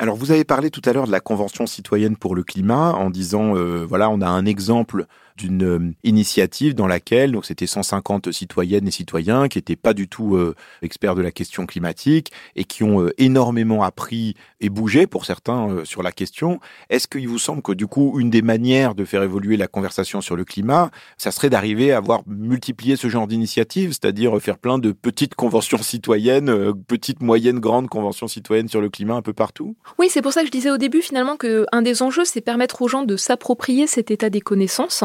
Alors 0.00 0.16
vous 0.16 0.30
avez 0.30 0.44
parlé 0.44 0.70
tout 0.70 0.80
à 0.86 0.94
l'heure 0.94 1.06
de 1.06 1.12
la 1.12 1.20
Convention 1.20 1.66
citoyenne 1.66 2.16
pour 2.16 2.34
le 2.34 2.42
climat 2.42 2.94
en 2.94 3.10
disant 3.10 3.54
euh, 3.54 3.84
voilà 3.86 4.08
on 4.08 4.22
a 4.22 4.26
un 4.26 4.46
exemple 4.46 5.04
d'une 5.40 5.62
euh, 5.64 5.92
initiative 6.04 6.74
dans 6.74 6.86
laquelle 6.86 7.32
donc 7.32 7.46
c'était 7.46 7.66
150 7.66 8.30
citoyennes 8.30 8.86
et 8.86 8.90
citoyens 8.90 9.48
qui 9.48 9.58
n'étaient 9.58 9.76
pas 9.76 9.94
du 9.94 10.08
tout 10.08 10.36
euh, 10.36 10.54
experts 10.82 11.14
de 11.14 11.22
la 11.22 11.30
question 11.30 11.66
climatique 11.66 12.30
et 12.56 12.64
qui 12.64 12.84
ont 12.84 13.00
euh, 13.00 13.12
énormément 13.18 13.82
appris 13.82 14.34
et 14.60 14.68
bougé 14.68 15.06
pour 15.06 15.24
certains 15.24 15.84
sur 15.84 16.02
la 16.02 16.12
question. 16.12 16.60
Est-ce 16.90 17.08
qu'il 17.08 17.26
vous 17.28 17.38
semble 17.38 17.62
que 17.62 17.72
du 17.72 17.86
coup 17.86 18.20
une 18.20 18.30
des 18.30 18.42
manières 18.42 18.94
de 18.94 19.04
faire 19.04 19.22
évoluer 19.22 19.56
la 19.56 19.66
conversation 19.66 20.20
sur 20.20 20.36
le 20.36 20.44
climat, 20.44 20.90
ça 21.16 21.30
serait 21.30 21.50
d'arriver 21.50 21.92
à 21.92 21.96
avoir 21.96 22.22
multiplié 22.26 22.96
ce 22.96 23.08
genre 23.08 23.26
d'initiatives, 23.26 23.90
c'est-à-dire 23.90 24.38
faire 24.40 24.58
plein 24.58 24.78
de 24.78 24.92
petites 24.92 25.34
conventions 25.34 25.78
citoyennes, 25.78 26.74
petites, 26.86 27.22
moyennes, 27.22 27.58
grandes 27.58 27.88
conventions 27.88 28.28
citoyennes 28.28 28.68
sur 28.68 28.80
le 28.80 28.90
climat 28.90 29.14
un 29.14 29.22
peu 29.22 29.32
partout? 29.32 29.76
Oui, 29.98 30.08
c'est 30.10 30.22
pour 30.22 30.32
ça 30.32 30.42
que 30.42 30.48
je 30.48 30.52
disais 30.52 30.70
au 30.70 30.78
début 30.78 31.00
finalement 31.00 31.36
que 31.36 31.64
un 31.72 31.82
des 31.82 32.02
enjeux 32.02 32.24
c'est 32.24 32.42
permettre 32.42 32.82
aux 32.82 32.88
gens 32.88 33.02
de 33.02 33.16
s'approprier 33.16 33.86
cet 33.86 34.10
état 34.10 34.28
des 34.28 34.40
connaissances 34.40 35.04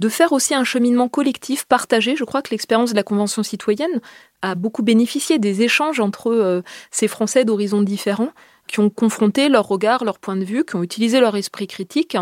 de 0.00 0.08
faire 0.08 0.32
aussi 0.32 0.54
un 0.54 0.64
cheminement 0.64 1.08
collectif 1.08 1.64
partagé. 1.64 2.16
Je 2.16 2.24
crois 2.24 2.42
que 2.42 2.50
l'expérience 2.50 2.90
de 2.90 2.96
la 2.96 3.02
Convention 3.02 3.42
citoyenne 3.42 4.00
a 4.42 4.54
beaucoup 4.54 4.82
bénéficié 4.82 5.38
des 5.38 5.62
échanges 5.62 6.00
entre 6.00 6.32
euh, 6.32 6.62
ces 6.90 7.08
Français 7.08 7.44
d'horizons 7.44 7.82
différents 7.82 8.32
qui 8.68 8.80
ont 8.80 8.90
confronté 8.90 9.48
leur 9.48 9.66
regard, 9.66 10.04
leur 10.04 10.18
point 10.18 10.36
de 10.36 10.44
vue, 10.44 10.64
qui 10.64 10.76
ont 10.76 10.82
utilisé 10.82 11.20
leur 11.20 11.36
esprit 11.36 11.66
critique 11.66 12.16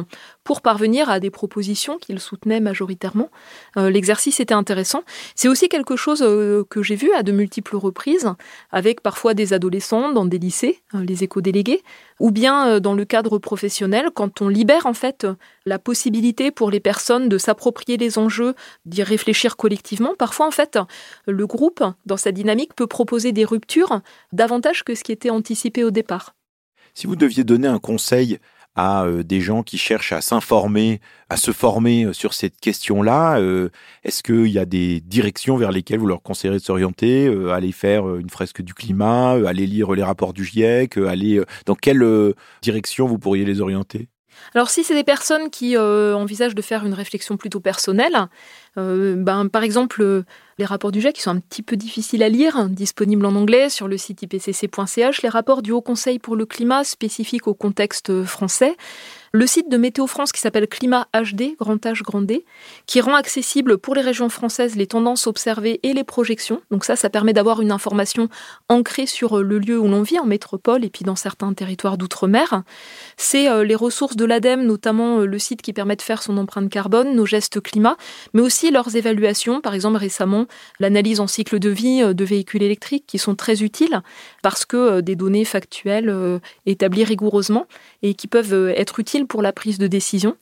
pour 0.46 0.62
parvenir 0.62 1.10
à 1.10 1.18
des 1.18 1.28
propositions 1.28 1.98
qu'ils 1.98 2.20
soutenaient 2.20 2.60
majoritairement. 2.60 3.30
Euh, 3.76 3.90
l'exercice 3.90 4.38
était 4.38 4.54
intéressant. 4.54 5.02
C'est 5.34 5.48
aussi 5.48 5.68
quelque 5.68 5.96
chose 5.96 6.22
euh, 6.22 6.64
que 6.70 6.84
j'ai 6.84 6.94
vu 6.94 7.12
à 7.12 7.24
de 7.24 7.32
multiples 7.32 7.76
reprises, 7.76 8.32
avec 8.70 9.00
parfois 9.00 9.34
des 9.34 9.52
adolescents 9.52 10.12
dans 10.12 10.24
des 10.24 10.38
lycées, 10.38 10.78
hein, 10.92 11.02
les 11.02 11.24
éco-délégués, 11.24 11.82
ou 12.20 12.30
bien 12.30 12.68
euh, 12.68 12.80
dans 12.80 12.94
le 12.94 13.04
cadre 13.04 13.38
professionnel, 13.38 14.10
quand 14.14 14.40
on 14.40 14.48
libère 14.48 14.86
en 14.86 14.94
fait 14.94 15.26
la 15.66 15.80
possibilité 15.80 16.52
pour 16.52 16.70
les 16.70 16.80
personnes 16.80 17.28
de 17.28 17.38
s'approprier 17.38 17.96
les 17.96 18.16
enjeux, 18.16 18.54
d'y 18.84 19.02
réfléchir 19.02 19.56
collectivement. 19.56 20.14
Parfois, 20.16 20.46
en 20.46 20.52
fait, 20.52 20.78
le 21.26 21.46
groupe, 21.48 21.82
dans 22.06 22.16
sa 22.16 22.30
dynamique, 22.30 22.76
peut 22.76 22.86
proposer 22.86 23.32
des 23.32 23.44
ruptures 23.44 24.00
davantage 24.32 24.84
que 24.84 24.94
ce 24.94 25.02
qui 25.02 25.10
était 25.10 25.30
anticipé 25.30 25.82
au 25.82 25.90
départ. 25.90 26.36
Si 26.94 27.08
vous 27.08 27.16
deviez 27.16 27.42
donner 27.42 27.66
un 27.66 27.80
conseil 27.80 28.38
à 28.76 29.04
euh, 29.04 29.22
des 29.22 29.40
gens 29.40 29.62
qui 29.62 29.78
cherchent 29.78 30.12
à 30.12 30.20
s'informer, 30.20 31.00
à 31.30 31.36
se 31.36 31.50
former 31.50 32.04
euh, 32.04 32.12
sur 32.12 32.34
cette 32.34 32.60
question-là. 32.60 33.38
Euh, 33.40 33.70
Est-ce 34.04 34.22
qu'il 34.22 34.48
y 34.48 34.58
a 34.58 34.66
des 34.66 35.00
directions 35.00 35.56
vers 35.56 35.72
lesquelles 35.72 35.98
vous 35.98 36.06
leur 36.06 36.22
conseillerez 36.22 36.58
de 36.58 36.62
s'orienter 36.62 37.26
Aller 37.50 37.72
faire 37.72 38.16
une 38.16 38.30
fresque 38.30 38.62
du 38.62 38.74
climat, 38.74 39.32
aller 39.46 39.66
lire 39.66 39.92
les 39.92 40.02
rapports 40.02 40.32
du 40.32 40.44
GIEC, 40.44 40.98
aller 40.98 41.40
dans 41.64 41.74
quelle 41.74 42.04
direction 42.62 43.06
vous 43.06 43.18
pourriez 43.18 43.44
les 43.44 43.60
orienter? 43.60 44.08
Alors 44.54 44.70
si 44.70 44.84
c'est 44.84 44.94
des 44.94 45.04
personnes 45.04 45.50
qui 45.50 45.76
envisagent 45.76 46.54
de 46.54 46.62
faire 46.62 46.84
une 46.84 46.94
réflexion 46.94 47.36
plutôt 47.36 47.60
personnelle, 47.60 48.28
ben, 48.76 49.48
par 49.48 49.62
exemple 49.62 50.24
les 50.58 50.64
rapports 50.64 50.92
du 50.92 51.00
GIEC 51.00 51.16
qui 51.16 51.22
sont 51.22 51.30
un 51.30 51.40
petit 51.40 51.62
peu 51.62 51.76
difficiles 51.76 52.22
à 52.22 52.28
lire, 52.28 52.68
disponibles 52.68 53.26
en 53.26 53.34
anglais 53.34 53.68
sur 53.68 53.88
le 53.88 53.98
site 53.98 54.22
ipcc.ch, 54.22 55.22
les 55.22 55.28
rapports 55.28 55.62
du 55.62 55.72
Haut 55.72 55.82
Conseil 55.82 56.18
pour 56.18 56.36
le 56.36 56.46
climat 56.46 56.84
spécifiques 56.84 57.46
au 57.46 57.54
contexte 57.54 58.24
français, 58.24 58.76
le 59.36 59.46
site 59.46 59.68
de 59.68 59.76
Météo 59.76 60.06
France 60.06 60.32
qui 60.32 60.40
s'appelle 60.40 60.66
Climat 60.66 61.08
HD, 61.12 61.56
grand 61.60 61.76
H, 61.76 62.02
grand 62.02 62.22
D, 62.22 62.46
qui 62.86 63.02
rend 63.02 63.14
accessible 63.14 63.76
pour 63.76 63.94
les 63.94 64.00
régions 64.00 64.30
françaises 64.30 64.76
les 64.76 64.86
tendances 64.86 65.26
observées 65.26 65.78
et 65.82 65.92
les 65.92 66.04
projections. 66.04 66.62
Donc 66.70 66.86
ça, 66.86 66.96
ça 66.96 67.10
permet 67.10 67.34
d'avoir 67.34 67.60
une 67.60 67.70
information 67.70 68.30
ancrée 68.70 69.04
sur 69.04 69.36
euh, 69.36 69.42
le 69.42 69.58
lieu 69.58 69.78
où 69.78 69.88
l'on 69.88 70.00
vit, 70.00 70.18
en 70.18 70.24
métropole 70.24 70.86
et 70.86 70.88
puis 70.88 71.04
dans 71.04 71.16
certains 71.16 71.52
territoires 71.52 71.98
d'outre-mer. 71.98 72.62
C'est 73.18 73.50
euh, 73.50 73.62
les 73.62 73.74
ressources 73.74 74.16
de 74.16 74.24
l'ADEME, 74.24 74.64
notamment 74.64 75.20
euh, 75.20 75.26
le 75.26 75.38
site 75.38 75.60
qui 75.60 75.74
permet 75.74 75.96
de 75.96 76.02
faire 76.02 76.22
son 76.22 76.38
empreinte 76.38 76.70
carbone, 76.70 77.14
nos 77.14 77.26
gestes 77.26 77.60
climat, 77.60 77.98
mais 78.32 78.40
aussi 78.40 78.70
leurs 78.70 78.96
évaluations. 78.96 79.60
Par 79.60 79.74
exemple, 79.74 79.98
récemment, 79.98 80.46
l'analyse 80.80 81.20
en 81.20 81.26
cycle 81.26 81.58
de 81.58 81.68
vie 81.68 82.14
de 82.14 82.24
véhicules 82.24 82.62
électriques 82.62 83.04
qui 83.06 83.18
sont 83.18 83.34
très 83.34 83.62
utiles 83.62 84.00
parce 84.42 84.64
que 84.64 85.02
des 85.02 85.14
données 85.14 85.44
factuelles 85.44 86.40
établies 86.64 87.04
rigoureusement 87.04 87.66
et 88.02 88.14
qui 88.14 88.28
peuvent 88.28 88.72
être 88.74 88.98
utiles 88.98 89.25
pour 89.26 89.42
la 89.42 89.52
prise 89.52 89.78
de 89.78 89.86
décision. 89.86 90.36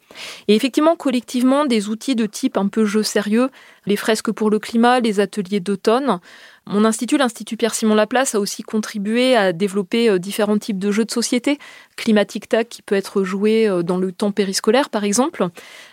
Et 0.48 0.54
effectivement, 0.54 0.96
collectivement, 0.96 1.64
des 1.64 1.88
outils 1.88 2.14
de 2.14 2.26
type 2.26 2.56
un 2.56 2.68
peu 2.68 2.84
jeu 2.84 3.02
sérieux, 3.02 3.50
les 3.86 3.96
fresques 3.96 4.30
pour 4.30 4.50
le 4.50 4.58
climat, 4.58 5.00
les 5.00 5.20
ateliers 5.20 5.60
d'automne. 5.60 6.20
Mon 6.66 6.84
institut, 6.84 7.18
l'Institut 7.18 7.56
Pierre-Simon 7.56 7.94
Laplace, 7.94 8.34
a 8.34 8.40
aussi 8.40 8.62
contribué 8.62 9.36
à 9.36 9.52
développer 9.52 10.08
euh, 10.08 10.18
différents 10.18 10.58
types 10.58 10.78
de 10.78 10.90
jeux 10.90 11.04
de 11.04 11.10
société, 11.10 11.58
climatique 11.96 12.48
tac 12.48 12.68
qui 12.68 12.82
peut 12.82 12.94
être 12.94 13.22
joué 13.22 13.68
euh, 13.68 13.82
dans 13.82 13.98
le 13.98 14.12
temps 14.12 14.32
périscolaire 14.32 14.88
par 14.88 15.04
exemple. 15.04 15.48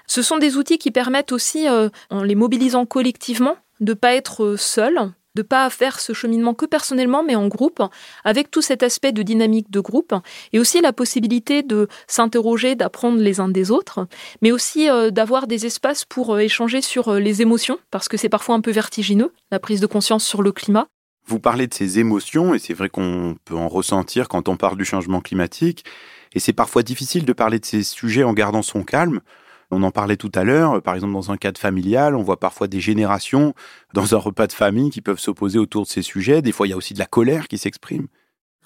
Ce 0.08 0.22
sont 0.22 0.38
des 0.38 0.56
outils 0.56 0.78
qui 0.78 0.92
permettent 0.92 1.32
aussi, 1.34 1.68
euh, 1.68 1.90
en 2.10 2.24
les 2.24 2.36
mobilisant 2.36 2.86
collectivement, 2.86 3.58
de 3.82 3.92
ne 3.92 3.96
pas 3.96 4.16
être 4.16 4.56
seul, 4.58 5.12
de 5.36 5.42
pas 5.42 5.70
faire 5.70 6.00
ce 6.00 6.14
cheminement 6.14 6.54
que 6.54 6.66
personnellement, 6.66 7.24
mais 7.24 7.36
en 7.36 7.48
groupe, 7.48 7.82
avec 8.24 8.52
tout 8.52 8.62
cet 8.62 8.84
aspect 8.84 9.12
de 9.12 9.24
dynamique 9.24 9.72
de 9.72 9.80
groupe, 9.80 10.14
et 10.54 10.60
aussi 10.60 10.82
la 10.82 10.94
possibilité 10.94 11.64
de 11.64 11.88
s'interroger, 12.08 12.76
d'apprendre 12.76 13.20
les 13.20 13.40
uns 13.40 13.50
des 13.50 13.72
autres, 13.72 14.08
mais 14.42 14.52
aussi 14.52 14.90
euh, 14.90 15.10
d'avoir 15.10 15.48
des 15.48 15.66
espaces 15.66 16.06
pour 16.06 16.36
euh, 16.36 16.40
échanger 16.40 16.82
sur 16.82 17.10
euh, 17.10 17.20
les 17.20 17.42
émotions, 17.42 17.80
parce 17.92 18.08
que 18.08 18.18
c'est 18.18 18.30
parfois 18.30 18.56
un 18.56 18.62
peu 18.62 18.72
vertigineux, 18.72 19.32
la 19.52 19.60
prise 19.60 19.80
de 19.80 19.88
conscience 19.88 20.26
sur 20.26 20.42
le 20.42 20.52
climat. 20.52 20.88
Vous 21.28 21.40
parlez 21.40 21.68
de 21.68 21.74
ces 21.74 22.00
émotions, 22.00 22.54
et 22.54 22.60
c'est 22.60 22.74
vrai 22.74 22.90
qu'on 22.90 23.38
peut 23.46 23.56
en 23.56 23.70
ressentir 23.70 24.28
quand 24.28 24.50
on 24.50 24.58
parle 24.58 24.78
du 24.78 24.86
changement 24.86 25.22
climatique, 25.22 25.86
et 26.34 26.40
c'est 26.40 26.54
parfois 26.54 26.84
difficile 26.84 27.26
de 27.26 27.34
parler 27.34 27.60
de 27.60 27.66
ces 27.66 27.84
sujets 27.84 28.24
en 28.24 28.34
gardant 28.34 28.62
son 28.62 28.84
calme. 28.84 29.22
On 29.72 29.84
en 29.84 29.92
parlait 29.92 30.18
tout 30.18 30.32
à 30.36 30.44
l'heure, 30.44 30.82
par 30.82 30.96
exemple 30.96 31.14
dans 31.14 31.32
un 31.32 31.38
cadre 31.38 31.60
familial, 31.60 32.16
on 32.16 32.24
voit 32.24 32.40
parfois 32.40 32.68
des 32.68 32.82
générations 32.82 33.54
dans 33.94 34.14
un 34.14 34.18
repas 34.18 34.48
de 34.48 34.54
famille 34.54 34.90
qui 34.90 35.02
peuvent 35.02 35.20
s'opposer 35.20 35.60
autour 35.60 35.84
de 35.84 35.88
ces 35.88 36.02
sujets. 36.02 36.42
Des 36.42 36.52
fois, 36.52 36.68
il 36.68 36.72
y 36.72 36.74
a 36.74 36.78
aussi 36.78 36.94
de 36.94 37.00
la 37.00 37.06
colère 37.06 37.48
qui 37.48 37.58
s'exprime. 37.58 38.08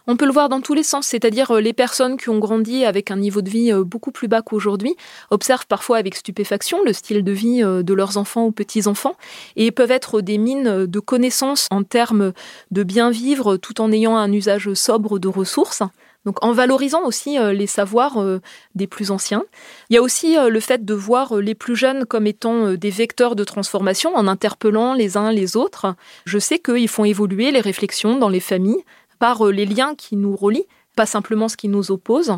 On 0.08 0.18
peut 0.18 0.26
le 0.26 0.32
voir 0.32 0.50
dans 0.50 0.62
tous 0.62 0.76
les 0.76 0.84
sens, 0.84 1.08
c'est-à-dire 1.08 1.50
euh, 1.50 1.62
les 1.62 1.74
personnes 1.74 2.18
qui 2.18 2.30
ont 2.30 2.38
grandi 2.38 2.86
avec 2.86 3.10
un 3.10 3.16
niveau 3.16 3.42
de 3.42 3.50
vie 3.50 3.72
euh, 3.72 3.84
beaucoup 3.84 4.12
plus 4.12 4.28
bas 4.28 4.44
qu'aujourd'hui 4.44 4.96
observent 5.32 5.66
parfois 5.66 5.98
avec 5.98 6.16
stupéfaction 6.16 6.84
le 6.84 6.94
style 6.94 7.24
de 7.24 7.32
vie 7.32 7.64
euh, 7.64 7.82
de 7.82 7.94
leurs 7.94 8.18
enfants 8.18 8.46
ou 8.46 8.52
petits-enfants 8.52 9.16
et 9.56 9.72
peuvent 9.72 9.92
être 9.92 10.22
des 10.22 10.38
mines 10.38 10.86
de 10.86 11.00
connaissances 11.00 11.68
en 11.72 11.82
termes 11.84 12.34
de 12.70 12.84
bien 12.84 13.10
vivre 13.10 13.58
tout 13.58 13.82
en 13.82 13.92
ayant 13.92 14.16
un 14.16 14.32
usage 14.32 14.74
sobre 14.76 15.18
de 15.18 15.28
ressources. 15.28 15.82
Donc 16.26 16.44
en 16.44 16.52
valorisant 16.52 17.04
aussi 17.06 17.38
euh, 17.38 17.54
les 17.54 17.68
savoirs 17.68 18.20
euh, 18.20 18.42
des 18.74 18.88
plus 18.88 19.12
anciens. 19.12 19.44
Il 19.90 19.94
y 19.96 19.98
a 19.98 20.02
aussi 20.02 20.38
euh, 20.38 20.50
le 20.50 20.60
fait 20.60 20.84
de 20.84 20.94
voir 20.94 21.36
les 21.36 21.56
plus 21.56 21.76
jeunes 21.76 22.06
comme 22.06 22.28
étant 22.28 22.74
des 22.74 22.90
vecteurs 22.90 23.36
de 23.36 23.44
transformation 23.44 24.16
en 24.16 24.28
interpellant 24.28 24.94
les 24.94 25.18
uns 25.18 25.32
les 25.32 25.56
autres. 25.56 25.96
Je 26.26 26.40
sais 26.40 26.60
qu'ils 26.60 26.88
font 26.88 27.06
évoluer 27.06 27.52
les 27.52 27.62
réflexions 27.62 28.18
dans 28.18 28.30
les 28.30 28.40
familles 28.40 28.84
par 29.20 29.46
les 29.46 29.66
liens 29.66 29.96
qui 29.96 30.16
nous 30.16 30.36
relient 30.36 30.68
pas 30.96 31.06
simplement 31.06 31.50
ce 31.50 31.58
qui 31.58 31.68
nous 31.68 31.92
oppose. 31.92 32.38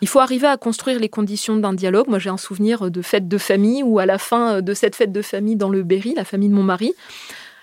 Il 0.00 0.08
faut 0.08 0.20
arriver 0.20 0.46
à 0.46 0.56
construire 0.56 0.98
les 0.98 1.10
conditions 1.10 1.56
d'un 1.56 1.74
dialogue. 1.74 2.08
Moi, 2.08 2.18
j'ai 2.18 2.30
un 2.30 2.38
souvenir 2.38 2.90
de 2.90 3.02
fête 3.02 3.28
de 3.28 3.36
famille 3.36 3.82
où, 3.82 3.98
à 3.98 4.06
la 4.06 4.16
fin 4.16 4.62
de 4.62 4.72
cette 4.72 4.96
fête 4.96 5.12
de 5.12 5.20
famille 5.20 5.56
dans 5.56 5.68
le 5.68 5.82
Berry, 5.82 6.14
la 6.14 6.24
famille 6.24 6.48
de 6.48 6.54
mon 6.54 6.62
mari, 6.62 6.94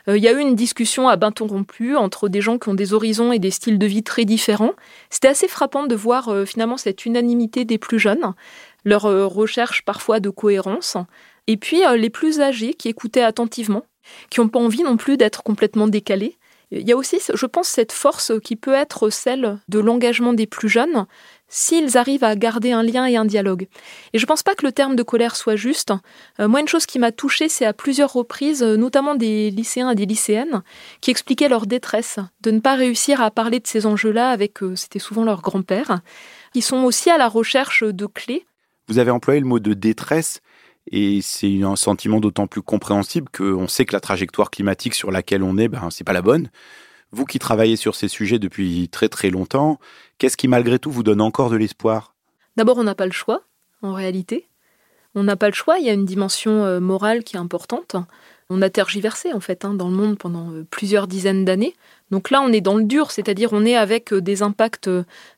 il 0.07 0.17
y 0.17 0.27
a 0.27 0.33
eu 0.33 0.39
une 0.39 0.55
discussion 0.55 1.07
à 1.07 1.15
bâton 1.15 1.47
rompu 1.47 1.95
entre 1.95 2.29
des 2.29 2.41
gens 2.41 2.59
qui 2.59 2.69
ont 2.69 2.73
des 2.73 2.93
horizons 2.93 3.31
et 3.31 3.39
des 3.39 3.51
styles 3.51 3.79
de 3.79 3.85
vie 3.85 4.03
très 4.03 4.25
différents. 4.25 4.73
C'était 5.09 5.27
assez 5.27 5.47
frappant 5.47 5.87
de 5.87 5.95
voir 5.95 6.29
euh, 6.29 6.45
finalement 6.45 6.77
cette 6.77 7.05
unanimité 7.05 7.65
des 7.65 7.77
plus 7.77 7.99
jeunes, 7.99 8.33
leur 8.83 9.05
euh, 9.05 9.25
recherche 9.25 9.83
parfois 9.83 10.19
de 10.19 10.29
cohérence, 10.29 10.97
et 11.47 11.57
puis 11.57 11.81
les 11.97 12.09
plus 12.09 12.41
âgés 12.41 12.73
qui 12.73 12.89
écoutaient 12.89 13.23
attentivement, 13.23 13.85
qui 14.29 14.39
n'ont 14.39 14.49
pas 14.49 14.59
envie 14.59 14.83
non 14.83 14.97
plus 14.97 15.17
d'être 15.17 15.43
complètement 15.43 15.87
décalés, 15.87 16.37
il 16.71 16.87
y 16.87 16.91
a 16.91 16.97
aussi, 16.97 17.19
je 17.33 17.45
pense, 17.45 17.67
cette 17.67 17.91
force 17.91 18.31
qui 18.43 18.55
peut 18.55 18.73
être 18.73 19.09
celle 19.09 19.59
de 19.69 19.79
l'engagement 19.79 20.33
des 20.33 20.47
plus 20.47 20.69
jeunes 20.69 21.05
s'ils 21.47 21.97
arrivent 21.97 22.23
à 22.23 22.35
garder 22.35 22.71
un 22.71 22.83
lien 22.83 23.05
et 23.05 23.17
un 23.17 23.25
dialogue. 23.25 23.67
Et 24.13 24.17
je 24.19 24.23
ne 24.23 24.27
pense 24.27 24.43
pas 24.43 24.55
que 24.55 24.65
le 24.65 24.71
terme 24.71 24.95
de 24.95 25.03
colère 25.03 25.35
soit 25.35 25.55
juste. 25.55 25.93
Euh, 26.39 26.47
moi, 26.47 26.59
une 26.59 26.67
chose 26.67 26.85
qui 26.85 26.99
m'a 26.99 27.11
touchée, 27.11 27.49
c'est 27.49 27.65
à 27.65 27.73
plusieurs 27.73 28.13
reprises, 28.13 28.63
euh, 28.63 28.77
notamment 28.77 29.15
des 29.15 29.51
lycéens 29.51 29.91
et 29.91 29.95
des 29.95 30.05
lycéennes, 30.05 30.63
qui 31.01 31.11
expliquaient 31.11 31.49
leur 31.49 31.67
détresse 31.67 32.19
de 32.41 32.51
ne 32.51 32.59
pas 32.59 32.75
réussir 32.75 33.21
à 33.21 33.31
parler 33.31 33.59
de 33.59 33.67
ces 33.67 33.85
enjeux-là 33.85 34.29
avec, 34.29 34.63
euh, 34.63 34.75
c'était 34.75 34.99
souvent 34.99 35.23
leur 35.23 35.41
grand-père, 35.41 36.01
qui 36.53 36.61
sont 36.61 36.83
aussi 36.83 37.09
à 37.09 37.17
la 37.17 37.27
recherche 37.27 37.83
de 37.83 38.05
clés. 38.05 38.45
Vous 38.87 38.99
avez 38.99 39.11
employé 39.11 39.39
le 39.39 39.45
mot 39.45 39.59
de 39.59 39.73
détresse. 39.73 40.41
Et 40.91 41.21
c'est 41.23 41.63
un 41.63 41.75
sentiment 41.75 42.19
d'autant 42.19 42.45
plus 42.45 42.61
compréhensible 42.61 43.27
qu'on 43.35 43.67
sait 43.67 43.85
que 43.85 43.93
la 43.93 43.99
trajectoire 43.99 44.51
climatique 44.51 44.93
sur 44.93 45.11
laquelle 45.11 45.41
on 45.41 45.57
est, 45.57 45.67
ben, 45.67 45.89
c'est 45.89 46.03
pas 46.03 46.13
la 46.13 46.21
bonne. 46.21 46.49
Vous 47.11 47.25
qui 47.25 47.39
travaillez 47.39 47.75
sur 47.75 47.95
ces 47.95 48.07
sujets 48.07 48.39
depuis 48.39 48.89
très 48.89 49.09
très 49.09 49.29
longtemps, 49.29 49.79
qu'est-ce 50.17 50.37
qui 50.37 50.47
malgré 50.47 50.79
tout 50.79 50.91
vous 50.91 51.03
donne 51.03 51.21
encore 51.21 51.49
de 51.49 51.55
l'espoir? 51.55 52.13
D'abord, 52.57 52.77
on 52.77 52.83
n'a 52.83 52.95
pas 52.95 53.05
le 53.05 53.11
choix, 53.11 53.43
en 53.81 53.93
réalité. 53.93 54.47
On 55.15 55.23
n'a 55.23 55.37
pas 55.37 55.47
le 55.47 55.53
choix, 55.53 55.79
il 55.79 55.85
y 55.85 55.89
a 55.89 55.93
une 55.93 56.05
dimension 56.05 56.65
euh, 56.65 56.81
morale 56.81 57.23
qui 57.23 57.37
est 57.37 57.39
importante. 57.39 57.95
On 58.49 58.61
a 58.61 58.69
tergiversé 58.69 59.31
en 59.33 59.39
fait 59.39 59.63
hein, 59.63 59.73
dans 59.73 59.87
le 59.87 59.95
monde 59.95 60.17
pendant 60.17 60.51
euh, 60.51 60.65
plusieurs 60.69 61.07
dizaines 61.07 61.45
d'années. 61.45 61.73
Donc 62.11 62.29
là, 62.29 62.41
on 62.41 62.51
est 62.51 62.61
dans 62.61 62.75
le 62.75 62.83
dur, 62.83 63.11
c'est-à-dire 63.11 63.53
on 63.53 63.65
est 63.65 63.77
avec 63.77 64.11
euh, 64.11 64.19
des 64.19 64.43
impacts 64.43 64.89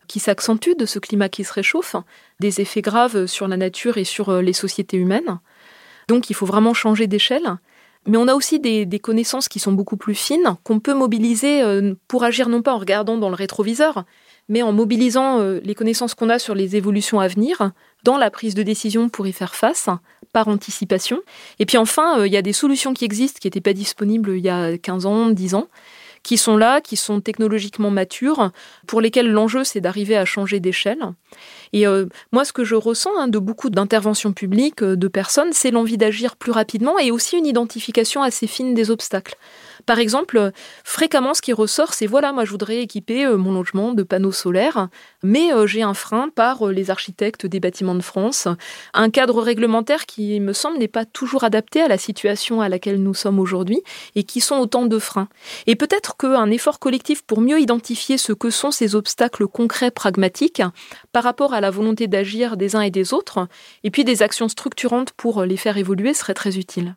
qui 0.07 0.19
s'accentuent 0.19 0.75
de 0.75 0.87
ce 0.87 0.97
climat 0.97 1.29
qui 1.29 1.43
se 1.43 1.53
réchauffe, 1.53 1.95
des 2.39 2.59
effets 2.59 2.81
graves 2.81 3.27
sur 3.27 3.47
la 3.47 3.55
nature 3.55 3.97
et 3.97 4.03
sur 4.03 4.41
les 4.41 4.53
sociétés 4.53 4.97
humaines. 4.97 5.39
Donc 6.07 6.31
il 6.31 6.33
faut 6.33 6.47
vraiment 6.47 6.73
changer 6.73 7.05
d'échelle. 7.05 7.57
Mais 8.07 8.17
on 8.17 8.27
a 8.27 8.33
aussi 8.33 8.59
des, 8.59 8.99
connaissances 8.99 9.49
qui 9.49 9.59
sont 9.59 9.73
beaucoup 9.73 9.97
plus 9.97 10.15
fines, 10.15 10.55
qu'on 10.63 10.79
peut 10.79 10.93
mobiliser 10.93 11.61
euh, 11.61 11.93
pour 12.07 12.23
agir 12.23 12.49
non 12.49 12.61
pas 12.61 12.73
en 12.73 12.77
regardant 12.77 13.17
dans 13.17 13.29
le 13.29 13.35
rétroviseur, 13.35 14.05
mais 14.49 14.61
en 14.61 14.71
mobilisant 14.71 15.39
euh, 15.39 15.59
les 15.63 15.75
connaissances 15.75 16.15
qu'on 16.15 16.29
a 16.29 16.39
sur 16.39 16.55
les 16.55 16.75
évolutions 16.75 17.19
à 17.19 17.27
venir 17.27 17.71
dans 18.03 18.17
la 18.17 18.31
prise 18.31 18.55
de 18.55 18.63
décision 18.63 19.09
pour 19.09 19.27
y 19.27 19.33
faire 19.33 19.55
face, 19.55 19.89
par 20.31 20.47
anticipation. 20.47 21.19
Et 21.59 21.65
puis 21.65 21.77
enfin, 21.77 22.19
euh, 22.19 22.27
il 22.27 22.33
y 22.33 22.37
a 22.37 22.41
des 22.41 22.53
solutions 22.53 22.93
qui 22.93 23.03
existent, 23.03 23.39
qui 23.41 23.47
n'étaient 23.47 23.61
pas 23.61 23.73
disponibles 23.73 24.37
il 24.37 24.43
y 24.43 24.49
a 24.49 24.77
15 24.77 25.05
ans, 25.05 25.29
10 25.29 25.55
ans, 25.55 25.67
qui 26.27 26.35
sont 26.35 26.57
là, 26.57 26.81
qui 26.81 26.97
sont 26.97 27.21
technologiquement 27.21 27.89
matures, 27.89 28.51
pour 28.85 28.99
lesquelles 28.99 29.31
l'enjeu 29.31 29.63
c'est 29.63 29.79
d'arriver 29.79 30.17
à 30.17 30.25
changer 30.25 30.59
d'échelle. 30.59 31.13
Et 31.71 31.87
euh, 31.87 32.07
moi, 32.33 32.43
ce 32.43 32.51
que 32.51 32.65
je 32.65 32.75
ressens 32.75 33.17
hein, 33.17 33.29
de 33.29 33.39
beaucoup 33.39 33.69
d'interventions 33.69 34.33
publiques 34.33 34.83
euh, 34.83 34.97
de 34.97 35.07
personnes, 35.07 35.53
c'est 35.53 35.71
l'envie 35.71 35.97
d'agir 35.97 36.35
plus 36.35 36.51
rapidement 36.51 36.99
et 36.99 37.11
aussi 37.11 37.37
une 37.37 37.45
identification 37.45 38.23
assez 38.23 38.45
fine 38.45 38.73
des 38.73 38.91
obstacles. 38.91 39.37
Par 39.87 39.97
exemple, 39.97 40.51
fréquemment, 40.83 41.33
ce 41.33 41.41
qui 41.41 41.53
ressort, 41.53 41.95
c'est 41.95 42.05
voilà, 42.05 42.33
moi, 42.33 42.45
je 42.45 42.51
voudrais 42.51 42.81
équiper 42.81 43.25
euh, 43.25 43.37
mon 43.37 43.53
logement 43.53 43.93
de 43.93 44.03
panneaux 44.03 44.31
solaires, 44.31 44.89
mais 45.23 45.49
j'ai 45.65 45.81
un 45.81 45.95
frein 45.95 46.29
par 46.29 46.67
les 46.67 46.91
architectes 46.91 47.45
des 47.45 47.59
bâtiments 47.59 47.95
de 47.95 48.01
France, 48.01 48.47
un 48.93 49.09
cadre 49.09 49.41
réglementaire 49.41 50.05
qui, 50.05 50.39
me 50.39 50.53
semble, 50.53 50.77
n'est 50.77 50.87
pas 50.87 51.05
toujours 51.05 51.43
adapté 51.43 51.81
à 51.81 51.87
la 51.87 51.97
situation 51.97 52.61
à 52.61 52.69
laquelle 52.69 53.01
nous 53.01 53.13
sommes 53.13 53.39
aujourd'hui 53.39 53.81
et 54.15 54.23
qui 54.23 54.41
sont 54.41 54.57
autant 54.57 54.85
de 54.85 54.99
freins. 54.99 55.29
Et 55.65 55.75
peut-être 55.75 56.17
qu'un 56.17 56.51
effort 56.51 56.79
collectif 56.79 57.23
pour 57.23 57.39
mieux 57.39 57.59
identifier 57.59 58.17
ce 58.17 58.33
que 58.33 58.49
sont 58.49 58.71
ces 58.71 58.95
obstacles 58.95 59.47
concrets, 59.47 59.91
pragmatiques, 59.91 60.61
par 61.13 61.23
rapport 61.23 61.53
à 61.53 61.61
la 61.61 61.71
volonté 61.71 62.07
d'agir 62.07 62.57
des 62.57 62.75
uns 62.75 62.81
et 62.81 62.91
des 62.91 63.13
autres, 63.13 63.47
et 63.83 63.91
puis 63.91 64.03
des 64.03 64.21
actions 64.21 64.49
structurantes 64.49 65.13
pour 65.13 65.43
les 65.43 65.57
faire 65.57 65.77
évoluer 65.77 66.13
serait 66.13 66.33
très 66.33 66.57
utile. 66.57 66.95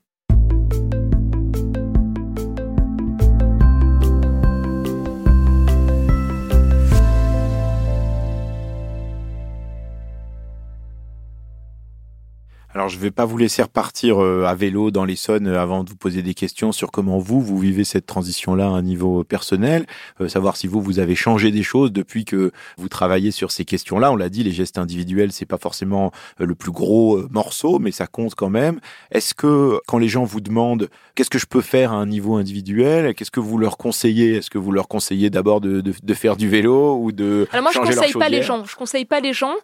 Alors, 12.73 12.89
je 12.89 12.99
ne 12.99 13.01
vais 13.01 13.11
pas 13.11 13.25
vous 13.25 13.37
laisser 13.37 13.63
repartir 13.63 14.23
euh, 14.23 14.45
à 14.45 14.55
vélo 14.55 14.93
dans 14.93 15.05
l'Essonne 15.05 15.49
euh, 15.49 15.61
avant 15.61 15.83
de 15.83 15.91
vous 15.91 15.97
poser 15.97 16.23
des 16.23 16.35
questions 16.35 16.71
sur 16.71 16.93
comment 16.93 17.19
vous, 17.19 17.41
vous 17.41 17.59
vivez 17.59 17.83
cette 17.83 18.07
transition-là 18.07 18.67
à 18.67 18.69
un 18.69 18.83
niveau 18.83 19.25
personnel, 19.25 19.87
euh, 20.21 20.29
savoir 20.29 20.57
si 20.57 20.69
vous, 20.69 20.81
vous 20.81 21.01
avez 21.01 21.17
changé 21.17 21.51
des 21.51 21.65
choses 21.65 21.91
depuis 21.91 22.25
que 22.25 22.53
vous 22.79 22.89
travaillez 22.89 23.33
sur 23.33 23.51
ces 23.51 23.65
questions-là. 23.65 24.13
On 24.13 24.17
l'a 24.17 24.29
dit, 24.29 24.45
les 24.45 24.53
gestes 24.53 24.79
individuels, 24.79 25.33
c'est 25.33 25.47
pas 25.47 25.59
forcément 25.59 26.13
le 26.39 26.55
plus 26.55 26.71
gros 26.71 27.19
morceau, 27.31 27.81
mais 27.81 27.91
ça 27.91 28.07
compte 28.07 28.37
quand 28.37 28.51
même. 28.51 28.79
Est-ce 29.11 29.35
que 29.35 29.81
quand 29.89 29.99
les 29.99 30.09
gens 30.09 30.23
vous 30.23 30.41
demandent 30.41 30.89
qu'est-ce 31.17 31.31
que 31.31 31.41
je 31.41 31.47
peux 31.47 31.63
faire 31.63 31.91
à 31.91 31.97
un 31.97 32.07
niveau 32.07 32.37
individuel, 32.37 33.17
qu'est-ce 33.17 33.33
que 33.33 33.41
vous 33.41 33.59
leur 33.59 33.79
conseillez? 33.79 34.37
Est-ce 34.37 34.51
que 34.51 34.59
vous 34.59 34.71
leur 34.71 34.87
conseillez 34.87 35.29
d'abord 35.29 35.61
de, 35.61 35.81
de, 35.81 36.15
faire 36.15 36.37
du 36.37 36.49
vélo 36.49 36.97
ou 37.01 37.11
de 37.11 37.49
Alors 37.51 37.65
moi, 37.65 37.73
je 37.75 37.81
conseille 37.81 38.13
pas 38.13 38.29
les 38.29 38.45
gens. 38.45 38.65
Je 38.65 38.77
conseille 38.77 39.07
pas 39.07 39.19
les 39.19 39.33
gens. 39.33 39.55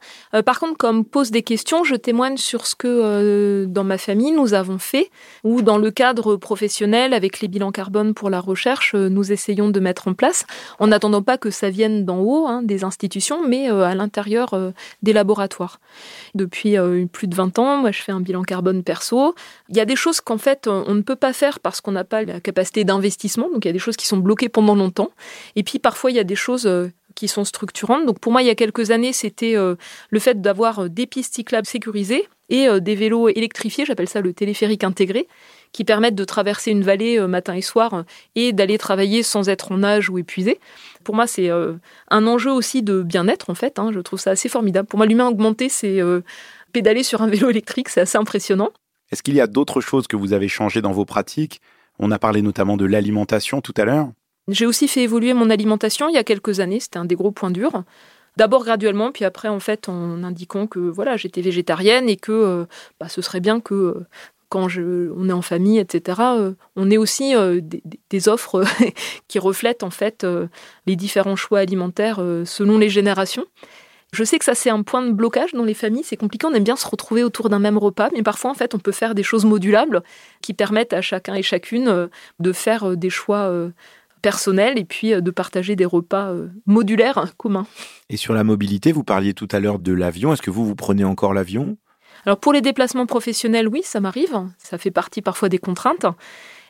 par 0.45 0.59
contre, 0.59 0.77
comme 0.77 1.05
pose 1.05 1.31
des 1.31 1.43
questions, 1.43 1.85
je 1.85 1.95
témoigne 1.95 2.37
sur 2.37 2.67
ce 2.67 2.75
que 2.75 2.96
euh, 3.03 3.67
dans 3.67 3.85
ma 3.85 3.99
famille 3.99 4.33
nous 4.33 4.55
avons 4.55 4.79
fait, 4.79 5.11
ou 5.45 5.63
dans 5.63 5.79
le 5.79 5.91
cadre 5.91 6.37
professionnel 6.37 7.13
avec 7.13 7.41
les 7.41 7.49
bilans 7.49 7.73
carbone 7.73 8.15
pour 8.15 8.31
la 8.31 8.41
recherche, 8.41 8.95
euh, 8.95 9.09
nous 9.09 9.33
essayons 9.33 9.69
de 9.69 9.81
mettre 9.81 10.09
en 10.09 10.15
place, 10.15 10.45
en 10.79 10.89
n'attendant 10.89 11.23
pas 11.23 11.39
que 11.39 11.51
ça 11.51 11.71
vienne 11.71 12.05
d'en 12.05 12.19
haut, 12.19 12.47
hein, 12.47 12.63
des 12.63 12.85
institutions, 12.85 13.47
mais 13.47 13.71
euh, 13.71 13.83
à 13.83 13.95
l'intérieur 13.95 14.55
des 15.03 15.13
laboratoires. 15.13 15.81
Depuis 16.35 16.77
plus 17.13 17.29
de 17.29 17.35
20 17.35 17.59
ans, 17.59 17.79
moi 17.79 17.91
je 17.91 18.03
fais 18.03 18.13
un 18.13 18.21
bilan 18.21 18.43
carbone 18.43 18.83
perso. 18.83 19.35
Il 19.69 19.77
y 19.77 19.81
a 19.81 19.85
des 19.85 19.97
choses 19.97 20.21
qu'en 20.21 20.39
fait 20.39 20.67
on 20.67 20.95
ne 20.95 21.03
peut 21.03 21.17
pas 21.17 21.33
faire 21.33 21.61
parce 21.61 21.81
qu'on 21.81 21.93
n'a 21.93 22.05
pas 22.05 22.23
la 22.23 22.41
capacité 22.41 22.85
d'investissement, 22.85 23.49
donc 23.53 23.65
il 23.65 23.69
y 23.69 23.71
a 23.71 23.73
des 23.73 23.79
choses 23.79 23.97
qui 23.97 24.07
sont 24.07 24.19
bloquées 24.19 24.49
pendant 24.49 24.75
longtemps. 24.75 25.11
Et 25.57 25.63
puis 25.63 25.79
parfois 25.79 26.11
il 26.11 26.17
y 26.17 26.21
a 26.21 26.25
des 26.25 26.37
choses 26.37 26.69
qui 27.15 27.29
sont 27.29 27.45
structurantes. 27.45 28.07
Donc 28.07 28.19
pour 28.19 28.33
moi, 28.33 28.43
il 28.43 28.47
y 28.47 28.51
a 28.51 28.55
quelques 28.55 28.91
années, 28.91 29.13
c'était 29.13 29.55
le 29.55 30.21
fait 30.21 30.41
d'avoir 30.41 30.89
des 30.89 31.07
pistes 31.07 31.35
cyclables 31.35 31.67
sécurisées 31.67 32.29
et 32.49 32.69
euh, 32.69 32.81
des 32.81 32.95
vélos 32.95 33.29
électrifiés, 33.29 33.85
j'appelle 33.85 34.09
ça 34.09 34.21
le 34.21 34.33
téléphérique 34.33 34.85
intégré, 34.85 35.29
qui 35.73 35.85
permettent 35.85 36.15
de 36.15 36.25
traverser 36.25 36.71
une 36.71 36.83
vallée 36.83 37.21
matin 37.27 37.55
et 37.55 37.63
soir 37.63 38.05
et 38.35 38.53
d'aller 38.53 38.79
travailler 38.79 39.23
sans 39.23 39.49
être 39.49 39.73
en 39.73 39.83
âge 39.83 40.09
ou 40.09 40.19
épuisé. 40.19 40.59
Pour 41.05 41.15
moi, 41.15 41.27
c'est 41.27 41.51
un 41.51 42.27
enjeu 42.27 42.51
aussi 42.51 42.83
de 42.83 43.03
bien-être, 43.03 43.51
en 43.51 43.55
fait. 43.55 43.79
Hein. 43.79 43.91
je 43.93 44.01
trouve 44.01 44.19
ça 44.19 44.31
assez 44.31 44.49
formidable. 44.49 44.89
Pour 44.89 44.97
moi, 44.97 45.07
l'humain 45.07 45.29
augmenté, 45.29 45.69
c'est 45.69 46.01
pédaler 46.73 47.03
sur 47.03 47.21
un 47.21 47.27
vélo 47.35 47.51
électrique, 47.51 47.89
c'est 47.89 48.01
assez 48.01 48.17
impressionnant. 48.17 48.71
Est-ce 49.11 49.23
qu'il 49.23 49.35
y 49.35 49.41
a 49.41 49.47
d'autres 49.47 49.81
choses 49.81 50.07
que 50.07 50.17
vous 50.17 50.33
avez 50.33 50.49
changées 50.49 50.83
dans 50.83 50.93
vos 50.93 51.05
pratiques? 51.05 51.61
On 51.99 52.11
a 52.11 52.19
parlé 52.19 52.43
notamment 52.43 52.77
de 52.77 52.85
l'alimentation 52.85 53.61
tout 53.61 53.75
à 53.77 53.85
l'heure. 53.85 54.11
J'ai 54.49 54.67
aussi 54.67 54.87
fait 54.87 55.03
évoluer 55.03 55.33
mon 55.33 55.51
alimentation 55.51 56.09
il 56.09 56.15
y 56.15 56.19
a 56.19 56.25
quelques 56.25 56.61
années, 56.61 56.81
c'était 56.81 56.99
un 56.99 57.05
des 57.05 57.17
gros 57.17 57.33
points 57.33 57.51
durs. 57.51 57.83
D'abord 58.37 58.65
graduellement, 58.65 59.13
puis 59.13 59.25
après 59.25 59.49
en 59.49 59.61
fait 59.61 59.89
en 59.89 60.23
indiquant 60.23 60.67
que 60.67 60.79
voilà 60.79 61.17
j'étais 61.17 61.41
végétarienne 61.41 62.09
et 62.09 62.17
que 62.17 62.33
euh, 62.33 62.65
bah, 63.01 63.09
ce 63.09 63.23
serait 63.23 63.41
bien 63.41 63.61
que 63.61 63.75
euh, 63.75 64.07
quand 64.51 64.69
on 64.77 65.29
est 65.29 65.33
en 65.33 65.43
famille, 65.43 65.79
etc., 65.79 66.21
euh, 66.21 66.53
on 66.77 66.91
ait 66.91 66.99
aussi 66.99 67.35
des, 68.11 68.29
offres 68.29 68.63
qui 69.29 69.39
reflètent 69.39 69.83
en 69.83 69.91
fait 69.91 70.25
les 70.87 70.97
différents 70.97 71.35
choix 71.35 71.59
alimentaires 71.61 72.23
selon 72.45 72.79
les 72.79 72.89
générations. 72.89 73.45
Je 74.13 74.23
sais 74.23 74.39
que 74.39 74.45
ça 74.45 74.55
c'est 74.55 74.71
un 74.71 74.83
point 74.83 75.03
de 75.03 75.11
blocage 75.11 75.53
dans 75.53 75.65
les 75.65 75.75
familles, 75.75 76.05
c'est 76.05 76.17
compliqué, 76.17 76.47
on 76.47 76.55
aime 76.55 76.63
bien 76.63 76.77
se 76.77 76.87
retrouver 76.87 77.25
autour 77.25 77.49
d'un 77.49 77.59
même 77.59 77.77
repas, 77.77 78.09
mais 78.15 78.23
parfois 78.23 78.53
en 78.53 78.55
fait 78.55 78.75
on 78.75 78.79
peut 78.79 78.93
faire 78.93 79.17
des 79.17 79.25
choses 79.25 79.45
modulables 79.45 80.03
qui 80.43 80.55
permettent 80.55 80.93
à 80.93 81.01
chacun 81.01 81.35
et 81.35 81.43
chacune 81.43 82.09
de 82.39 82.53
faire 82.53 82.97
des 82.97 83.11
choix 83.11 83.51
personnel 84.27 84.77
et 84.77 84.85
puis 84.85 85.15
euh, 85.15 85.21
de 85.21 85.31
partager 85.31 85.77
des 85.77 85.85
repas 85.85 86.33
euh, 86.33 86.49
modulaires 86.67 87.27
communs. 87.37 87.65
Et 88.11 88.17
sur 88.17 88.35
la 88.35 88.43
mobilité, 88.43 88.91
vous 88.91 89.05
parliez 89.05 89.35
tout 89.35 89.47
à 89.53 89.61
l'heure 89.61 89.79
de 89.79 89.93
l'avion. 89.93 90.33
Est-ce 90.33 90.43
que 90.43 90.51
vous, 90.51 90.67
vous 90.67 90.75
prenez 90.75 91.05
encore 91.05 91.33
l'avion? 91.33 91.77
Alors 92.25 92.39
pour 92.39 92.53
les 92.53 92.61
déplacements 92.61 93.07
professionnels, 93.07 93.69
oui, 93.69 93.83
ça 93.85 94.01
m'arrive. 94.01 94.37
Ça 94.59 94.79
fait 94.79 94.91
partie 94.91 95.23
parfois 95.23 95.49
des 95.49 95.59
contraintes. 95.59 96.07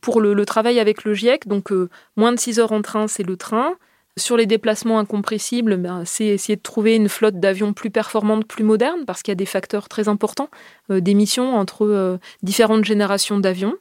Pour 0.03 0.21
le, 0.21 0.45
travail 0.45 0.79
avec 0.79 1.05
le 1.05 1.15
GIEC, 1.15 1.49
donc 1.49 1.73
euh, 1.73 1.89
moins 2.19 2.33
de 2.33 2.39
6 2.39 2.61
heures 2.61 2.73
en 2.73 2.83
train, 2.83 3.09
c'est 3.09 3.23
le 3.23 3.39
train. 3.39 3.73
Sur 4.19 4.37
les 4.37 4.45
déplacements 4.45 4.99
incompressibles, 4.99 5.79
ben, 5.79 6.03
c'est 6.05 6.27
essayer 6.27 6.57
de 6.57 6.63
trouver 6.63 6.95
une 6.95 7.09
flotte 7.09 7.41
d'avions 7.41 7.73
plus 7.73 7.91
performante, 7.91 8.47
plus 8.47 8.65
moderne, 8.65 9.07
parce 9.07 9.23
qu'il 9.23 9.33
y 9.33 9.33
a 9.33 9.37
des 9.37 9.47
facteurs 9.47 9.89
très 9.89 10.09
importants 10.09 10.51
d'émissions 10.91 11.55
entre 11.55 12.19
différentes 12.43 12.85
générations 12.85 13.39
d'avions. 13.39 13.77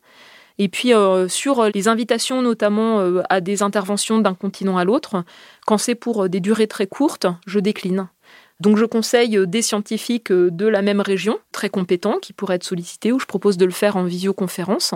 Et 0.58 0.70
puis 0.70 0.94
sur 1.28 1.66
les 1.74 1.88
invitations 1.90 2.42
notamment 2.42 3.00
à 3.30 3.42
des 3.42 3.62
interventions 3.62 4.20
d'un 4.20 4.34
continent 4.34 4.78
à 4.78 4.86
l'autre, 4.86 5.24
quand 5.66 5.78
c'est 5.78 5.96
pour 5.96 6.30
des 6.30 6.40
durées 6.40 6.68
très 6.68 6.88
courtes, 6.88 7.28
je 7.46 7.60
décline. 7.60 8.08
Donc 8.62 8.78
je 8.78 8.86
conseille 8.86 9.38
des 9.48 9.62
scientifiques 9.62 10.32
de 10.32 10.66
la 10.66 10.82
même 10.82 11.02
région, 11.02 11.40
très 11.52 11.70
compétents, 11.70 12.20
qui 12.22 12.32
pourraient 12.32 12.56
être 12.56 12.64
sollicités, 12.64 13.12
ou 13.12 13.20
je 13.20 13.26
propose 13.26 13.58
de 13.58 13.66
le 13.66 13.72
faire 13.72 13.98
en 13.98 14.06
visioconférence. 14.06 14.94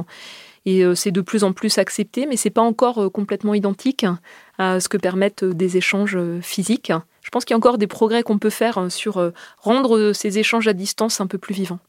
Et 0.66 0.84
euh, 0.84 0.96
c'est 0.96 1.12
de 1.12 1.22
plus 1.22 1.44
en 1.44 1.54
plus 1.54 1.78
accepté, 1.78 2.26
mais 2.26 2.36
c'est 2.36 2.50
pas 2.50 2.62
encore 2.62 3.00
euh, 3.00 3.10
complètement 3.10 3.54
identique 3.54 4.06
à 4.58 4.80
ce 4.80 4.90
que 4.90 4.98
permettent 4.98 5.44
euh, 5.44 5.54
des 5.54 5.78
échanges 5.78 6.18
physiques. 6.42 6.92
Je 7.22 7.30
pense 7.30 7.46
qu'il 7.46 7.54
y 7.54 7.56
a 7.56 7.58
encore 7.58 7.78
des 7.78 7.88
progrès 7.88 8.24
qu'on 8.24 8.40
peut 8.40 8.50
faire 8.50 8.92
sur 8.92 9.32
rendre 9.60 10.14
ces 10.14 10.40
échanges 10.40 10.68
à 10.68 10.74
distance 10.74 11.22
un 11.22 11.28
peu 11.28 11.38
plus 11.38 11.54
vivants. 11.54 11.80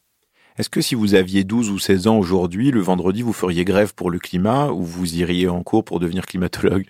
Est-ce 0.61 0.68
que 0.68 0.82
si 0.82 0.94
vous 0.94 1.14
aviez 1.14 1.42
12 1.42 1.70
ou 1.70 1.78
16 1.78 2.06
ans 2.06 2.18
aujourd'hui, 2.18 2.70
le 2.70 2.80
vendredi, 2.80 3.22
vous 3.22 3.32
feriez 3.32 3.64
grève 3.64 3.94
pour 3.94 4.11
le 4.11 4.18
climat 4.18 4.68
ou 4.68 4.82
vous 4.82 5.14
iriez 5.14 5.48
en 5.48 5.62
cours 5.62 5.84
pour 5.84 6.00
devenir 6.00 6.26
climatologue? 6.26 6.84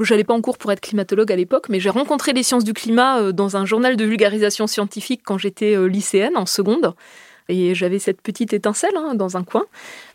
Je 0.00 0.12
n'allais 0.12 0.24
pas 0.24 0.34
en 0.34 0.40
cours 0.40 0.58
pour 0.58 0.72
être 0.72 0.80
climatologue 0.80 1.30
à 1.30 1.36
l'époque, 1.36 1.68
mais 1.68 1.78
j'ai 1.78 1.90
rencontré 1.90 2.32
les 2.32 2.42
sciences 2.42 2.64
du 2.64 2.72
climat 2.72 3.30
dans 3.30 3.56
un 3.56 3.66
journal 3.66 3.94
de 3.94 4.04
vulgarisation 4.04 4.66
scientifique 4.66 5.20
quand 5.24 5.38
j'étais 5.38 5.76
lycéenne 5.86 6.36
en 6.36 6.44
seconde. 6.44 6.96
Et 7.48 7.72
j'avais 7.76 8.00
cette 8.00 8.20
petite 8.20 8.52
étincelle 8.52 8.96
hein, 8.96 9.14
dans 9.14 9.36
un 9.36 9.44
coin. 9.44 9.64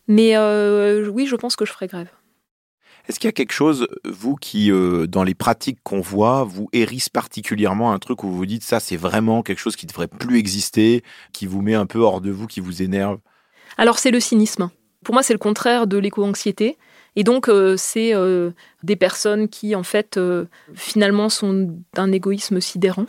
Mais 0.10 0.36
euh, 0.36 1.08
oui, 1.08 1.26
je 1.26 1.38
pense 1.38 1.56
que 1.56 1.64
je 1.64 1.72
ferai 1.72 1.88
grève. 1.88 2.10
Est-ce 3.08 3.20
qu'il 3.20 3.28
y 3.28 3.30
a 3.30 3.34
quelque 3.34 3.54
chose, 3.54 3.88
vous, 4.06 4.36
qui, 4.36 4.72
euh, 4.72 5.08
dans 5.08 5.24
les 5.24 5.34
pratiques 5.34 5.80
qu'on 5.84 6.02
voit, 6.02 6.44
vous 6.44 6.70
hérisse 6.74 7.10
particulièrement 7.10 7.94
un 7.94 8.00
truc 8.00 8.24
où 8.24 8.28
vous 8.28 8.38
vous 8.38 8.46
dites 8.46 8.64
ça, 8.64 8.80
c'est 8.80 8.98
vraiment 8.98 9.44
quelque 9.44 9.60
chose 9.60 9.76
qui 9.76 9.86
ne 9.86 9.90
devrait 9.90 10.08
plus 10.08 10.38
exister, 10.38 11.04
qui 11.32 11.46
vous 11.46 11.62
met 11.62 11.76
un 11.76 11.86
peu 11.86 12.00
hors 12.00 12.20
de 12.20 12.32
vous, 12.32 12.48
qui 12.48 12.60
vous 12.60 12.82
énerve? 12.82 13.20
Alors, 13.78 14.00
c'est 14.00 14.12
le 14.12 14.20
cynisme. 14.20 14.70
Pour 15.04 15.14
moi, 15.14 15.24
c'est 15.24 15.34
le 15.34 15.40
contraire 15.40 15.88
de 15.88 15.98
l'éco-anxiété. 15.98 16.78
Et 17.16 17.24
donc, 17.24 17.48
euh, 17.48 17.78
c'est 17.78 18.14
des 18.84 18.96
personnes 18.96 19.48
qui, 19.48 19.74
en 19.74 19.84
fait, 19.84 20.20
finalement, 20.76 21.30
sont 21.30 21.76
d'un 21.94 22.12
égoïsme 22.12 22.60
sidérant. 22.60 23.08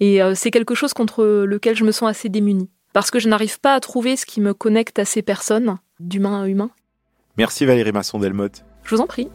Et 0.00 0.20
c'est 0.34 0.50
quelque 0.50 0.74
chose 0.74 0.92
contre 0.92 1.24
lequel 1.24 1.76
je 1.76 1.84
me 1.84 1.92
sens 1.92 2.10
assez 2.10 2.28
démunie 2.28 2.68
parce 2.94 3.10
que 3.10 3.18
je 3.18 3.28
n'arrive 3.28 3.60
pas 3.60 3.74
à 3.74 3.80
trouver 3.80 4.16
ce 4.16 4.24
qui 4.24 4.40
me 4.40 4.54
connecte 4.54 4.98
à 4.98 5.04
ces 5.04 5.20
personnes, 5.20 5.78
d'humain 6.00 6.42
à 6.42 6.48
humain. 6.48 6.70
Merci 7.36 7.66
Valérie 7.66 7.92
Masson-Delmotte. 7.92 8.64
Je 8.84 8.94
vous 8.94 9.00
en 9.00 9.06
prie. 9.06 9.28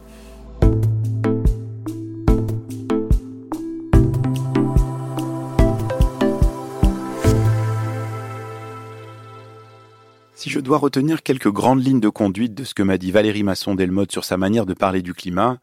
Si 10.35 10.49
je 10.49 10.59
dois 10.59 10.77
retenir 10.77 11.21
quelques 11.21 11.51
grandes 11.51 11.83
lignes 11.83 11.99
de 11.99 12.07
conduite 12.07 12.53
de 12.53 12.63
ce 12.63 12.73
que 12.73 12.83
m'a 12.83 12.97
dit 12.97 13.11
Valérie 13.11 13.43
Masson-Delmotte 13.43 14.11
sur 14.11 14.23
sa 14.23 14.37
manière 14.37 14.65
de 14.65 14.73
parler 14.73 15.01
du 15.01 15.13
climat, 15.13 15.57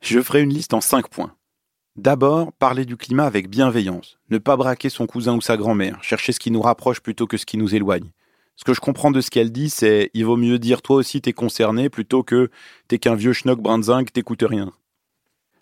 je 0.00 0.20
ferai 0.20 0.42
une 0.42 0.54
liste 0.54 0.72
en 0.72 0.80
cinq 0.80 1.08
points. 1.08 1.34
D'abord, 1.96 2.52
parler 2.52 2.84
du 2.84 2.96
climat 2.96 3.24
avec 3.24 3.50
bienveillance, 3.50 4.18
ne 4.30 4.38
pas 4.38 4.56
braquer 4.56 4.88
son 4.88 5.06
cousin 5.06 5.34
ou 5.34 5.40
sa 5.40 5.56
grand-mère, 5.56 6.02
chercher 6.04 6.32
ce 6.32 6.38
qui 6.38 6.52
nous 6.52 6.62
rapproche 6.62 7.00
plutôt 7.00 7.26
que 7.26 7.36
ce 7.36 7.44
qui 7.44 7.56
nous 7.56 7.74
éloigne. 7.74 8.12
Ce 8.60 8.64
que 8.66 8.74
je 8.74 8.80
comprends 8.80 9.10
de 9.10 9.22
ce 9.22 9.30
qu'elle 9.30 9.52
dit, 9.52 9.70
c'est 9.70 10.10
il 10.12 10.26
vaut 10.26 10.36
mieux 10.36 10.58
dire 10.58 10.82
toi 10.82 10.96
aussi 10.96 11.22
t'es 11.22 11.32
concerné 11.32 11.88
plutôt 11.88 12.22
que 12.22 12.50
t'es 12.88 12.98
qu'un 12.98 13.14
vieux 13.14 13.32
schnock 13.32 13.58
brinzingue, 13.58 14.12
t'écoutes 14.12 14.44
rien. 14.46 14.70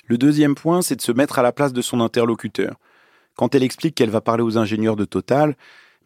Le 0.06 0.18
deuxième 0.18 0.56
point, 0.56 0.82
c'est 0.82 0.96
de 0.96 1.00
se 1.00 1.12
mettre 1.12 1.38
à 1.38 1.42
la 1.42 1.52
place 1.52 1.72
de 1.72 1.80
son 1.80 2.00
interlocuteur. 2.00 2.74
Quand 3.36 3.54
elle 3.54 3.62
explique 3.62 3.94
qu'elle 3.94 4.10
va 4.10 4.20
parler 4.20 4.42
aux 4.42 4.58
ingénieurs 4.58 4.96
de 4.96 5.04
Total, 5.04 5.56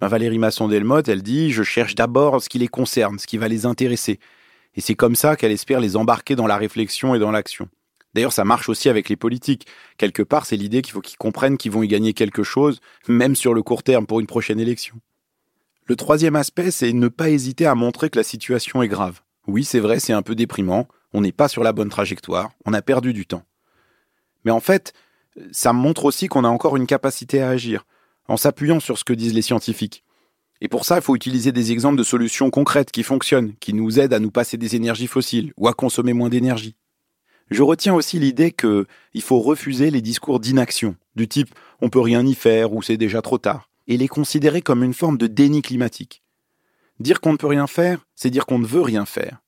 ben 0.03 0.09
Valérie 0.09 0.39
Masson-Delmotte, 0.39 1.09
elle 1.09 1.23
dit 1.23 1.51
Je 1.51 1.63
cherche 1.63 1.95
d'abord 1.95 2.43
ce 2.43 2.51
qui 2.51 2.59
les 2.59 2.69
concerne, 2.69 3.19
ce 3.19 3.27
qui 3.27 3.39
va 3.39 3.49
les 3.49 3.65
intéresser. 3.65 4.21
Et 4.75 4.83
c'est 4.83 4.95
comme 4.95 5.17
ça 5.17 5.35
qu'elle 5.35 5.53
espère 5.53 5.81
les 5.81 5.97
embarquer 5.97 6.37
dans 6.37 6.47
la 6.47 6.59
réflexion 6.59 7.15
et 7.15 7.19
dans 7.19 7.31
l'action. 7.31 7.71
D'ailleurs, 8.13 8.35
ça 8.35 8.45
marche 8.45 8.69
aussi 8.69 8.91
avec 8.91 9.09
les 9.09 9.17
politiques. 9.17 9.67
Quelque 9.97 10.23
part, 10.23 10.45
c'est 10.45 10.59
l'idée 10.59 10.83
qu'il 10.83 10.93
faut 10.93 11.01
qu'ils 11.01 11.17
comprennent 11.17 11.57
qu'ils 11.57 11.73
vont 11.73 11.83
y 11.83 11.89
gagner 11.89 12.13
quelque 12.13 12.43
chose, 12.43 12.81
même 13.09 13.35
sur 13.35 13.55
le 13.55 13.63
court 13.63 13.83
terme, 13.83 14.07
pour 14.07 14.21
une 14.21 14.27
prochaine 14.27 14.61
élection. 14.61 15.01
Le 15.85 15.97
troisième 15.97 16.37
aspect, 16.37 16.71
c'est 16.71 16.93
ne 16.93 17.09
pas 17.09 17.31
hésiter 17.31 17.67
à 17.67 17.75
montrer 17.75 18.09
que 18.09 18.19
la 18.19 18.25
situation 18.25 18.83
est 18.83 18.89
grave. 18.89 19.21
Oui, 19.49 19.65
c'est 19.65 19.81
vrai, 19.81 19.99
c'est 19.99 20.13
un 20.13 20.23
peu 20.23 20.37
déprimant, 20.37 20.87
on 21.13 21.21
n'est 21.21 21.33
pas 21.33 21.49
sur 21.49 21.65
la 21.65 21.73
bonne 21.73 21.89
trajectoire, 21.89 22.51
on 22.65 22.73
a 22.73 22.83
perdu 22.83 23.13
du 23.13 23.27
temps. 23.27 23.43
Mais 24.45 24.53
en 24.53 24.61
fait, 24.61 24.93
ça 25.51 25.73
montre 25.73 26.05
aussi 26.05 26.29
qu'on 26.29 26.45
a 26.45 26.49
encore 26.49 26.77
une 26.77 26.87
capacité 26.87 27.43
à 27.43 27.49
agir, 27.49 27.85
en 28.29 28.37
s'appuyant 28.37 28.79
sur 28.79 28.97
ce 28.97 29.05
que 29.05 29.13
disent 29.13 29.35
les 29.35 29.43
scientifiques. 29.43 30.05
Et 30.61 30.69
pour 30.69 30.85
ça, 30.85 30.97
il 30.97 31.03
faut 31.03 31.17
utiliser 31.17 31.51
des 31.51 31.73
exemples 31.73 31.99
de 31.99 32.05
solutions 32.05 32.51
concrètes 32.51 32.93
qui 32.93 33.03
fonctionnent, 33.03 33.55
qui 33.57 33.75
nous 33.75 33.99
aident 33.99 34.15
à 34.15 34.21
nous 34.21 34.31
passer 34.31 34.57
des 34.57 34.77
énergies 34.77 35.09
fossiles 35.09 35.53
ou 35.57 35.67
à 35.67 35.75
consommer 35.75 36.13
moins 36.13 36.29
d'énergie. 36.29 36.77
Je 37.51 37.65
retiens 37.65 37.95
aussi 37.95 38.21
l'idée 38.21 38.53
qu'il 38.53 39.23
faut 39.23 39.41
refuser 39.41 39.91
les 39.91 40.01
discours 40.01 40.39
d'inaction, 40.39 40.95
du 41.17 41.27
type 41.27 41.53
on 41.81 41.91
peut 41.91 42.01
rien 42.01 42.25
y 42.25 42.35
faire 42.35 42.73
ou 42.73 42.83
c'est 42.83 42.97
déjà 42.97 43.21
trop 43.21 43.39
tard, 43.39 43.69
et 43.87 43.97
les 43.97 44.09
considérer 44.09 44.63
comme 44.63 44.85
une 44.85 44.95
forme 44.95 45.19
de 45.19 45.27
déni 45.27 45.63
climatique. 45.63 46.23
Dire 47.01 47.21
qu'on 47.21 47.33
ne 47.33 47.37
peut 47.37 47.47
rien 47.47 47.67
faire, 47.67 48.07
c'est 48.15 48.31
dire 48.31 48.47
qu'on 48.47 48.59
ne 48.59 48.67
veut 48.67 48.83
rien 48.83 49.05
faire. 49.05 49.43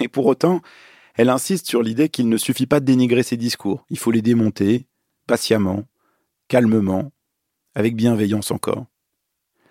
Et 0.00 0.08
pour 0.08 0.26
autant, 0.26 0.62
elle 1.14 1.28
insiste 1.28 1.66
sur 1.66 1.82
l'idée 1.82 2.08
qu'il 2.08 2.28
ne 2.28 2.36
suffit 2.36 2.66
pas 2.66 2.80
de 2.80 2.86
dénigrer 2.86 3.22
ces 3.22 3.36
discours, 3.36 3.84
il 3.90 3.98
faut 3.98 4.10
les 4.10 4.22
démonter, 4.22 4.86
patiemment, 5.26 5.84
calmement, 6.48 7.12
avec 7.74 7.96
bienveillance 7.96 8.50
encore. 8.50 8.86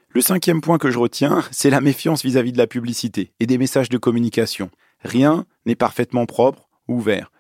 Le 0.10 0.22
cinquième 0.22 0.62
point 0.62 0.78
que 0.78 0.92
je 0.92 1.00
retiens, 1.00 1.44
c'est 1.52 1.70
la 1.70 1.82
méfiance 1.82 2.24
vis-à-vis 2.24 2.52
-vis 2.52 2.54
de 2.54 2.58
la 2.60 2.68
publicité 2.68 3.34
et 3.40 3.48
des 3.48 3.58
messages 3.58 3.90
de 3.90 3.98
communication. 3.98 4.70
Rien 5.04 5.46
n'est 5.66 5.76
parfaitement 5.76 6.26
propre 6.26 6.70
ou 6.88 6.98
ouvert. 6.98 7.32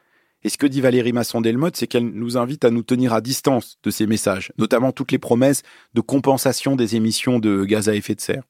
Et 0.43 0.49
ce 0.49 0.57
que 0.57 0.65
dit 0.65 0.81
Valérie 0.81 1.13
Masson-Delmotte, 1.13 1.77
c'est 1.77 1.87
qu'elle 1.87 2.09
nous 2.09 2.37
invite 2.37 2.65
à 2.65 2.71
nous 2.71 2.81
tenir 2.81 3.13
à 3.13 3.21
distance 3.21 3.77
de 3.83 3.91
ces 3.91 4.07
messages, 4.07 4.51
notamment 4.57 4.91
toutes 4.91 5.11
les 5.11 5.19
promesses 5.19 5.61
de 5.93 6.01
compensation 6.01 6.75
des 6.75 6.95
émissions 6.95 7.37
de 7.37 7.63
gaz 7.63 7.89
à 7.89 7.95
effet 7.95 8.15
de 8.15 8.21
serre. 8.21 8.43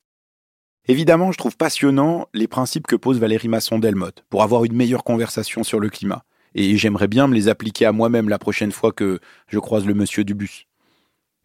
Évidemment, 0.87 1.31
je 1.31 1.37
trouve 1.37 1.57
passionnant 1.57 2.27
les 2.33 2.47
principes 2.47 2.87
que 2.87 2.95
pose 2.95 3.19
Valérie 3.19 3.49
Masson-Delmotte 3.49 4.23
pour 4.29 4.41
avoir 4.41 4.63
une 4.63 4.73
meilleure 4.73 5.03
conversation 5.03 5.63
sur 5.63 5.79
le 5.79 5.89
climat. 5.89 6.23
Et 6.55 6.77
j'aimerais 6.77 7.07
bien 7.07 7.27
me 7.27 7.35
les 7.35 7.49
appliquer 7.49 7.85
à 7.85 7.91
moi-même 7.91 8.29
la 8.29 8.39
prochaine 8.39 8.71
fois 8.71 8.91
que 8.91 9.19
je 9.47 9.59
croise 9.59 9.85
le 9.85 9.93
monsieur 9.93 10.23
du 10.23 10.33
bus. 10.33 10.65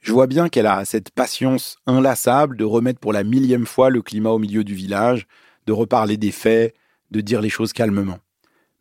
Je 0.00 0.12
vois 0.12 0.26
bien 0.26 0.48
qu'elle 0.48 0.66
a 0.66 0.84
cette 0.84 1.10
patience 1.10 1.78
inlassable 1.86 2.56
de 2.56 2.64
remettre 2.64 3.00
pour 3.00 3.12
la 3.12 3.24
millième 3.24 3.66
fois 3.66 3.90
le 3.90 4.02
climat 4.02 4.30
au 4.30 4.38
milieu 4.38 4.64
du 4.64 4.74
village, 4.74 5.26
de 5.66 5.72
reparler 5.72 6.16
des 6.16 6.30
faits, 6.30 6.74
de 7.10 7.20
dire 7.20 7.40
les 7.40 7.50
choses 7.50 7.72
calmement. 7.72 8.18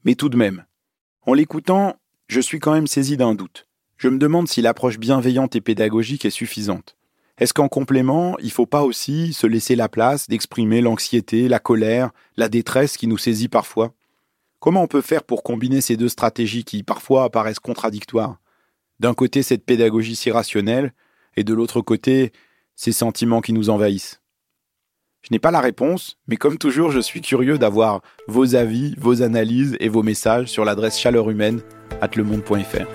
Mais 0.04 0.16
tout 0.16 0.30
de 0.30 0.38
même, 0.38 0.66
en 1.26 1.34
l'écoutant, 1.34 1.96
je 2.28 2.40
suis 2.40 2.60
quand 2.60 2.74
même 2.74 2.88
saisi 2.88 3.18
d'un 3.18 3.34
doute. 3.34 3.68
Je 3.98 4.10
me 4.10 4.18
demande 4.18 4.48
si 4.48 4.62
l'approche 4.62 5.00
bienveillante 5.00 5.56
et 5.56 5.62
pédagogique 5.62 6.26
est 6.26 6.30
suffisante. 6.30 6.96
Est-ce 7.38 7.54
qu'en 7.54 7.68
complément, 7.68 8.38
il 8.40 8.46
ne 8.46 8.52
faut 8.52 8.66
pas 8.66 8.84
aussi 8.84 9.34
se 9.34 9.48
laisser 9.48 9.76
la 9.76 9.90
place 9.90 10.28
d'exprimer 10.30 10.82
l'anxiété, 10.82 11.48
la 11.48 11.60
colère, 11.60 12.12
la 12.38 12.48
détresse 12.48 12.96
qui 12.96 13.08
nous 13.08 13.18
saisit 13.18 13.50
parfois? 13.50 13.94
Comment 14.60 14.84
on 14.84 14.88
peut 14.88 15.02
faire 15.02 15.24
pour 15.24 15.44
combiner 15.44 15.82
ces 15.82 15.98
deux 15.98 16.10
stratégies 16.10 16.64
qui 16.64 16.84
parfois 16.84 17.26
apparaissent 17.26 17.60
contradictoires? 17.60 18.40
D'un 19.00 19.14
côté, 19.14 19.44
cette 19.44 19.66
pédagogie 19.66 20.16
si 20.16 20.32
rationnelle, 20.32 20.94
et 21.36 21.44
de 21.44 21.54
l'autre 21.54 21.82
côté, 21.82 22.32
ces 22.76 22.92
sentiments 22.92 23.42
qui 23.42 23.52
nous 23.52 23.70
envahissent. 23.70 24.22
Je 25.28 25.34
n'ai 25.34 25.40
pas 25.40 25.50
la 25.50 25.60
réponse, 25.60 26.20
mais 26.28 26.36
comme 26.36 26.60
toujours, 26.60 26.92
je 26.92 27.00
suis 27.00 27.20
curieux 27.20 27.58
d'avoir 27.58 28.02
vos 28.28 28.54
avis, 28.54 28.94
vos 29.00 29.24
analyses 29.24 29.76
et 29.80 29.90
vos 29.90 30.04
messages 30.04 30.50
sur 30.50 30.66
l'adresse 30.66 31.00
chaleur 31.00 31.28
at 32.00 32.10
lemonde.fr. 32.16 32.86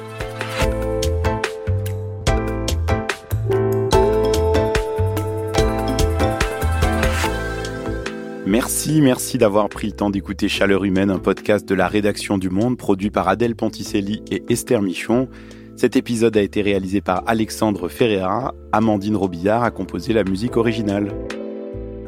Merci, 8.46 9.00
merci 9.00 9.36
d'avoir 9.36 9.68
pris 9.68 9.88
le 9.88 9.92
temps 9.94 10.10
d'écouter 10.10 10.48
Chaleur 10.48 10.84
Humaine, 10.84 11.10
un 11.10 11.18
podcast 11.18 11.68
de 11.68 11.74
la 11.74 11.88
rédaction 11.88 12.38
du 12.38 12.48
Monde 12.48 12.78
produit 12.78 13.10
par 13.10 13.26
Adèle 13.26 13.56
Ponticelli 13.56 14.22
et 14.30 14.44
Esther 14.48 14.82
Michon. 14.82 15.28
Cet 15.74 15.96
épisode 15.96 16.36
a 16.36 16.42
été 16.42 16.62
réalisé 16.62 17.00
par 17.00 17.24
Alexandre 17.26 17.88
Ferreira. 17.88 18.54
Amandine 18.70 19.16
Robillard 19.16 19.64
a 19.64 19.72
composé 19.72 20.12
la 20.12 20.22
musique 20.22 20.56
originale. 20.56 21.12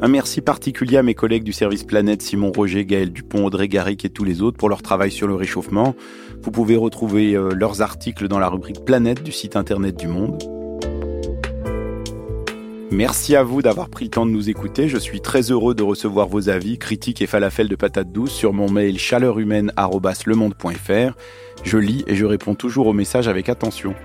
Un 0.01 0.07
merci 0.07 0.41
particulier 0.41 0.97
à 0.97 1.03
mes 1.03 1.13
collègues 1.13 1.43
du 1.43 1.53
service 1.53 1.83
Planète, 1.83 2.21
Simon 2.21 2.51
Roger, 2.51 2.85
Gaël 2.85 3.11
Dupont, 3.11 3.45
Audrey 3.45 3.67
Garrick 3.67 4.03
et 4.05 4.09
tous 4.09 4.23
les 4.23 4.41
autres 4.41 4.57
pour 4.57 4.69
leur 4.69 4.81
travail 4.81 5.11
sur 5.11 5.27
le 5.27 5.35
réchauffement. 5.35 5.95
Vous 6.41 6.51
pouvez 6.51 6.75
retrouver 6.75 7.35
euh, 7.35 7.51
leurs 7.53 7.81
articles 7.81 8.27
dans 8.27 8.39
la 8.39 8.49
rubrique 8.49 8.83
Planète 8.83 9.23
du 9.23 9.31
site 9.31 9.55
internet 9.55 9.95
du 9.95 10.07
Monde. 10.07 10.43
Merci 12.93 13.35
à 13.35 13.43
vous 13.43 13.61
d'avoir 13.63 13.89
pris 13.89 14.05
le 14.05 14.11
temps 14.11 14.27
de 14.27 14.31
nous 14.31 14.49
écouter. 14.49 14.87
Je 14.87 14.99
suis 14.99 15.19
très 15.19 15.51
heureux 15.51 15.73
de 15.73 15.81
recevoir 15.81 16.27
vos 16.27 16.49
avis, 16.49 16.77
critiques 16.77 17.23
et 17.23 17.27
falafels 17.27 17.67
de 17.67 17.75
patates 17.75 18.11
douces 18.11 18.33
sur 18.33 18.53
mon 18.53 18.69
mail 18.69 18.99
chaleurhumaine.lemonde.fr. 18.99 21.17
Je 21.63 21.77
lis 21.77 22.03
et 22.05 22.13
je 22.15 22.25
réponds 22.25 22.53
toujours 22.53 22.85
aux 22.87 22.93
messages 22.93 23.27
avec 23.27 23.49
attention. 23.49 23.95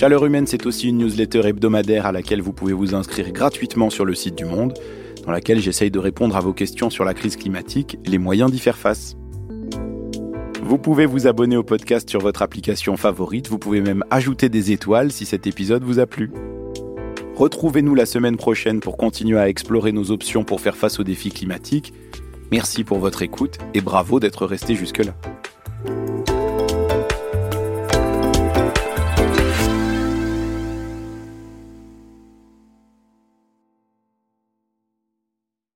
Chaleur 0.00 0.24
Humaine, 0.24 0.46
c'est 0.46 0.64
aussi 0.64 0.88
une 0.88 0.96
newsletter 0.96 1.46
hebdomadaire 1.46 2.06
à 2.06 2.12
laquelle 2.12 2.40
vous 2.40 2.54
pouvez 2.54 2.72
vous 2.72 2.94
inscrire 2.94 3.30
gratuitement 3.32 3.90
sur 3.90 4.06
le 4.06 4.14
site 4.14 4.34
du 4.34 4.46
Monde. 4.46 4.72
dans 5.26 5.30
laquelle 5.30 5.60
j'essaye 5.60 5.90
de 5.90 5.98
répondre 5.98 6.34
à 6.36 6.40
vos 6.40 6.54
questions 6.54 6.88
sur 6.88 7.04
la 7.04 7.12
crise 7.12 7.36
climatique 7.36 7.98
et 8.06 8.08
les 8.08 8.16
moyens 8.16 8.50
d'y 8.50 8.58
faire 8.58 8.78
face. 8.78 9.18
Vous 10.62 10.78
pouvez 10.78 11.04
vous 11.04 11.26
abonner 11.26 11.58
au 11.58 11.62
podcast 11.62 12.08
sur 12.08 12.20
votre 12.20 12.40
application 12.40 12.96
favorite, 12.96 13.50
vous 13.50 13.58
pouvez 13.58 13.82
même 13.82 14.02
ajouter 14.08 14.48
des 14.48 14.72
étoiles 14.72 15.12
si 15.12 15.26
cet 15.26 15.46
épisode 15.46 15.84
vous 15.84 15.98
a 15.98 16.06
plu. 16.06 16.32
Retrouvez-nous 17.36 17.94
la 17.94 18.06
semaine 18.06 18.38
prochaine 18.38 18.80
pour 18.80 18.96
continuer 18.96 19.38
à 19.38 19.50
explorer 19.50 19.92
nos 19.92 20.12
options 20.12 20.44
pour 20.44 20.62
faire 20.62 20.78
face 20.78 20.98
aux 20.98 21.04
défis 21.04 21.30
climatiques. 21.30 21.92
Merci 22.50 22.84
pour 22.84 23.00
votre 23.00 23.20
écoute 23.20 23.58
et 23.74 23.82
bravo 23.82 24.18
d'être 24.18 24.46
resté 24.46 24.74
jusque-là. 24.74 25.14